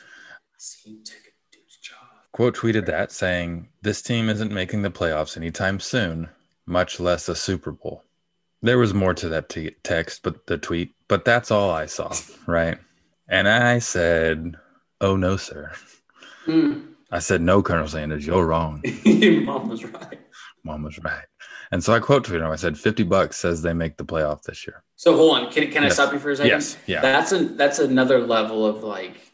See, 0.66 0.96
took 1.04 1.18
a 1.18 1.32
dude's 1.52 1.76
job. 1.76 1.98
Quote 2.32 2.56
tweeted 2.56 2.86
that 2.86 3.12
saying, 3.12 3.68
"This 3.82 4.02
team 4.02 4.30
isn't 4.30 4.50
making 4.50 4.82
the 4.82 4.90
playoffs 4.90 5.36
anytime 5.36 5.78
soon, 5.78 6.30
much 6.66 7.02
less 7.02 7.28
a 7.28 7.36
Super 7.36 7.74
Bowl." 7.74 8.06
There 8.62 8.78
was 8.78 8.94
more 8.94 9.14
to 9.14 9.28
that 9.28 9.50
t- 9.50 9.76
text, 9.84 10.24
but 10.24 10.48
the 10.48 10.58
tweet, 10.58 10.96
but 11.10 11.26
that's 11.26 11.52
all 11.52 11.70
I 11.70 11.86
saw, 11.86 12.14
right? 12.48 12.78
And 13.28 13.50
I 13.50 13.80
said, 13.80 14.56
"Oh 15.02 15.18
no, 15.18 15.36
sir." 15.36 15.74
Mm. 16.46 16.94
I 17.12 17.20
said, 17.20 17.42
"No, 17.42 17.62
Colonel 17.62 17.90
Sanders, 17.90 18.26
you're 18.26 18.48
wrong." 18.48 18.82
Mom 19.44 19.68
was 19.68 19.84
right. 19.84 20.22
Mom 20.64 20.84
was 20.84 20.98
right. 21.00 21.26
And 21.74 21.84
so 21.84 21.94
I 21.94 22.00
quote 22.00 22.26
tweeted 22.26 22.46
him. 22.46 22.52
I 22.52 22.56
said, 22.56 22.78
50 22.78 23.04
bucks 23.04 23.38
says 23.38 23.62
they 23.62 23.74
make 23.74 23.98
the 23.98 24.06
playoff 24.06 24.44
this 24.44 24.66
year. 24.66 24.82
So 24.96 25.14
hold 25.14 25.38
on. 25.40 25.52
Can, 25.52 25.70
can 25.72 25.84
I 25.84 25.90
stop 25.90 26.14
you 26.14 26.20
for 26.20 26.32
a 26.32 26.38
second? 26.38 26.52
Yes. 26.52 26.78
Yeah. 26.86 27.02
That's 27.02 27.34
a 27.34 27.44
that's 27.44 27.80
another 27.80 28.26
level 28.26 28.66
of 28.66 28.82
like 28.82 29.33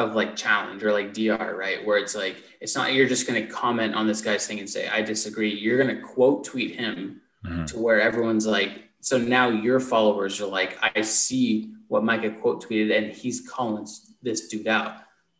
of 0.00 0.14
like 0.14 0.34
challenge 0.36 0.82
or 0.82 0.92
like 0.92 1.12
DR, 1.12 1.54
right? 1.56 1.84
Where 1.84 1.98
it's 1.98 2.14
like 2.16 2.36
it's 2.60 2.74
not 2.74 2.92
you're 2.94 3.06
just 3.08 3.26
gonna 3.26 3.46
comment 3.46 3.94
on 3.94 4.06
this 4.06 4.20
guy's 4.20 4.46
thing 4.46 4.58
and 4.58 4.68
say, 4.68 4.88
I 4.88 5.02
disagree. 5.02 5.52
You're 5.54 5.78
gonna 5.78 6.00
quote 6.00 6.44
tweet 6.44 6.74
him 6.76 7.20
Mhm. 7.46 7.66
to 7.68 7.78
where 7.78 8.00
everyone's 8.00 8.46
like, 8.46 8.82
so 9.00 9.16
now 9.16 9.48
your 9.48 9.80
followers 9.80 10.40
are 10.42 10.46
like, 10.46 10.76
I 10.82 11.00
see 11.00 11.72
what 11.88 12.04
Micah 12.04 12.30
quote 12.32 12.62
tweeted 12.66 12.96
and 12.96 13.12
he's 13.12 13.48
calling 13.48 13.86
this 14.22 14.48
dude 14.48 14.68
out. 14.68 14.96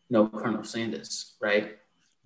No 0.09 0.27
Colonel 0.27 0.65
Sanders, 0.65 1.35
right? 1.41 1.77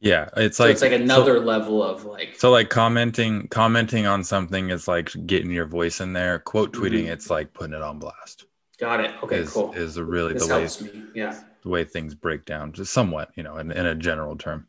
Yeah. 0.00 0.28
It's 0.36 0.58
So 0.58 0.64
like, 0.64 0.72
it's 0.72 0.82
like 0.82 0.92
another 0.92 1.40
level 1.40 1.82
of 1.82 2.04
like 2.04 2.34
So 2.38 2.50
like 2.50 2.68
commenting 2.70 3.48
commenting 3.48 4.06
on 4.06 4.22
something 4.22 4.70
is 4.70 4.86
like 4.86 5.10
getting 5.26 5.50
your 5.50 5.66
voice 5.66 6.00
in 6.00 6.12
there. 6.12 6.38
Quote 6.38 6.72
tweeting, 6.72 7.06
Mhm. 7.06 7.10
it's 7.12 7.30
like 7.30 7.52
putting 7.52 7.74
it 7.74 7.82
on 7.82 7.98
blast. 7.98 8.44
got 8.78 8.98
it. 9.00 9.12
Okay, 9.22 9.38
is, 9.38 9.50
cool. 9.50 9.72
is 9.72 9.98
really 10.00 10.34
this 10.34 10.46
the 10.76 10.84
way. 10.84 11.02
Yeah. 11.14 11.40
The 11.64 11.70
way 11.70 11.84
things 11.84 12.14
break 12.14 12.44
down, 12.44 12.72
just 12.72 12.92
somewhat, 12.92 13.30
you 13.34 13.42
know, 13.42 13.56
in, 13.56 13.72
in 13.72 13.86
a 13.86 13.94
general 13.94 14.36
term. 14.36 14.66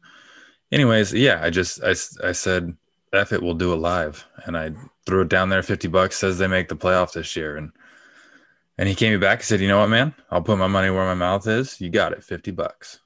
Anyways, 0.72 1.14
yeah, 1.14 1.40
I 1.44 1.52
just 1.52 1.84
I, 1.84 1.92
I 2.28 2.32
said 2.32 2.76
F 3.14 3.32
it, 3.32 3.44
we'll 3.44 3.54
do 3.54 3.74
it 3.74 3.78
live. 3.78 4.26
And 4.46 4.58
I 4.58 4.72
threw 5.06 5.22
it 5.22 5.30
down 5.30 5.50
there, 5.50 5.62
50 5.62 5.88
bucks 5.90 6.18
says 6.18 6.38
they 6.38 6.48
make 6.48 6.70
the 6.70 6.76
playoff 6.76 7.14
this 7.14 7.36
year. 7.36 7.58
And 7.58 7.72
and 8.78 8.90
he 8.90 8.96
came 8.96 9.18
back 9.20 9.40
and 9.40 9.46
said, 9.46 9.62
you 9.62 9.68
know 9.68 9.80
what, 9.80 9.90
man? 9.90 10.14
I'll 10.32 10.42
put 10.42 10.58
my 10.58 10.68
money 10.68 10.90
where 10.90 11.06
my 11.06 11.14
mouth 11.14 11.48
is. 11.48 11.80
You 11.80 11.90
got 11.90 12.12
it, 12.12 12.24
50 12.24 12.52
bucks. 12.52 13.00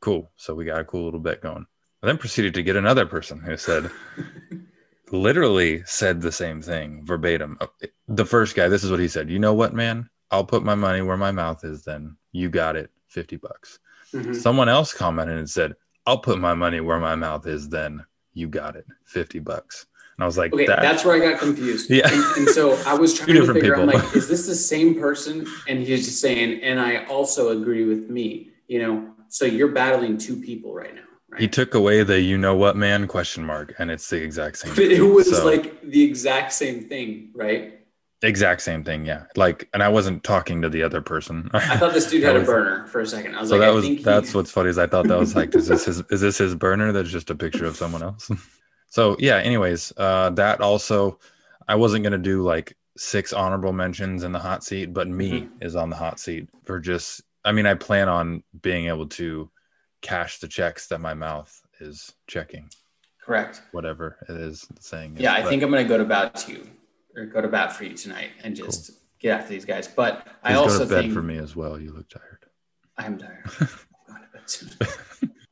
Cool. 0.00 0.30
So 0.36 0.54
we 0.54 0.64
got 0.64 0.80
a 0.80 0.84
cool 0.84 1.04
little 1.04 1.20
bet 1.20 1.40
going. 1.40 1.66
I 2.02 2.06
then 2.06 2.18
proceeded 2.18 2.54
to 2.54 2.62
get 2.62 2.76
another 2.76 3.06
person 3.06 3.40
who 3.40 3.56
said, 3.56 3.90
literally 5.12 5.82
said 5.86 6.20
the 6.20 6.32
same 6.32 6.60
thing 6.60 7.04
verbatim. 7.04 7.56
Uh, 7.60 7.68
The 8.08 8.26
first 8.26 8.56
guy, 8.56 8.68
this 8.68 8.84
is 8.84 8.90
what 8.90 9.00
he 9.00 9.08
said. 9.08 9.30
You 9.30 9.38
know 9.38 9.54
what, 9.54 9.72
man? 9.72 10.10
I'll 10.30 10.44
put 10.44 10.64
my 10.64 10.74
money 10.74 11.00
where 11.00 11.16
my 11.16 11.30
mouth 11.30 11.64
is 11.64 11.84
then. 11.84 12.16
You 12.32 12.48
got 12.48 12.74
it, 12.74 12.90
50 13.14 13.36
bucks. 13.36 13.78
Mhm. 14.12 14.34
Someone 14.34 14.68
else 14.68 14.92
commented 14.92 15.38
and 15.38 15.48
said, 15.48 15.74
I'll 16.06 16.18
put 16.18 16.38
my 16.38 16.52
money 16.54 16.80
where 16.80 16.98
my 17.00 17.14
mouth 17.14 17.46
is 17.46 17.68
then. 17.68 18.04
You 18.34 18.48
got 18.48 18.74
it, 18.76 18.84
50 19.06 19.38
bucks. 19.38 19.86
And 20.16 20.24
I 20.24 20.26
was 20.26 20.36
like, 20.36 20.52
Okay, 20.52 20.66
that, 20.66 20.82
that's 20.82 21.04
where 21.04 21.14
I 21.14 21.30
got 21.30 21.40
confused. 21.40 21.88
Yeah. 21.88 22.08
And, 22.12 22.22
and 22.38 22.48
so 22.48 22.76
I 22.86 22.94
was 22.94 23.14
trying 23.18 23.36
to 23.36 23.52
figure 23.52 23.76
out, 23.76 23.88
people. 23.88 24.00
like, 24.00 24.16
is 24.16 24.28
this 24.28 24.46
the 24.46 24.54
same 24.54 24.98
person? 24.98 25.46
And 25.68 25.78
he's 25.78 26.04
just 26.04 26.20
saying, 26.20 26.60
and 26.62 26.78
I 26.80 27.04
also 27.06 27.50
agree 27.60 27.84
with 27.84 28.10
me, 28.10 28.50
you 28.68 28.80
know, 28.80 29.12
so 29.28 29.44
you're 29.44 29.68
battling 29.72 30.18
two 30.18 30.36
people 30.40 30.74
right 30.74 30.94
now, 30.94 31.00
right? 31.30 31.40
he 31.40 31.48
took 31.48 31.74
away 31.74 32.02
the 32.04 32.20
you 32.20 32.38
know 32.38 32.54
what 32.54 32.76
man 32.76 33.08
question 33.08 33.44
mark 33.44 33.74
and 33.80 33.90
it's 33.90 34.08
the 34.08 34.22
exact 34.22 34.58
same 34.58 34.72
but 34.74 34.84
it 35.00 35.00
was 35.02 35.28
So- 35.30 35.44
like 35.44 35.80
the 35.82 36.02
exact 36.04 36.52
same 36.52 36.88
thing, 36.88 37.30
right? 37.34 37.80
Exact 38.24 38.62
same 38.62 38.82
thing 38.84 39.04
yeah 39.06 39.24
like 39.36 39.68
and 39.74 39.82
i 39.82 39.88
wasn't 39.88 40.22
talking 40.24 40.62
to 40.62 40.68
the 40.68 40.82
other 40.82 41.00
person 41.02 41.50
I 41.54 41.76
thought 41.76 41.92
this 41.92 42.08
dude 42.10 42.22
had 42.22 42.36
a 42.36 42.40
burner 42.42 42.86
for 42.86 43.00
a 43.00 43.06
second. 43.06 43.34
I 43.36 43.40
was 43.40 43.50
so 43.50 43.56
like, 43.56 43.60
that 43.66 43.70
I 43.70 43.72
was 43.74 43.84
think 43.84 43.98
he- 43.98 44.04
that's 44.04 44.34
what's 44.34 44.50
funny 44.50 44.70
is 44.70 44.78
i 44.78 44.86
thought 44.86 45.06
that 45.08 45.18
was 45.18 45.34
like 45.36 45.54
is 45.54 45.66
this 45.68 45.84
his 45.86 46.02
is 46.10 46.20
this 46.20 46.38
his 46.38 46.54
burner 46.54 46.92
that's 46.92 47.10
just 47.10 47.30
a 47.30 47.34
picture 47.34 47.66
of 47.66 47.76
someone 47.76 48.02
else 48.02 48.30
so 48.88 49.16
yeah 49.18 49.36
anyways 49.38 49.92
uh 49.96 50.30
that 50.30 50.60
also 50.60 51.18
i 51.68 51.74
wasn't 51.74 52.02
gonna 52.02 52.18
do 52.18 52.42
like 52.42 52.76
six 52.96 53.32
honorable 53.32 53.72
mentions 53.72 54.22
in 54.22 54.30
the 54.32 54.38
hot 54.38 54.62
seat 54.62 54.92
but 54.94 55.08
me 55.08 55.30
Mm-hmm. 55.42 55.62
is 55.62 55.74
on 55.76 55.90
the 55.90 55.96
hot 55.96 56.20
seat 56.20 56.48
for 56.64 56.78
just 56.78 57.22
i 57.44 57.50
mean 57.52 57.66
i 57.66 57.74
plan 57.74 58.08
on 58.08 58.42
being 58.62 58.86
able 58.86 59.06
to 59.08 59.50
cash 60.00 60.38
the 60.38 60.46
checks 60.48 60.86
that 60.88 61.00
my 61.00 61.14
mouth 61.14 61.52
is 61.80 62.12
checking 62.28 62.68
correct. 63.24 63.62
whatever 63.72 64.16
it 64.28 64.36
is 64.36 64.66
saying 64.80 65.16
is. 65.16 65.22
Yeah, 65.22 65.32
I 65.32 65.40
But- 65.42 65.48
think 65.48 65.62
I'm 65.62 65.70
going 65.70 65.82
to 65.82 65.88
go 65.88 65.96
to 65.98 66.30
to 66.44 66.52
you. 66.52 66.66
Or 67.16 67.26
go 67.26 67.40
to 67.40 67.48
bat 67.48 67.72
for 67.72 67.84
you 67.84 67.94
tonight 67.94 68.30
and 68.42 68.54
just 68.56 68.88
cool. 68.88 68.96
get 69.20 69.40
after 69.40 69.50
these 69.50 69.64
guys. 69.64 69.88
But 69.88 70.24
Please 70.24 70.32
I 70.42 70.54
also 70.54 70.78
go 70.78 70.84
to 70.84 70.90
bed 70.90 71.00
think, 71.02 71.14
for 71.14 71.22
me 71.22 71.38
as 71.38 71.54
well. 71.54 71.78
You 71.80 71.92
look 71.92 72.08
tired. 72.08 72.46
I'm 72.96 73.18
tired. 73.18 73.44
I'm 74.08 74.88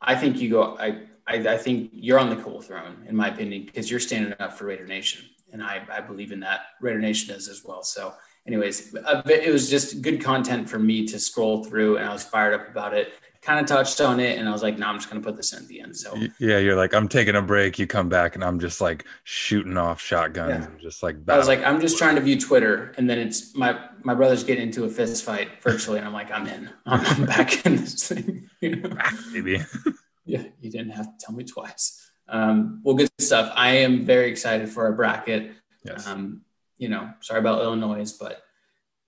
i 0.03 0.15
think 0.15 0.41
you 0.41 0.51
go. 0.51 0.77
I, 0.79 1.03
I 1.27 1.37
I 1.49 1.57
think 1.57 1.91
you're 1.93 2.19
on 2.19 2.31
the 2.31 2.37
cool 2.37 2.61
throne, 2.61 3.05
in 3.09 3.17
my 3.17 3.29
opinion, 3.29 3.65
because 3.65 3.91
you're 3.91 4.01
standing 4.01 4.35
up 4.39 4.53
for 4.53 4.67
Raider 4.67 4.87
Nation, 4.87 5.25
and 5.53 5.63
I 5.63 5.83
I 5.91 6.01
believe 6.01 6.33
in 6.33 6.41
that. 6.41 6.61
Raider 6.81 6.99
Nation 6.99 7.35
does 7.35 7.49
as 7.49 7.65
well. 7.65 7.83
So, 7.83 8.13
anyways, 8.47 8.95
uh, 8.97 9.23
it 9.27 9.53
was 9.53 9.71
just 9.71 10.03
good 10.03 10.23
content 10.23 10.69
for 10.69 10.79
me 10.79 11.07
to 11.07 11.19
scroll 11.19 11.65
through, 11.65 11.97
and 11.99 12.09
I 12.09 12.13
was 12.13 12.25
fired 12.25 12.55
up 12.55 12.69
about 12.69 12.95
it 12.95 13.13
kind 13.43 13.59
of 13.59 13.67
touched 13.67 14.01
on 14.01 14.21
it 14.21 14.39
and 14.39 14.49
I 14.49 14.53
was 14.53 14.63
like, 14.63 14.79
no, 14.79 14.87
I'm 14.87 14.97
just 14.97 15.11
going 15.11 15.21
to 15.21 15.27
put 15.27 15.37
this 15.37 15.53
in 15.53 15.59
at 15.59 15.69
the 15.69 15.81
end. 15.81 15.97
So 15.97 16.17
yeah, 16.39 16.59
you're 16.59 16.77
like, 16.77 16.95
I'm 16.95 17.09
taking 17.09 17.35
a 17.35 17.43
break. 17.43 17.77
You 17.77 17.89
come 17.89 18.09
back 18.09 18.37
and 18.37 18.45
I'm 18.45 18.61
just 18.61 18.81
like 18.81 19.05
shooting 19.25 19.77
off 19.77 20.01
shotguns 20.01 20.69
yeah. 20.71 20.81
just 20.81 21.03
like, 21.03 21.17
I 21.29 21.37
was 21.37 21.49
like, 21.49 21.63
I'm 21.65 21.81
just 21.81 21.99
trying 21.99 22.15
to 22.15 22.21
view 22.21 22.39
Twitter. 22.39 22.95
And 22.97 23.11
then 23.11 23.19
it's 23.19 23.55
my, 23.57 23.81
my 24.05 24.15
brother's 24.15 24.45
getting 24.45 24.63
into 24.63 24.85
a 24.85 24.89
fist 24.89 25.25
fight 25.25 25.61
virtually. 25.61 25.99
And 25.99 26.07
I'm 26.07 26.13
like, 26.13 26.31
I'm 26.31 26.47
in, 26.47 26.71
I'm, 26.87 27.05
I'm 27.05 27.27
back 27.27 27.67
in 27.67 27.77
this 27.77 28.09
thing. 28.09 28.49
You 28.61 28.77
know? 28.77 28.97
Maybe. 29.33 29.61
yeah. 30.25 30.45
You 30.61 30.71
didn't 30.71 30.91
have 30.91 31.07
to 31.07 31.27
tell 31.27 31.35
me 31.35 31.43
twice. 31.43 32.11
Um, 32.29 32.81
well, 32.85 32.95
good 32.95 33.11
stuff. 33.19 33.53
I 33.57 33.71
am 33.79 34.05
very 34.05 34.31
excited 34.31 34.69
for 34.69 34.85
our 34.85 34.93
bracket. 34.93 35.51
Yes. 35.85 36.07
Um, 36.07 36.43
you 36.79 36.89
know, 36.89 37.13
sorry 37.21 37.41
about 37.41 37.61
Illinois, 37.63 38.13
but 38.13 38.41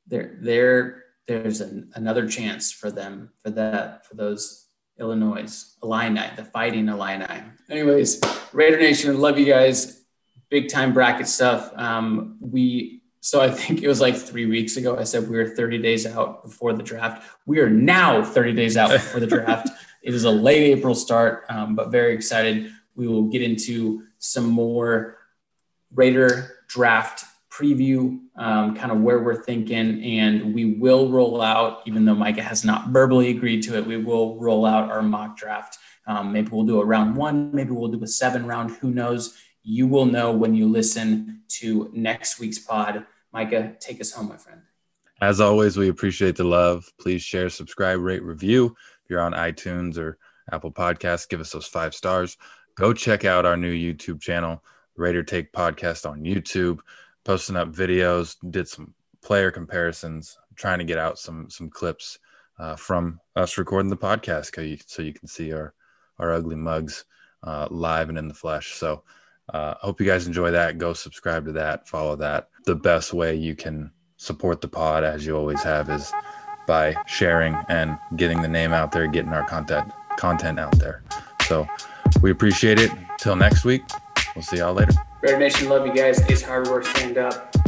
they're, 0.08 0.36
they're, 0.40 1.03
there's 1.26 1.60
an, 1.60 1.90
another 1.94 2.28
chance 2.28 2.70
for 2.70 2.90
them 2.90 3.30
for 3.42 3.50
that 3.50 4.06
for 4.06 4.14
those 4.14 4.68
Illinois 4.98 5.74
Illini, 5.82 6.22
the 6.36 6.44
Fighting 6.44 6.88
Illini. 6.88 7.42
Anyways, 7.70 8.20
Raider 8.52 8.78
Nation, 8.78 9.20
love 9.20 9.38
you 9.38 9.46
guys. 9.46 10.04
Big 10.50 10.68
time 10.68 10.92
bracket 10.92 11.26
stuff. 11.26 11.72
Um, 11.76 12.36
we 12.40 13.02
so 13.20 13.40
I 13.40 13.50
think 13.50 13.82
it 13.82 13.88
was 13.88 14.02
like 14.02 14.16
three 14.16 14.44
weeks 14.44 14.76
ago. 14.76 14.98
I 14.98 15.04
said 15.04 15.28
we 15.28 15.38
were 15.38 15.48
30 15.48 15.78
days 15.78 16.04
out 16.04 16.44
before 16.44 16.74
the 16.74 16.82
draft. 16.82 17.26
We 17.46 17.58
are 17.60 17.70
now 17.70 18.22
30 18.22 18.52
days 18.52 18.76
out 18.76 18.90
before 18.90 19.18
the 19.18 19.26
draft. 19.26 19.70
it 20.02 20.12
is 20.12 20.24
a 20.24 20.30
late 20.30 20.76
April 20.76 20.94
start, 20.94 21.46
um, 21.48 21.74
but 21.74 21.90
very 21.90 22.14
excited. 22.14 22.70
We 22.94 23.08
will 23.08 23.24
get 23.30 23.40
into 23.40 24.02
some 24.18 24.44
more 24.44 25.16
Raider 25.94 26.58
draft 26.68 27.24
preview 27.54 28.18
um, 28.36 28.74
kind 28.74 28.90
of 28.90 29.00
where 29.00 29.22
we're 29.22 29.42
thinking, 29.44 30.02
and 30.02 30.52
we 30.54 30.74
will 30.74 31.08
roll 31.10 31.40
out, 31.40 31.82
even 31.86 32.04
though 32.04 32.14
Micah 32.14 32.42
has 32.42 32.64
not 32.64 32.88
verbally 32.88 33.30
agreed 33.30 33.62
to 33.62 33.78
it, 33.78 33.86
we 33.86 33.96
will 33.96 34.38
roll 34.40 34.66
out 34.66 34.90
our 34.90 35.02
mock 35.02 35.36
draft. 35.36 35.78
Um, 36.06 36.32
maybe 36.32 36.48
we'll 36.50 36.66
do 36.66 36.80
a 36.80 36.84
round 36.84 37.16
one, 37.16 37.54
maybe 37.54 37.70
we'll 37.70 37.88
do 37.88 38.02
a 38.02 38.06
seven 38.06 38.46
round, 38.46 38.72
who 38.72 38.90
knows? 38.90 39.38
You 39.62 39.86
will 39.86 40.04
know 40.04 40.32
when 40.32 40.54
you 40.54 40.68
listen 40.68 41.42
to 41.60 41.90
next 41.94 42.38
week's 42.40 42.58
pod. 42.58 43.06
Micah, 43.32 43.74
take 43.80 44.00
us 44.00 44.12
home, 44.12 44.28
my 44.28 44.36
friend. 44.36 44.60
As 45.20 45.40
always, 45.40 45.76
we 45.76 45.88
appreciate 45.88 46.36
the 46.36 46.44
love. 46.44 46.90
Please 47.00 47.22
share, 47.22 47.48
subscribe, 47.48 48.00
rate, 48.00 48.22
review. 48.22 48.66
If 49.04 49.10
you're 49.10 49.22
on 49.22 49.32
iTunes 49.32 49.96
or 49.96 50.18
Apple 50.52 50.72
Podcasts, 50.72 51.28
give 51.28 51.40
us 51.40 51.52
those 51.52 51.66
five 51.66 51.94
stars. 51.94 52.36
Go 52.74 52.92
check 52.92 53.24
out 53.24 53.46
our 53.46 53.56
new 53.56 53.72
YouTube 53.72 54.20
channel, 54.20 54.62
Raider 54.96 55.22
Take 55.22 55.52
Podcast 55.52 56.08
on 56.08 56.22
YouTube 56.22 56.80
posting 57.24 57.56
up 57.56 57.72
videos, 57.72 58.36
did 58.50 58.68
some 58.68 58.94
player 59.22 59.50
comparisons, 59.50 60.36
trying 60.56 60.78
to 60.78 60.84
get 60.84 60.98
out 60.98 61.18
some 61.18 61.48
some 61.50 61.70
clips 61.70 62.18
uh, 62.58 62.76
from 62.76 63.18
us 63.36 63.58
recording 63.58 63.90
the 63.90 63.96
podcast, 63.96 64.56
you, 64.64 64.78
so 64.86 65.02
you 65.02 65.12
can 65.12 65.26
see 65.26 65.52
our 65.52 65.74
our 66.18 66.32
ugly 66.32 66.56
mugs 66.56 67.04
uh, 67.42 67.66
live 67.70 68.08
and 68.08 68.18
in 68.18 68.28
the 68.28 68.34
flesh. 68.34 68.74
So, 68.74 69.02
uh, 69.52 69.74
hope 69.80 70.00
you 70.00 70.06
guys 70.06 70.26
enjoy 70.26 70.50
that. 70.52 70.78
Go 70.78 70.92
subscribe 70.92 71.44
to 71.46 71.52
that, 71.52 71.88
follow 71.88 72.16
that. 72.16 72.48
The 72.64 72.76
best 72.76 73.12
way 73.12 73.34
you 73.34 73.54
can 73.54 73.90
support 74.16 74.60
the 74.60 74.68
pod, 74.68 75.04
as 75.04 75.26
you 75.26 75.36
always 75.36 75.62
have, 75.62 75.90
is 75.90 76.12
by 76.66 76.96
sharing 77.06 77.56
and 77.68 77.98
getting 78.16 78.40
the 78.40 78.48
name 78.48 78.72
out 78.72 78.92
there, 78.92 79.06
getting 79.06 79.32
our 79.32 79.46
content 79.46 79.92
content 80.16 80.58
out 80.60 80.78
there. 80.78 81.02
So, 81.46 81.66
we 82.22 82.30
appreciate 82.30 82.78
it. 82.78 82.90
Till 83.18 83.36
next 83.36 83.64
week, 83.64 83.82
we'll 84.34 84.42
see 84.42 84.58
y'all 84.58 84.74
later. 84.74 84.92
Raider 85.24 85.38
Nation, 85.38 85.70
love 85.70 85.86
you 85.86 85.94
guys. 85.94 86.20
It's 86.28 86.42
hard 86.42 86.68
work. 86.68 86.84
stand 86.84 87.16
up. 87.16 87.63